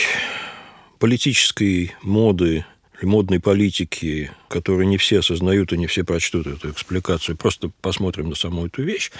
политической 1.00 1.94
моды 2.02 2.64
модной 3.02 3.40
политики, 3.40 4.30
которую 4.48 4.86
не 4.86 4.98
все 4.98 5.20
осознают 5.20 5.72
и 5.72 5.78
не 5.78 5.86
все 5.86 6.04
прочтут 6.04 6.46
эту 6.46 6.70
экспликацию, 6.70 7.36
просто 7.36 7.70
посмотрим 7.80 8.28
на 8.28 8.34
саму 8.34 8.66
эту 8.66 8.82
вещь, 8.82 9.10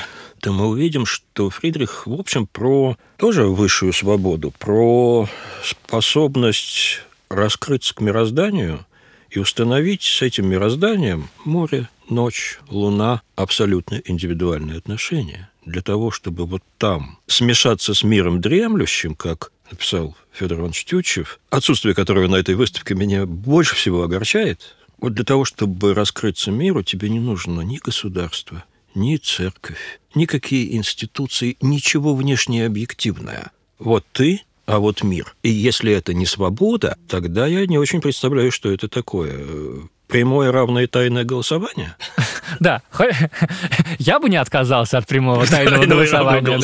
то 0.41 0.53
мы 0.53 0.69
увидим, 0.69 1.07
что 1.07 1.49
Фридрих, 1.51 2.07
в 2.07 2.13
общем, 2.13 2.47
про 2.47 2.97
тоже 3.17 3.47
высшую 3.47 3.95
свободу, 3.95 4.53
про 4.59 5.29
способность 5.65 7.01
раскрыться 7.31 7.95
к 7.95 8.01
мирозданию 8.01 8.85
и 9.31 9.39
установить 9.39 10.03
с 10.03 10.23
этим 10.23 10.49
мирозданием 10.49 11.29
море, 11.45 11.89
ночь, 12.09 12.59
луна 12.69 13.23
абсолютно 13.37 14.03
индивидуальные 14.05 14.79
отношения. 14.79 15.49
Для 15.65 15.83
того, 15.83 16.11
чтобы 16.11 16.47
вот 16.47 16.63
там 16.79 17.19
смешаться 17.27 17.95
с 17.95 18.03
миром 18.03 18.41
дремлющим, 18.41 19.15
как 19.15 19.53
написал 19.71 20.17
Федор 20.33 20.59
Иванович 20.59 20.85
Тютчев, 20.85 21.41
отсутствие 21.51 21.95
которого 21.95 22.27
на 22.27 22.37
этой 22.37 22.55
выставке 22.55 22.95
меня 22.95 23.27
больше 23.27 23.75
всего 23.75 24.03
огорчает. 24.03 24.77
Вот 24.99 25.15
для 25.15 25.25
того, 25.25 25.45
чтобы 25.45 25.95
раскрыться 25.95 26.51
миру, 26.51 26.83
тебе 26.83 27.09
не 27.09 27.21
нужно 27.21 27.63
ни 27.63 27.79
государство, 27.79 28.65
ни 28.95 29.17
церковь, 29.17 30.01
никакие 30.15 30.77
институции, 30.77 31.57
ничего 31.61 32.15
внешне 32.15 32.67
объективное. 32.67 33.51
Вот 33.79 34.05
ты, 34.13 34.43
а 34.67 34.79
вот 34.79 35.03
мир. 35.03 35.35
И 35.43 35.49
если 35.51 35.93
это 35.93 36.13
не 36.13 36.27
свобода, 36.27 36.99
тогда 37.09 37.47
я 37.47 37.67
не 37.67 37.79
очень 37.79 38.01
представляю, 38.01 38.53
что 38.53 38.71
это 38.71 38.89
такое 38.89 39.89
прямое 40.11 40.53
равное 40.53 40.87
тайное 40.87 41.25
голосование? 41.25 41.95
Да, 42.59 42.83
я 43.99 44.19
бы 44.19 44.29
не 44.29 44.37
отказался 44.37 44.99
от 44.99 45.07
прямого 45.07 45.47
тайного 45.47 45.87
голосования. 45.87 46.61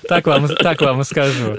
Так 0.08 0.26
вам, 0.26 0.48
так 0.48 0.80
вам 0.80 1.02
и 1.02 1.04
скажу. 1.04 1.56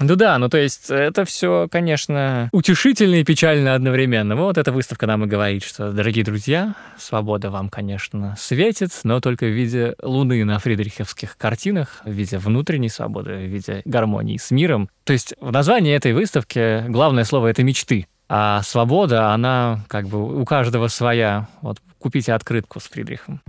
Ну 0.00 0.16
да, 0.16 0.38
ну 0.38 0.48
то 0.48 0.58
есть 0.58 0.90
это 0.90 1.24
все, 1.24 1.66
конечно, 1.70 2.50
утешительно 2.52 3.16
и 3.16 3.24
печально 3.24 3.74
одновременно. 3.74 4.36
Вот 4.36 4.58
эта 4.58 4.70
выставка 4.70 5.06
нам 5.06 5.24
и 5.24 5.26
говорит, 5.26 5.64
что, 5.64 5.92
дорогие 5.92 6.24
друзья, 6.24 6.74
свобода 6.98 7.50
вам, 7.50 7.68
конечно, 7.68 8.36
светит, 8.38 8.90
но 9.02 9.20
только 9.20 9.46
в 9.46 9.50
виде 9.50 9.94
луны 10.02 10.44
на 10.44 10.58
фридриховских 10.58 11.36
картинах, 11.36 12.02
в 12.04 12.10
виде 12.10 12.38
внутренней 12.38 12.90
свободы, 12.90 13.34
в 13.34 13.46
виде 13.46 13.82
гармонии 13.84 14.36
с 14.36 14.50
миром. 14.50 14.88
То 15.04 15.12
есть 15.12 15.34
в 15.40 15.52
названии 15.52 15.94
этой 15.94 16.12
выставки 16.12 16.84
главное 16.88 17.24
слово— 17.24 17.46
это 17.48 17.62
мечты. 17.62 18.06
А 18.28 18.62
свобода, 18.62 19.32
она 19.32 19.80
как 19.88 20.08
бы 20.08 20.40
у 20.40 20.44
каждого 20.44 20.88
своя. 20.88 21.48
Вот 21.60 21.78
купите 21.98 22.32
открытку 22.32 22.80
с 22.80 22.84
Фридрихом. 22.84 23.40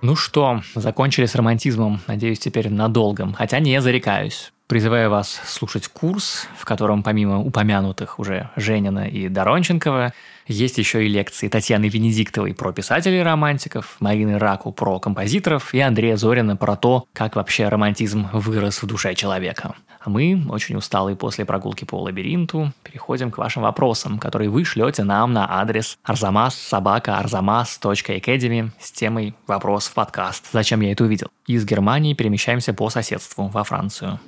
Ну 0.00 0.14
что, 0.14 0.62
закончили 0.74 1.26
с 1.26 1.34
романтизмом, 1.34 2.00
надеюсь, 2.06 2.38
теперь 2.38 2.70
надолго, 2.70 3.32
хотя 3.32 3.58
не 3.58 3.80
зарекаюсь. 3.80 4.52
Призываю 4.68 5.10
вас 5.10 5.40
слушать 5.46 5.88
курс, 5.88 6.46
в 6.56 6.64
котором 6.64 7.02
помимо 7.02 7.40
упомянутых 7.40 8.18
уже 8.18 8.50
Женина 8.54 9.08
и 9.08 9.28
Доронченкова, 9.28 10.12
есть 10.48 10.78
еще 10.78 11.04
и 11.04 11.08
лекции 11.08 11.48
Татьяны 11.48 11.88
Венедиктовой 11.88 12.54
про 12.54 12.72
писателей-романтиков, 12.72 13.96
Марины 14.00 14.38
Раку 14.38 14.72
про 14.72 14.98
композиторов 14.98 15.74
и 15.74 15.80
Андрея 15.80 16.16
Зорина 16.16 16.56
про 16.56 16.76
то, 16.76 17.04
как 17.12 17.36
вообще 17.36 17.68
романтизм 17.68 18.30
вырос 18.32 18.82
в 18.82 18.86
душе 18.86 19.14
человека. 19.14 19.74
А 20.00 20.10
мы, 20.10 20.42
очень 20.48 20.74
усталые 20.76 21.16
после 21.16 21.44
прогулки 21.44 21.84
по 21.84 22.00
лабиринту, 22.00 22.72
переходим 22.82 23.30
к 23.30 23.38
вашим 23.38 23.62
вопросам, 23.62 24.18
которые 24.18 24.48
вы 24.48 24.64
шлете 24.64 25.04
нам 25.04 25.34
на 25.34 25.60
адрес 25.60 25.98
arzamas.arzamas.academy 26.04 28.70
с 28.80 28.90
темой 28.90 29.34
«Вопрос 29.46 29.86
в 29.88 29.94
подкаст. 29.94 30.46
Зачем 30.52 30.80
я 30.80 30.92
это 30.92 31.04
увидел?» 31.04 31.28
Из 31.46 31.64
Германии 31.64 32.14
перемещаемся 32.14 32.72
по 32.72 32.88
соседству 32.90 33.48
во 33.48 33.64
Францию. 33.64 34.20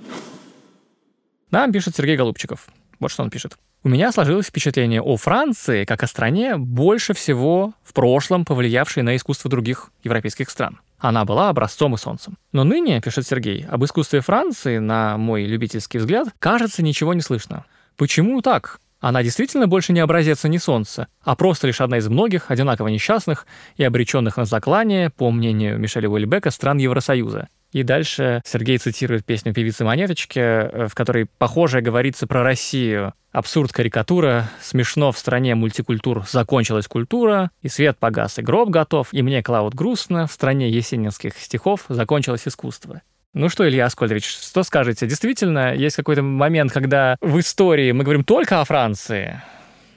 Нам 1.51 1.73
пишет 1.73 1.97
Сергей 1.97 2.17
Голубчиков. 2.17 2.69
Вот 2.99 3.11
что 3.11 3.23
он 3.23 3.31
пишет. 3.31 3.57
У 3.83 3.89
меня 3.89 4.13
сложилось 4.13 4.49
впечатление 4.49 5.01
о 5.01 5.17
Франции 5.17 5.87
как 5.87 6.03
о 6.03 6.07
стране, 6.07 6.59
больше 6.59 7.15
всего 7.15 7.73
в 7.83 7.95
прошлом 7.95 8.45
повлиявшей 8.45 9.03
на 9.03 9.17
искусство 9.17 9.51
других 9.51 9.91
европейских 10.05 10.51
стран. 10.51 10.81
Она 10.99 11.25
была 11.25 11.49
образцом 11.49 11.95
и 11.95 11.97
солнцем. 11.97 12.37
Но 12.53 12.65
ныне, 12.65 13.01
пишет 13.01 13.27
Сергей, 13.27 13.65
об 13.67 13.83
искусстве 13.83 14.21
Франции, 14.21 14.77
на 14.77 15.17
мой 15.17 15.45
любительский 15.45 15.97
взгляд, 15.97 16.29
кажется, 16.39 16.83
ничего 16.83 17.15
не 17.15 17.23
слышно. 17.23 17.65
Почему 17.97 18.43
так? 18.43 18.81
Она 19.01 19.23
действительно 19.23 19.67
больше 19.67 19.95
не 19.95 20.01
образец 20.01 20.45
и 20.45 20.51
не 20.51 20.59
солнце, 20.59 21.09
а 21.25 21.35
просто 21.35 21.67
лишь 21.67 21.81
одна 21.81 21.97
из 21.97 22.09
многих 22.09 22.51
одинаково 22.51 22.89
несчастных 22.89 23.47
и 23.79 23.85
обреченных 23.85 24.37
на 24.37 24.45
заклание, 24.45 25.09
по 25.09 25.31
мнению 25.31 25.79
Мишеля 25.79 26.11
Уэльбека, 26.11 26.51
стран 26.51 26.77
Евросоюза. 26.77 27.49
И 27.73 27.83
дальше 27.83 28.43
Сергей 28.45 28.79
цитирует 28.79 29.25
песню 29.25 29.55
певицы 29.55 29.85
Монеточки, 29.85 30.39
э, 30.39 30.89
в 30.89 30.95
которой 30.95 31.27
похожее 31.27 31.83
говорится 31.83 32.27
про 32.27 32.43
Россию. 32.43 33.15
Абсурд 33.33 33.73
карикатура, 33.73 34.51
смешно 34.61 35.13
в 35.13 35.19
стране 35.19 35.55
мультикультур 35.55 36.25
закончилась 36.29 36.89
культура, 36.89 37.51
и 37.63 37.69
свет 37.69 37.97
погас, 37.99 38.39
и 38.41 38.43
гроб 38.43 38.71
готов, 38.71 39.09
и 39.13 39.23
мне, 39.23 39.41
Клауд, 39.43 39.75
грустно, 39.75 40.27
в 40.27 40.33
стране 40.33 40.69
есенинских 40.69 41.39
стихов 41.39 41.85
закончилось 41.89 42.43
искусство. 42.47 43.03
Ну 43.33 43.49
что, 43.49 43.69
Илья 43.69 43.87
Аскольдович, 43.87 44.27
что 44.27 44.65
скажете? 44.65 45.07
Действительно, 45.07 45.73
есть 45.73 45.95
какой-то 45.95 46.23
момент, 46.23 46.73
когда 46.73 47.17
в 47.21 47.39
истории 47.39 47.93
мы 47.93 48.03
говорим 48.03 48.25
только 48.25 48.61
о 48.61 48.65
Франции, 48.65 49.41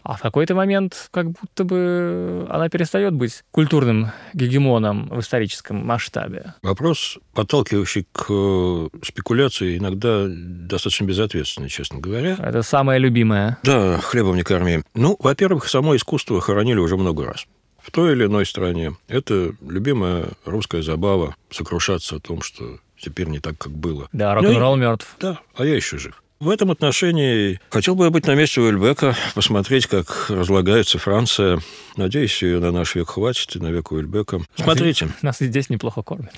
а 0.03 0.17
в 0.17 0.21
какой-то 0.21 0.55
момент 0.55 1.09
как 1.11 1.31
будто 1.31 1.63
бы 1.63 2.45
она 2.49 2.69
перестает 2.69 3.13
быть 3.13 3.43
культурным 3.51 4.11
гегемоном 4.33 5.09
в 5.09 5.19
историческом 5.19 5.85
масштабе. 5.85 6.53
Вопрос, 6.61 7.17
подталкивающий 7.33 8.05
к 8.11 8.25
э, 8.29 8.89
спекуляции, 9.03 9.77
иногда 9.77 10.25
достаточно 10.27 11.05
безответственный, 11.05 11.69
честно 11.69 11.99
говоря. 11.99 12.35
Это 12.39 12.61
самое 12.61 12.99
любимое. 12.99 13.57
Да, 13.63 13.97
хлебом 13.99 14.35
не 14.35 14.43
корми. 14.43 14.83
Ну, 14.93 15.15
во-первых, 15.19 15.67
само 15.67 15.95
искусство 15.95 16.41
хоронили 16.41 16.79
уже 16.79 16.97
много 16.97 17.25
раз 17.25 17.47
в 17.83 17.91
той 17.91 18.13
или 18.13 18.25
иной 18.25 18.45
стране. 18.45 18.95
Это 19.07 19.53
любимая 19.61 20.27
русская 20.45 20.81
забава 20.81 21.35
сокрушаться 21.49 22.15
о 22.15 22.19
том, 22.19 22.41
что 22.41 22.79
теперь 22.97 23.27
не 23.27 23.39
так, 23.39 23.57
как 23.57 23.73
было. 23.73 24.07
Да, 24.13 24.33
рок-н-ролл 24.33 24.75
ну, 24.75 24.81
мертв. 24.81 25.15
Да, 25.19 25.39
а 25.55 25.65
я 25.65 25.75
еще 25.75 25.97
жив. 25.97 26.22
В 26.43 26.49
этом 26.49 26.71
отношении 26.71 27.57
хотел 27.69 27.95
бы 27.95 28.03
я 28.03 28.09
быть 28.09 28.27
на 28.27 28.35
месте 28.35 28.59
Уэльбека, 28.59 29.15
посмотреть, 29.33 29.87
как 29.87 30.25
разлагается 30.27 30.99
Франция. 30.99 31.61
Надеюсь, 31.95 32.43
ее 32.43 32.59
на 32.59 32.73
наш 32.73 32.95
век 32.95 33.11
хватит, 33.11 33.55
и 33.55 33.59
на 33.59 33.67
век 33.67 33.93
Уэльбека. 33.93 34.41
Смотрите. 34.57 35.07
Нас 35.21 35.39
и 35.39 35.45
здесь 35.45 35.69
неплохо 35.69 36.01
кормят. 36.01 36.33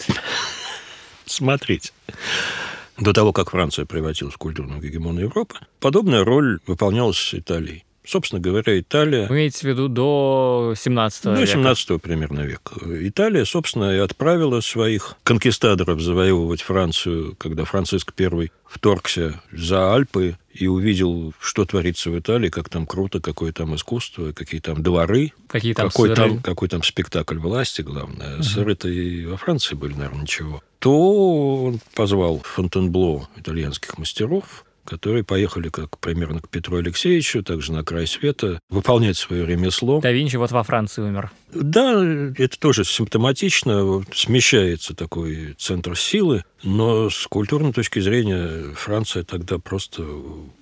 Смотрите. 1.26 1.92
До 3.00 3.14
того, 3.14 3.34
как 3.34 3.50
Франция 3.50 3.86
превратилась 3.86 4.36
в 4.36 4.38
культурную 4.38 4.80
гегемона 4.80 5.22
Европы, 5.22 5.56
подобная 5.80 6.24
роль 6.24 6.60
выполнялась 6.68 7.34
Италией. 7.34 7.84
Собственно 8.08 8.42
говоря, 8.42 8.80
Италия... 8.80 9.28
Вы 9.28 9.36
имеете 9.36 9.60
в 9.60 9.64
виду 9.64 9.88
до 9.88 10.74
17 10.76 11.26
века? 11.26 11.40
До 11.40 11.46
17 11.46 12.02
примерно 12.02 12.42
века. 12.42 12.76
Италия, 12.86 13.46
собственно, 13.46 13.96
и 13.96 14.00
отправила 14.00 14.62
своих 14.62 15.16
конкистадоров 15.24 16.02
завоевывать 16.02 16.62
Францию, 16.62 17.36
когда 17.38 17.66
Франциск 17.66 18.14
I 18.20 18.50
вторгся 18.68 19.42
за 19.52 19.94
Альпы 19.94 20.38
и 20.54 20.68
увидел, 20.68 21.34
что 21.40 21.66
творится 21.66 22.10
в 22.10 22.20
Италии, 22.20 22.50
как 22.50 22.70
там 22.70 22.86
круто, 22.86 23.20
какое 23.20 23.52
там 23.52 23.76
искусство, 23.76 24.32
какие 24.32 24.62
там 24.62 24.82
дворы, 24.84 25.34
какие 25.48 25.74
там 25.74 25.90
какой, 25.90 26.10
сыры. 26.10 26.16
там, 26.16 26.42
какой 26.42 26.70
там 26.70 26.84
спектакль 26.84 27.38
власти, 27.38 27.82
главное. 27.82 28.36
Угу. 28.36 28.44
Сыры-то 28.44 28.88
и 28.88 29.26
во 29.26 29.38
Франции 29.38 29.76
были, 29.76 29.94
наверное, 29.94 30.22
ничего. 30.22 30.64
То 30.80 31.64
он 31.64 31.80
позвал 31.94 32.42
Фонтенбло 32.44 33.28
итальянских 33.36 33.98
мастеров, 33.98 34.66
которые 34.86 35.24
поехали 35.24 35.70
как 35.70 36.00
примерно 36.00 36.42
к 36.42 36.50
Петру 36.50 36.78
Алексеевичу, 36.78 37.44
также 37.44 37.74
на 37.74 37.84
край 37.84 38.08
света, 38.08 38.60
выполнять 38.70 39.18
свое 39.18 39.46
ремесло. 39.46 40.00
Да 40.02 40.12
Винчи 40.12 40.38
вот 40.38 40.52
во 40.52 40.64
Франции 40.64 41.02
умер. 41.02 41.32
Да, 41.54 42.04
это 42.38 42.60
тоже 42.60 42.84
симптоматично. 42.84 44.04
Смещается 44.14 44.94
такой 44.96 45.56
центр 45.58 45.98
силы. 45.98 46.44
Но 46.66 47.12
с 47.12 47.28
культурной 47.28 47.72
точки 47.72 48.00
зрения 48.00 48.74
Франция 48.74 49.24
тогда 49.24 49.60
просто 49.60 50.04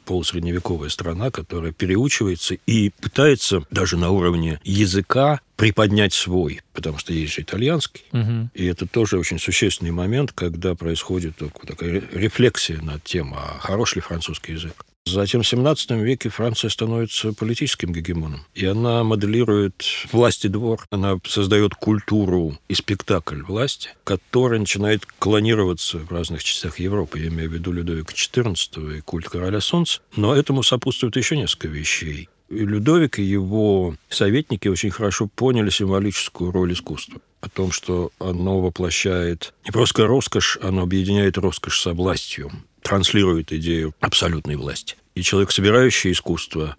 полусредневековая 0.05 0.89
страна, 0.89 1.31
которая 1.31 1.71
переучивается 1.71 2.57
и 2.67 2.89
пытается 2.89 3.63
даже 3.71 3.95
на 3.95 4.11
уровне 4.11 4.59
языка 4.65 5.39
приподнять 5.55 6.13
свой, 6.13 6.61
потому 6.73 6.97
что 6.97 7.13
есть 7.13 7.33
же 7.33 7.41
итальянский. 7.41 8.03
Угу. 8.11 8.49
И 8.53 8.65
это 8.65 8.85
тоже 8.85 9.17
очень 9.17 9.39
существенный 9.39 9.91
момент, 9.91 10.33
когда 10.33 10.75
происходит 10.75 11.35
такая 11.65 12.03
рефлексия 12.11 12.81
над 12.81 13.01
тем, 13.03 13.33
а 13.33 13.57
хорош 13.59 13.95
ли 13.95 14.01
французский 14.01 14.53
язык. 14.53 14.85
Затем 15.13 15.43
в 15.43 15.47
17 15.47 15.91
веке 15.91 16.29
Франция 16.29 16.69
становится 16.69 17.33
политическим 17.33 17.91
гегемоном. 17.91 18.45
И 18.55 18.65
она 18.65 19.03
моделирует 19.03 19.83
власти 20.11 20.47
двор. 20.47 20.85
Она 20.89 21.19
создает 21.25 21.75
культуру 21.75 22.57
и 22.67 22.73
спектакль 22.73 23.43
власти, 23.43 23.89
который 24.05 24.59
начинает 24.59 25.05
клонироваться 25.19 25.99
в 25.99 26.11
разных 26.11 26.43
частях 26.43 26.79
Европы. 26.79 27.19
Я 27.19 27.27
имею 27.27 27.49
в 27.49 27.53
виду 27.53 27.71
Людовика 27.71 28.13
XIV 28.13 28.97
и 28.97 29.01
культ 29.01 29.29
короля 29.29 29.61
солнца. 29.61 29.99
Но 30.15 30.35
этому 30.35 30.63
сопутствует 30.63 31.15
еще 31.15 31.37
несколько 31.37 31.67
вещей. 31.67 32.29
И 32.49 32.57
Людовик 32.57 33.19
и 33.19 33.23
его 33.23 33.95
советники 34.09 34.67
очень 34.67 34.89
хорошо 34.89 35.27
поняли 35.27 35.69
символическую 35.69 36.51
роль 36.51 36.73
искусства 36.73 37.21
о 37.43 37.49
том, 37.49 37.73
что 37.73 38.11
оно 38.19 38.61
воплощает 38.61 39.53
не 39.65 39.71
просто 39.71 40.07
роскошь, 40.07 40.57
оно 40.61 40.83
объединяет 40.83 41.37
роскошь 41.37 41.81
со 41.81 41.93
властью 41.93 42.51
транслирует 42.81 43.51
идею 43.51 43.93
абсолютной 43.99 44.55
власти. 44.55 44.95
И 45.15 45.23
человек, 45.23 45.51
собирающий 45.51 46.11
искусство, 46.11 46.75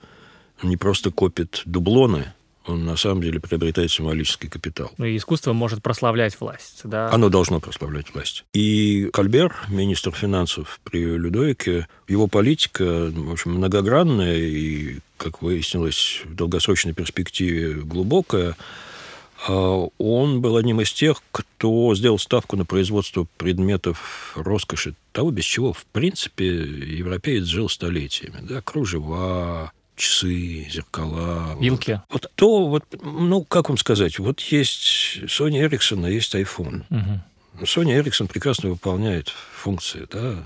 не 0.62 0.76
просто 0.76 1.10
копит 1.10 1.62
дублоны, 1.64 2.32
он 2.66 2.84
на 2.86 2.96
самом 2.96 3.22
деле 3.22 3.40
приобретает 3.40 3.90
символический 3.90 4.48
капитал. 4.48 4.90
Ну 4.96 5.04
и 5.04 5.16
искусство 5.16 5.52
может 5.52 5.82
прославлять 5.82 6.38
власть, 6.40 6.80
да? 6.84 7.10
Оно 7.10 7.28
должно 7.28 7.60
прославлять 7.60 8.14
власть. 8.14 8.44
И 8.54 9.10
Кальбер, 9.12 9.54
министр 9.68 10.12
финансов 10.12 10.80
при 10.82 11.04
Людовике, 11.04 11.88
его 12.08 12.26
политика, 12.26 13.10
в 13.14 13.32
общем, 13.32 13.52
многогранная 13.52 14.36
и, 14.36 15.00
как 15.18 15.42
выяснилось, 15.42 16.22
в 16.24 16.34
долгосрочной 16.34 16.94
перспективе 16.94 17.74
глубокая, 17.74 18.56
он 19.48 20.40
был 20.40 20.56
одним 20.56 20.80
из 20.80 20.92
тех, 20.92 21.22
кто 21.32 21.94
сделал 21.94 22.18
ставку 22.18 22.56
на 22.56 22.64
производство 22.64 23.26
предметов 23.36 24.32
роскоши, 24.36 24.94
того, 25.12 25.30
без 25.30 25.44
чего, 25.44 25.72
в 25.72 25.84
принципе, 25.86 26.46
европеец 26.46 27.44
жил 27.44 27.68
столетиями. 27.68 28.38
Да? 28.42 28.60
Кружева, 28.60 29.72
часы, 29.96 30.66
зеркала. 30.70 31.56
Вилки. 31.60 32.00
Вот, 32.10 32.22
вот 32.22 32.32
то, 32.34 32.66
вот, 32.66 32.84
ну, 33.02 33.44
как 33.44 33.68
вам 33.68 33.78
сказать, 33.78 34.18
вот 34.18 34.40
есть 34.40 35.18
Sony 35.24 35.68
Ericsson, 35.68 36.06
а 36.06 36.10
есть 36.10 36.34
iPhone. 36.34 36.84
Угу. 36.90 37.64
Sony 37.64 38.02
Ericsson 38.02 38.26
прекрасно 38.26 38.70
выполняет 38.70 39.28
функции, 39.28 40.06
да, 40.10 40.42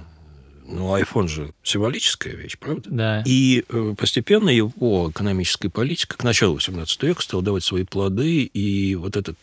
ну, 0.68 0.96
iPhone 0.96 1.28
же 1.28 1.52
символическая 1.62 2.34
вещь, 2.34 2.58
правда? 2.58 2.88
Да. 2.90 3.22
И 3.26 3.64
э, 3.68 3.94
постепенно 3.96 4.50
его 4.50 5.10
экономическая 5.10 5.70
политика 5.70 6.16
к 6.16 6.24
началу 6.24 6.54
18 6.54 7.02
века 7.02 7.22
стала 7.22 7.42
давать 7.42 7.64
свои 7.64 7.84
плоды, 7.84 8.42
и 8.42 8.94
вот 8.94 9.16
этот 9.16 9.36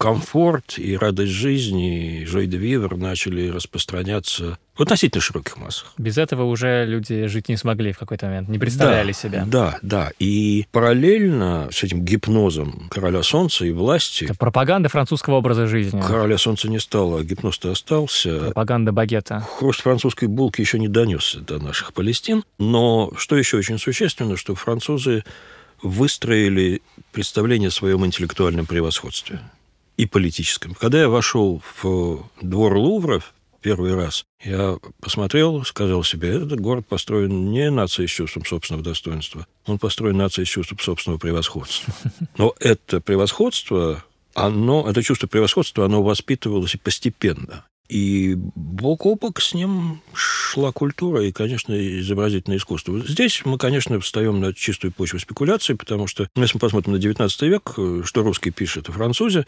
комфорт 0.00 0.78
и 0.78 0.96
радость 0.96 1.32
жизни, 1.32 2.22
и 2.22 2.24
жой 2.24 2.46
де 2.46 2.56
вивер 2.56 2.96
начали 2.96 3.50
распространяться 3.50 4.56
в 4.74 4.80
относительно 4.80 5.20
широких 5.20 5.58
массах. 5.58 5.92
Без 5.98 6.16
этого 6.16 6.44
уже 6.44 6.86
люди 6.86 7.26
жить 7.26 7.50
не 7.50 7.58
смогли 7.58 7.92
в 7.92 7.98
какой-то 7.98 8.24
момент, 8.24 8.48
не 8.48 8.58
представляли 8.58 9.12
да, 9.12 9.18
себя. 9.18 9.44
Да, 9.46 9.78
да. 9.82 10.10
И 10.18 10.64
параллельно 10.72 11.68
с 11.70 11.82
этим 11.82 12.02
гипнозом 12.02 12.88
короля 12.90 13.22
солнца 13.22 13.66
и 13.66 13.72
власти... 13.72 14.24
Это 14.24 14.34
пропаганда 14.36 14.88
французского 14.88 15.34
образа 15.34 15.66
жизни. 15.66 16.00
Короля 16.00 16.38
солнца 16.38 16.70
не 16.70 16.80
стало, 16.80 17.20
а 17.20 17.22
гипноз-то 17.22 17.70
остался. 17.70 18.38
Пропаганда 18.38 18.92
багета. 18.92 19.46
Хруст 19.58 19.82
французской 19.82 20.28
булки 20.28 20.62
еще 20.62 20.78
не 20.78 20.88
донесся 20.88 21.40
до 21.40 21.58
наших 21.58 21.92
Палестин. 21.92 22.42
Но 22.58 23.12
что 23.18 23.36
еще 23.36 23.58
очень 23.58 23.78
существенно, 23.78 24.38
что 24.38 24.54
французы 24.54 25.24
выстроили 25.82 26.80
представление 27.12 27.68
о 27.68 27.72
своем 27.72 28.06
интеллектуальном 28.06 28.64
превосходстве 28.64 29.40
и 30.00 30.06
политическом. 30.06 30.74
Когда 30.74 30.98
я 30.98 31.08
вошел 31.10 31.62
в 31.82 32.24
двор 32.40 32.74
Лувра 32.78 33.22
первый 33.60 33.94
раз, 33.94 34.24
я 34.42 34.78
посмотрел, 35.02 35.62
сказал 35.66 36.02
себе, 36.04 36.30
этот 36.30 36.58
город 36.58 36.86
построен 36.86 37.50
не 37.50 37.70
нацией 37.70 38.08
с 38.08 38.10
чувством 38.10 38.46
собственного 38.46 38.82
достоинства, 38.82 39.46
он 39.66 39.78
построен 39.78 40.16
нацией 40.16 40.46
с 40.46 40.48
чувством 40.48 40.78
собственного 40.78 41.18
превосходства. 41.18 41.92
Но 42.38 42.54
это 42.60 43.02
превосходство, 43.02 44.02
оно, 44.32 44.88
это 44.88 45.02
чувство 45.02 45.26
превосходства, 45.26 45.84
оно 45.84 46.02
воспитывалось 46.02 46.76
постепенно. 46.82 47.66
И 47.90 48.36
бок 48.54 49.04
о 49.04 49.16
бок 49.16 49.42
с 49.42 49.52
ним 49.52 50.00
шла 50.14 50.72
культура 50.72 51.24
и, 51.24 51.32
конечно, 51.32 51.74
изобразительное 52.00 52.56
искусство. 52.56 52.98
Здесь 53.00 53.42
мы, 53.44 53.58
конечно, 53.58 54.00
встаем 54.00 54.40
на 54.40 54.54
чистую 54.54 54.92
почву 54.92 55.18
спекуляции, 55.18 55.74
потому 55.74 56.06
что, 56.06 56.26
если 56.36 56.54
мы 56.54 56.60
посмотрим 56.60 56.94
на 56.94 56.96
XIX 56.96 57.48
век, 57.48 58.06
что 58.06 58.22
русский 58.22 58.50
пишет 58.50 58.88
о 58.88 58.92
французе, 58.92 59.44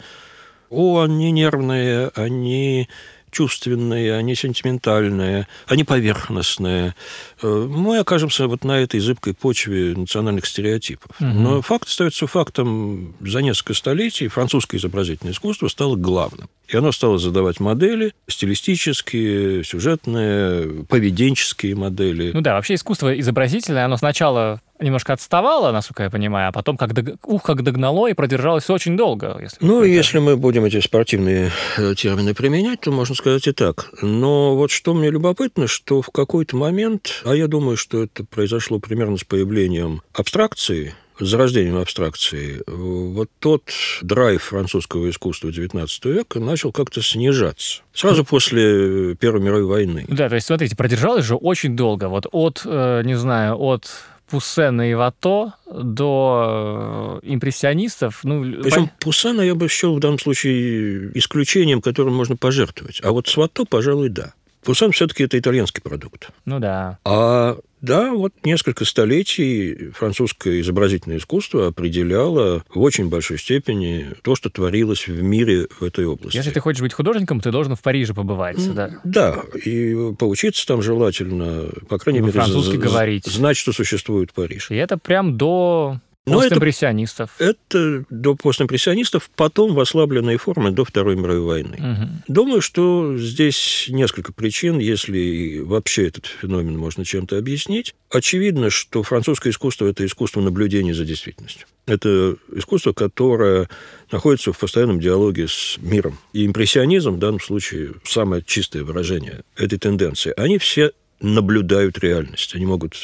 о, 0.73 1.01
они 1.01 1.31
нервные, 1.31 2.11
они 2.15 2.87
чувственные, 3.33 4.15
они 4.15 4.35
сентиментальные, 4.35 5.47
они 5.67 5.83
поверхностные. 5.83 6.95
Э, 7.41 7.67
мы 7.69 7.97
окажемся 7.97 8.47
вот 8.47 8.63
на 8.63 8.79
этой 8.79 8.99
зыбкой 8.99 9.33
почве 9.33 9.93
национальных 9.95 10.45
стереотипов. 10.45 11.11
Угу. 11.19 11.27
Но 11.27 11.61
факт 11.61 11.87
остается 11.89 12.27
фактом. 12.27 13.15
За 13.19 13.41
несколько 13.41 13.73
столетий 13.73 14.27
французское 14.27 14.79
изобразительное 14.79 15.33
искусство 15.33 15.67
стало 15.67 15.95
главным. 15.95 16.47
И 16.67 16.77
оно 16.77 16.91
стало 16.91 17.17
задавать 17.17 17.59
модели, 17.59 18.13
стилистические, 18.27 19.63
сюжетные, 19.63 20.85
поведенческие 20.85 21.75
модели. 21.75 22.31
Ну 22.33 22.41
да, 22.41 22.53
вообще 22.53 22.75
искусство 22.75 23.19
изобразительное, 23.19 23.85
оно 23.85 23.97
сначала 23.97 24.61
немножко 24.83 25.13
отставала, 25.13 25.71
насколько 25.71 26.03
я 26.03 26.09
понимаю, 26.09 26.49
а 26.49 26.51
потом 26.51 26.77
как 26.77 26.93
дог... 26.93 27.15
ух, 27.25 27.43
как 27.43 27.63
догнало 27.63 28.07
и 28.07 28.13
продержалось 28.13 28.69
очень 28.69 28.97
долго. 28.97 29.37
Если 29.41 29.57
ну, 29.61 29.83
если 29.83 30.19
мы 30.19 30.37
будем 30.37 30.65
эти 30.65 30.79
спортивные 30.79 31.51
э, 31.77 31.95
термины 31.95 32.33
применять, 32.33 32.81
то 32.81 32.91
можно 32.91 33.15
сказать 33.15 33.47
и 33.47 33.51
так. 33.51 33.89
Но 34.01 34.55
вот 34.55 34.71
что 34.71 34.93
мне 34.93 35.09
любопытно, 35.09 35.67
что 35.67 36.01
в 36.01 36.09
какой-то 36.09 36.55
момент, 36.55 37.21
а 37.25 37.35
я 37.35 37.47
думаю, 37.47 37.77
что 37.77 38.03
это 38.03 38.23
произошло 38.23 38.79
примерно 38.79 39.17
с 39.17 39.23
появлением 39.23 40.01
абстракции, 40.13 40.93
с 41.19 41.25
зарождением 41.25 41.77
абстракции, 41.77 42.61
вот 42.67 43.29
тот 43.39 43.63
драйв 44.01 44.41
французского 44.43 45.09
искусства 45.09 45.49
XIX 45.49 45.87
века 46.05 46.39
начал 46.39 46.71
как-то 46.71 47.01
снижаться. 47.01 47.81
Сразу 47.93 48.25
после 48.25 49.15
Первой 49.15 49.41
мировой 49.41 49.65
войны. 49.65 50.05
Да, 50.07 50.29
то 50.29 50.35
есть, 50.35 50.47
смотрите, 50.47 50.75
продержалось 50.75 51.25
же 51.25 51.35
очень 51.35 51.75
долго. 51.75 52.09
Вот 52.09 52.27
от, 52.31 52.63
э, 52.65 53.03
не 53.05 53.15
знаю, 53.15 53.57
от 53.59 53.89
Пуссена 54.29 54.89
и 54.89 54.93
Вато 54.93 55.53
до 55.71 57.19
э, 57.23 57.27
импрессионистов. 57.27 58.21
Ну, 58.23 58.61
Причем 58.61 58.87
по... 58.87 58.93
Пуссена 59.05 59.41
я 59.41 59.55
бы 59.55 59.67
счел 59.67 59.95
в 59.95 59.99
данном 59.99 60.19
случае 60.19 61.17
исключением, 61.17 61.81
которым 61.81 62.15
можно 62.15 62.35
пожертвовать. 62.35 63.01
А 63.03 63.11
вот 63.11 63.27
с 63.27 63.37
Вато, 63.37 63.65
пожалуй, 63.65 64.09
да. 64.09 64.33
Пусан 64.63 64.91
все-таки 64.91 65.23
это 65.23 65.37
итальянский 65.37 65.81
продукт. 65.81 66.29
Ну 66.45 66.59
да. 66.59 66.97
А 67.03 67.57
да, 67.83 68.13
вот 68.13 68.33
несколько 68.45 68.85
столетий 68.85 69.89
французское 69.91 70.61
изобразительное 70.61 71.17
искусство 71.17 71.67
определяло 71.67 72.63
в 72.73 72.81
очень 72.81 73.09
большой 73.09 73.37
степени 73.37 74.07
то, 74.21 74.35
что 74.35 74.49
творилось 74.49 75.07
в 75.07 75.21
мире 75.21 75.67
в 75.79 75.83
этой 75.83 76.05
области. 76.05 76.37
Если 76.37 76.51
ты 76.51 76.61
хочешь 76.61 76.81
быть 76.81 76.93
художником, 76.93 77.41
ты 77.41 77.51
должен 77.51 77.75
в 77.75 77.81
Париже 77.81 78.13
побывать, 78.13 78.73
да? 78.73 79.01
Да, 79.03 79.43
и 79.65 80.13
поучиться 80.17 80.65
там 80.65 80.81
желательно, 80.81 81.65
по 81.89 81.97
крайней 81.99 82.21
мере, 82.21 82.31
французски 82.31 82.77
говорить. 82.77 83.25
знать, 83.25 83.57
что 83.57 83.73
существует 83.73 84.31
Париж. 84.31 84.71
И 84.71 84.75
это 84.75 84.97
прям 84.97 85.35
до 85.37 85.99
но 86.25 86.39
постимпрессионистов. 86.39 87.31
Это, 87.39 87.57
это 87.69 88.05
до 88.09 88.35
постимпрессионистов, 88.35 89.29
потом 89.35 89.73
в 89.73 89.79
ослабленной 89.79 90.37
форме 90.37 90.71
до 90.71 90.85
Второй 90.85 91.15
мировой 91.15 91.41
войны. 91.41 91.75
Угу. 91.77 92.33
Думаю, 92.33 92.61
что 92.61 93.17
здесь 93.17 93.87
несколько 93.89 94.31
причин, 94.31 94.79
если 94.79 95.59
вообще 95.59 96.07
этот 96.07 96.25
феномен 96.25 96.77
можно 96.77 97.03
чем-то 97.03 97.37
объяснить. 97.37 97.93
Очевидно, 98.09 98.69
что 98.69 99.03
французское 99.03 99.51
искусство– 99.51 99.85
это 99.87 100.05
искусство 100.05 100.39
наблюдения 100.39 100.93
за 100.93 101.03
действительностью. 101.03 101.67
Это 101.85 102.37
искусство, 102.55 102.93
которое 102.93 103.67
находится 104.09 104.53
в 104.53 104.57
постоянном 104.57 105.01
диалоге 105.01 105.49
с 105.49 105.77
миром. 105.79 106.17
И 106.31 106.45
импрессионизм, 106.45 107.11
в 107.11 107.19
данном 107.19 107.41
случае, 107.41 107.95
самое 108.05 108.41
чистое 108.41 108.83
выражение 108.83 109.41
этой 109.57 109.77
тенденции. 109.77 110.33
Они 110.37 110.57
все 110.57 110.93
наблюдают 111.23 111.97
реальность. 111.99 112.53
Они 112.53 112.65
могут, 112.65 112.95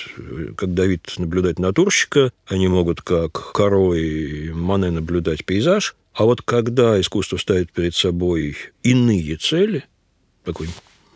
как 0.55 0.73
Давид, 0.73 1.11
наблюдать 1.17 1.57
натурщика, 1.57 2.31
они 2.45 2.67
могут, 2.67 3.01
как 3.01 3.53
Каро 3.53 3.93
и 3.93 4.51
Мане, 4.51 4.91
наблюдать 4.91 5.45
пейзаж. 5.45 5.95
А 6.13 6.25
вот 6.25 6.41
когда 6.41 6.99
искусство 6.99 7.37
ставит 7.37 7.71
перед 7.71 7.95
собой 7.95 8.57
иные 8.83 9.37
цели, 9.37 9.85
такой 10.43 10.67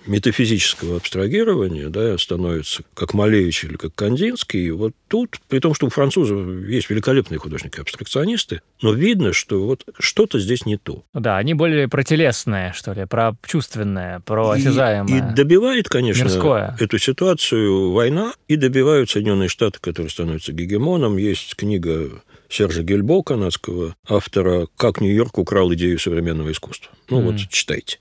метафизического 0.05 0.97
абстрагирования, 0.97 1.89
да, 1.89 2.17
становится 2.17 2.83
как 2.93 3.13
Малевич 3.13 3.63
или 3.63 3.75
как 3.75 3.95
Кандинский, 3.95 4.69
вот 4.71 4.93
тут, 5.07 5.39
при 5.47 5.59
том, 5.59 5.73
что 5.73 5.87
у 5.87 5.89
французов 5.89 6.67
есть 6.67 6.89
великолепные 6.89 7.39
художники-абстракционисты, 7.39 8.61
но 8.81 8.93
видно, 8.93 9.33
что 9.33 9.65
вот 9.65 9.85
что-то 9.99 10.39
здесь 10.39 10.65
не 10.65 10.77
то. 10.77 11.03
Да, 11.13 11.37
они 11.37 11.53
более 11.53 11.87
протелесные, 11.87 12.73
что 12.73 12.93
ли, 12.93 13.05
про 13.05 13.35
чувственное, 13.45 14.19
про 14.21 14.51
осязаемое. 14.51 15.13
И, 15.13 15.17
и 15.17 15.35
добивает, 15.35 15.89
конечно, 15.89 16.23
мирское. 16.23 16.75
эту 16.79 16.97
ситуацию 16.97 17.91
война, 17.91 18.33
и 18.47 18.55
добивают 18.55 19.09
Соединенные 19.09 19.49
Штаты, 19.49 19.79
которые 19.79 20.09
становятся 20.09 20.51
гегемоном. 20.51 21.17
Есть 21.17 21.55
книга 21.55 22.09
Сержа 22.49 22.83
Гельбо, 22.83 23.23
канадского 23.23 23.95
автора 24.07 24.67
«Как 24.77 25.01
Нью-Йорк 25.01 25.37
украл 25.37 25.73
идею 25.73 25.97
современного 25.97 26.51
искусства». 26.51 26.91
Ну 27.09 27.19
mm. 27.19 27.23
вот, 27.23 27.49
читайте. 27.49 27.97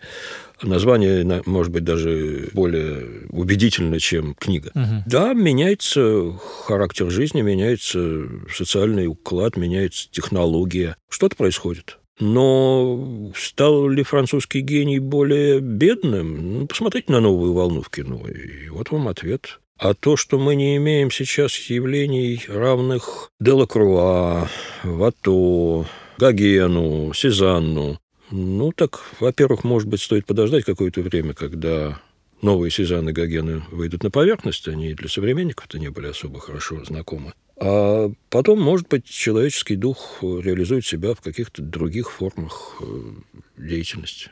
Название, 0.63 1.43
может 1.47 1.73
быть, 1.73 1.85
даже 1.85 2.49
более 2.53 3.27
убедительно, 3.31 3.99
чем 3.99 4.35
книга. 4.35 4.71
Угу. 4.75 5.05
Да, 5.07 5.33
меняется 5.35 6.33
характер 6.67 7.11
жизни, 7.11 7.43
меняется 7.43 8.29
социальный 8.53 9.07
уклад, 9.07 9.57
меняется 9.57 10.09
технология. 10.11 10.97
Что-то 11.09 11.37
происходит. 11.37 11.99
Но 12.21 13.33
стал 13.35 13.89
ли 13.89 14.03
французский 14.03 14.61
гений 14.61 14.99
более 14.99 15.61
бедным? 15.61 16.61
Ну, 16.61 16.67
посмотрите 16.67 17.11
на 17.11 17.21
новую 17.21 17.53
волну 17.53 17.83
в 17.83 17.91
кино, 17.91 18.23
и 18.29 18.69
вот 18.69 18.91
вам 18.91 19.09
ответ. 19.09 19.59
А 19.79 19.95
то, 19.95 20.17
что 20.17 20.39
мы 20.39 20.55
не 20.55 20.77
имеем 20.77 21.11
сейчас 21.11 21.57
явлений, 21.69 22.41
равных 22.47 23.31
Делакруа, 23.41 24.49
Вато, 24.85 25.87
Гогену, 26.19 27.13
Сезанну, 27.15 27.99
ну, 28.33 28.73
так, 28.73 29.01
во-первых, 29.21 29.65
может 29.65 29.89
быть, 29.89 30.01
стоит 30.01 30.27
подождать 30.27 30.65
какое-то 30.65 31.03
время, 31.03 31.35
когда 31.35 32.01
новые 32.41 32.71
Сезанны 32.71 33.13
Гогены 33.13 33.63
выйдут 33.71 34.03
на 34.03 34.11
поверхность, 34.11 34.67
они 34.69 34.95
для 34.95 35.09
современников-то 35.09 35.79
не 35.79 35.89
были 35.89 36.09
особо 36.09 36.41
хорошо 36.41 36.85
знакомы. 36.85 37.35
А 37.57 38.11
потом, 38.31 38.61
может 38.61 38.89
быть, 38.89 39.05
человеческий 39.05 39.77
дух 39.77 40.19
реализует 40.23 40.85
себя 40.85 41.15
в 41.15 41.21
каких-то 41.21 41.63
других 41.63 42.11
формах 42.11 42.77
э, 42.81 43.13
деятельности. 43.57 44.31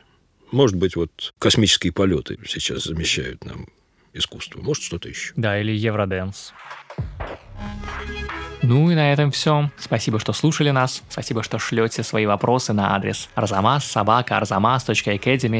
Может 0.51 0.77
быть, 0.77 0.97
вот 0.97 1.33
космические 1.39 1.93
полеты 1.93 2.39
сейчас 2.47 2.85
замещают 2.85 3.45
нам 3.45 3.69
искусство. 4.13 4.61
Может, 4.61 4.83
что-то 4.83 5.09
еще. 5.09 5.33
Да, 5.37 5.61
или 5.61 5.73
Евроденс. 5.73 6.53
Ну 8.63 8.91
и 8.91 8.95
на 8.95 9.13
этом 9.13 9.31
все. 9.31 9.71
Спасибо, 9.79 10.19
что 10.19 10.35
слушали 10.35 10.71
нас. 10.71 11.03
Спасибо, 11.09 11.43
что 11.43 11.59
шлете 11.59 12.03
свои 12.03 12.27
вопросы 12.27 12.75
на 12.75 12.95
адрес 12.95 13.31
arzamas 13.35 13.81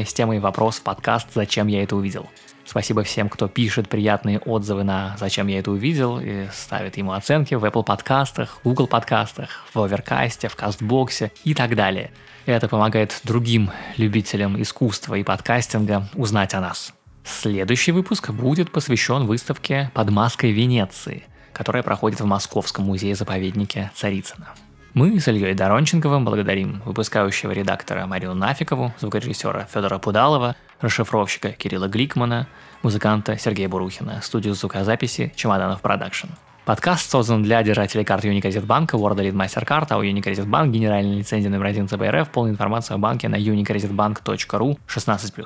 с 0.05 0.13
темой 0.13 0.39
вопрос 0.39 0.79
подкаст 0.79 1.29
«Зачем 1.33 1.65
я 1.65 1.81
это 1.81 1.95
увидел?». 1.95 2.29
Спасибо 2.63 3.03
всем, 3.03 3.27
кто 3.27 3.47
пишет 3.47 3.89
приятные 3.89 4.37
отзывы 4.37 4.83
на 4.83 5.17
«Зачем 5.19 5.47
я 5.47 5.59
это 5.59 5.71
увидел» 5.71 6.19
и 6.19 6.45
ставит 6.53 6.95
ему 6.95 7.13
оценки 7.13 7.55
в 7.55 7.65
Apple 7.65 7.83
подкастах, 7.83 8.59
Google 8.63 8.85
подкастах, 8.85 9.65
в 9.73 9.77
Overcast, 9.77 10.47
в 10.47 10.55
Кастбоксе 10.55 11.31
и 11.43 11.55
так 11.55 11.75
далее. 11.75 12.11
Это 12.45 12.67
помогает 12.67 13.19
другим 13.23 13.71
любителям 13.97 14.61
искусства 14.61 15.15
и 15.15 15.23
подкастинга 15.23 16.07
узнать 16.13 16.53
о 16.53 16.61
нас. 16.61 16.93
Следующий 17.23 17.91
выпуск 17.91 18.29
будет 18.29 18.71
посвящен 18.71 19.25
выставке 19.25 19.89
«Под 19.95 20.11
маской 20.11 20.51
Венеции», 20.51 21.23
которая 21.61 21.83
проходит 21.83 22.19
в 22.19 22.25
Московском 22.25 22.85
музее-заповеднике 22.85 23.91
Царицына. 23.93 24.47
Мы 24.95 25.19
с 25.19 25.27
Ильей 25.27 25.53
Доронченковым 25.53 26.25
благодарим 26.25 26.81
выпускающего 26.85 27.51
редактора 27.51 28.07
Марину 28.07 28.33
Нафикову, 28.33 28.91
звукорежиссера 28.99 29.67
Федора 29.71 29.99
Пудалова, 29.99 30.55
расшифровщика 30.79 31.51
Кирилла 31.51 31.87
Гликмана, 31.87 32.47
музыканта 32.81 33.37
Сергея 33.37 33.69
Бурухина, 33.69 34.21
студию 34.23 34.55
звукозаписи 34.55 35.33
«Чемоданов 35.35 35.81
Продакшн». 35.81 36.29
Подкаст 36.65 37.11
создан 37.11 37.43
для 37.43 37.61
держателей 37.61 38.05
карт 38.05 38.25
Unicredit 38.25 38.65
банка, 38.65 38.97
World 38.97 39.17
Elite 39.17 39.33
MasterCard, 39.33 39.85
а 39.91 39.99
у 39.99 40.03
Unicredit 40.03 40.47
Bank 40.47 40.71
генеральная 40.71 41.17
лицензия 41.17 41.51
номер 41.51 41.67
1 41.67 41.89
ЦБРФ, 41.89 42.31
полная 42.31 42.53
информация 42.53 42.95
о 42.95 42.97
банке 42.97 43.29
на 43.29 43.35
unicreditbank.ru 43.35 44.79
16+. 44.87 45.45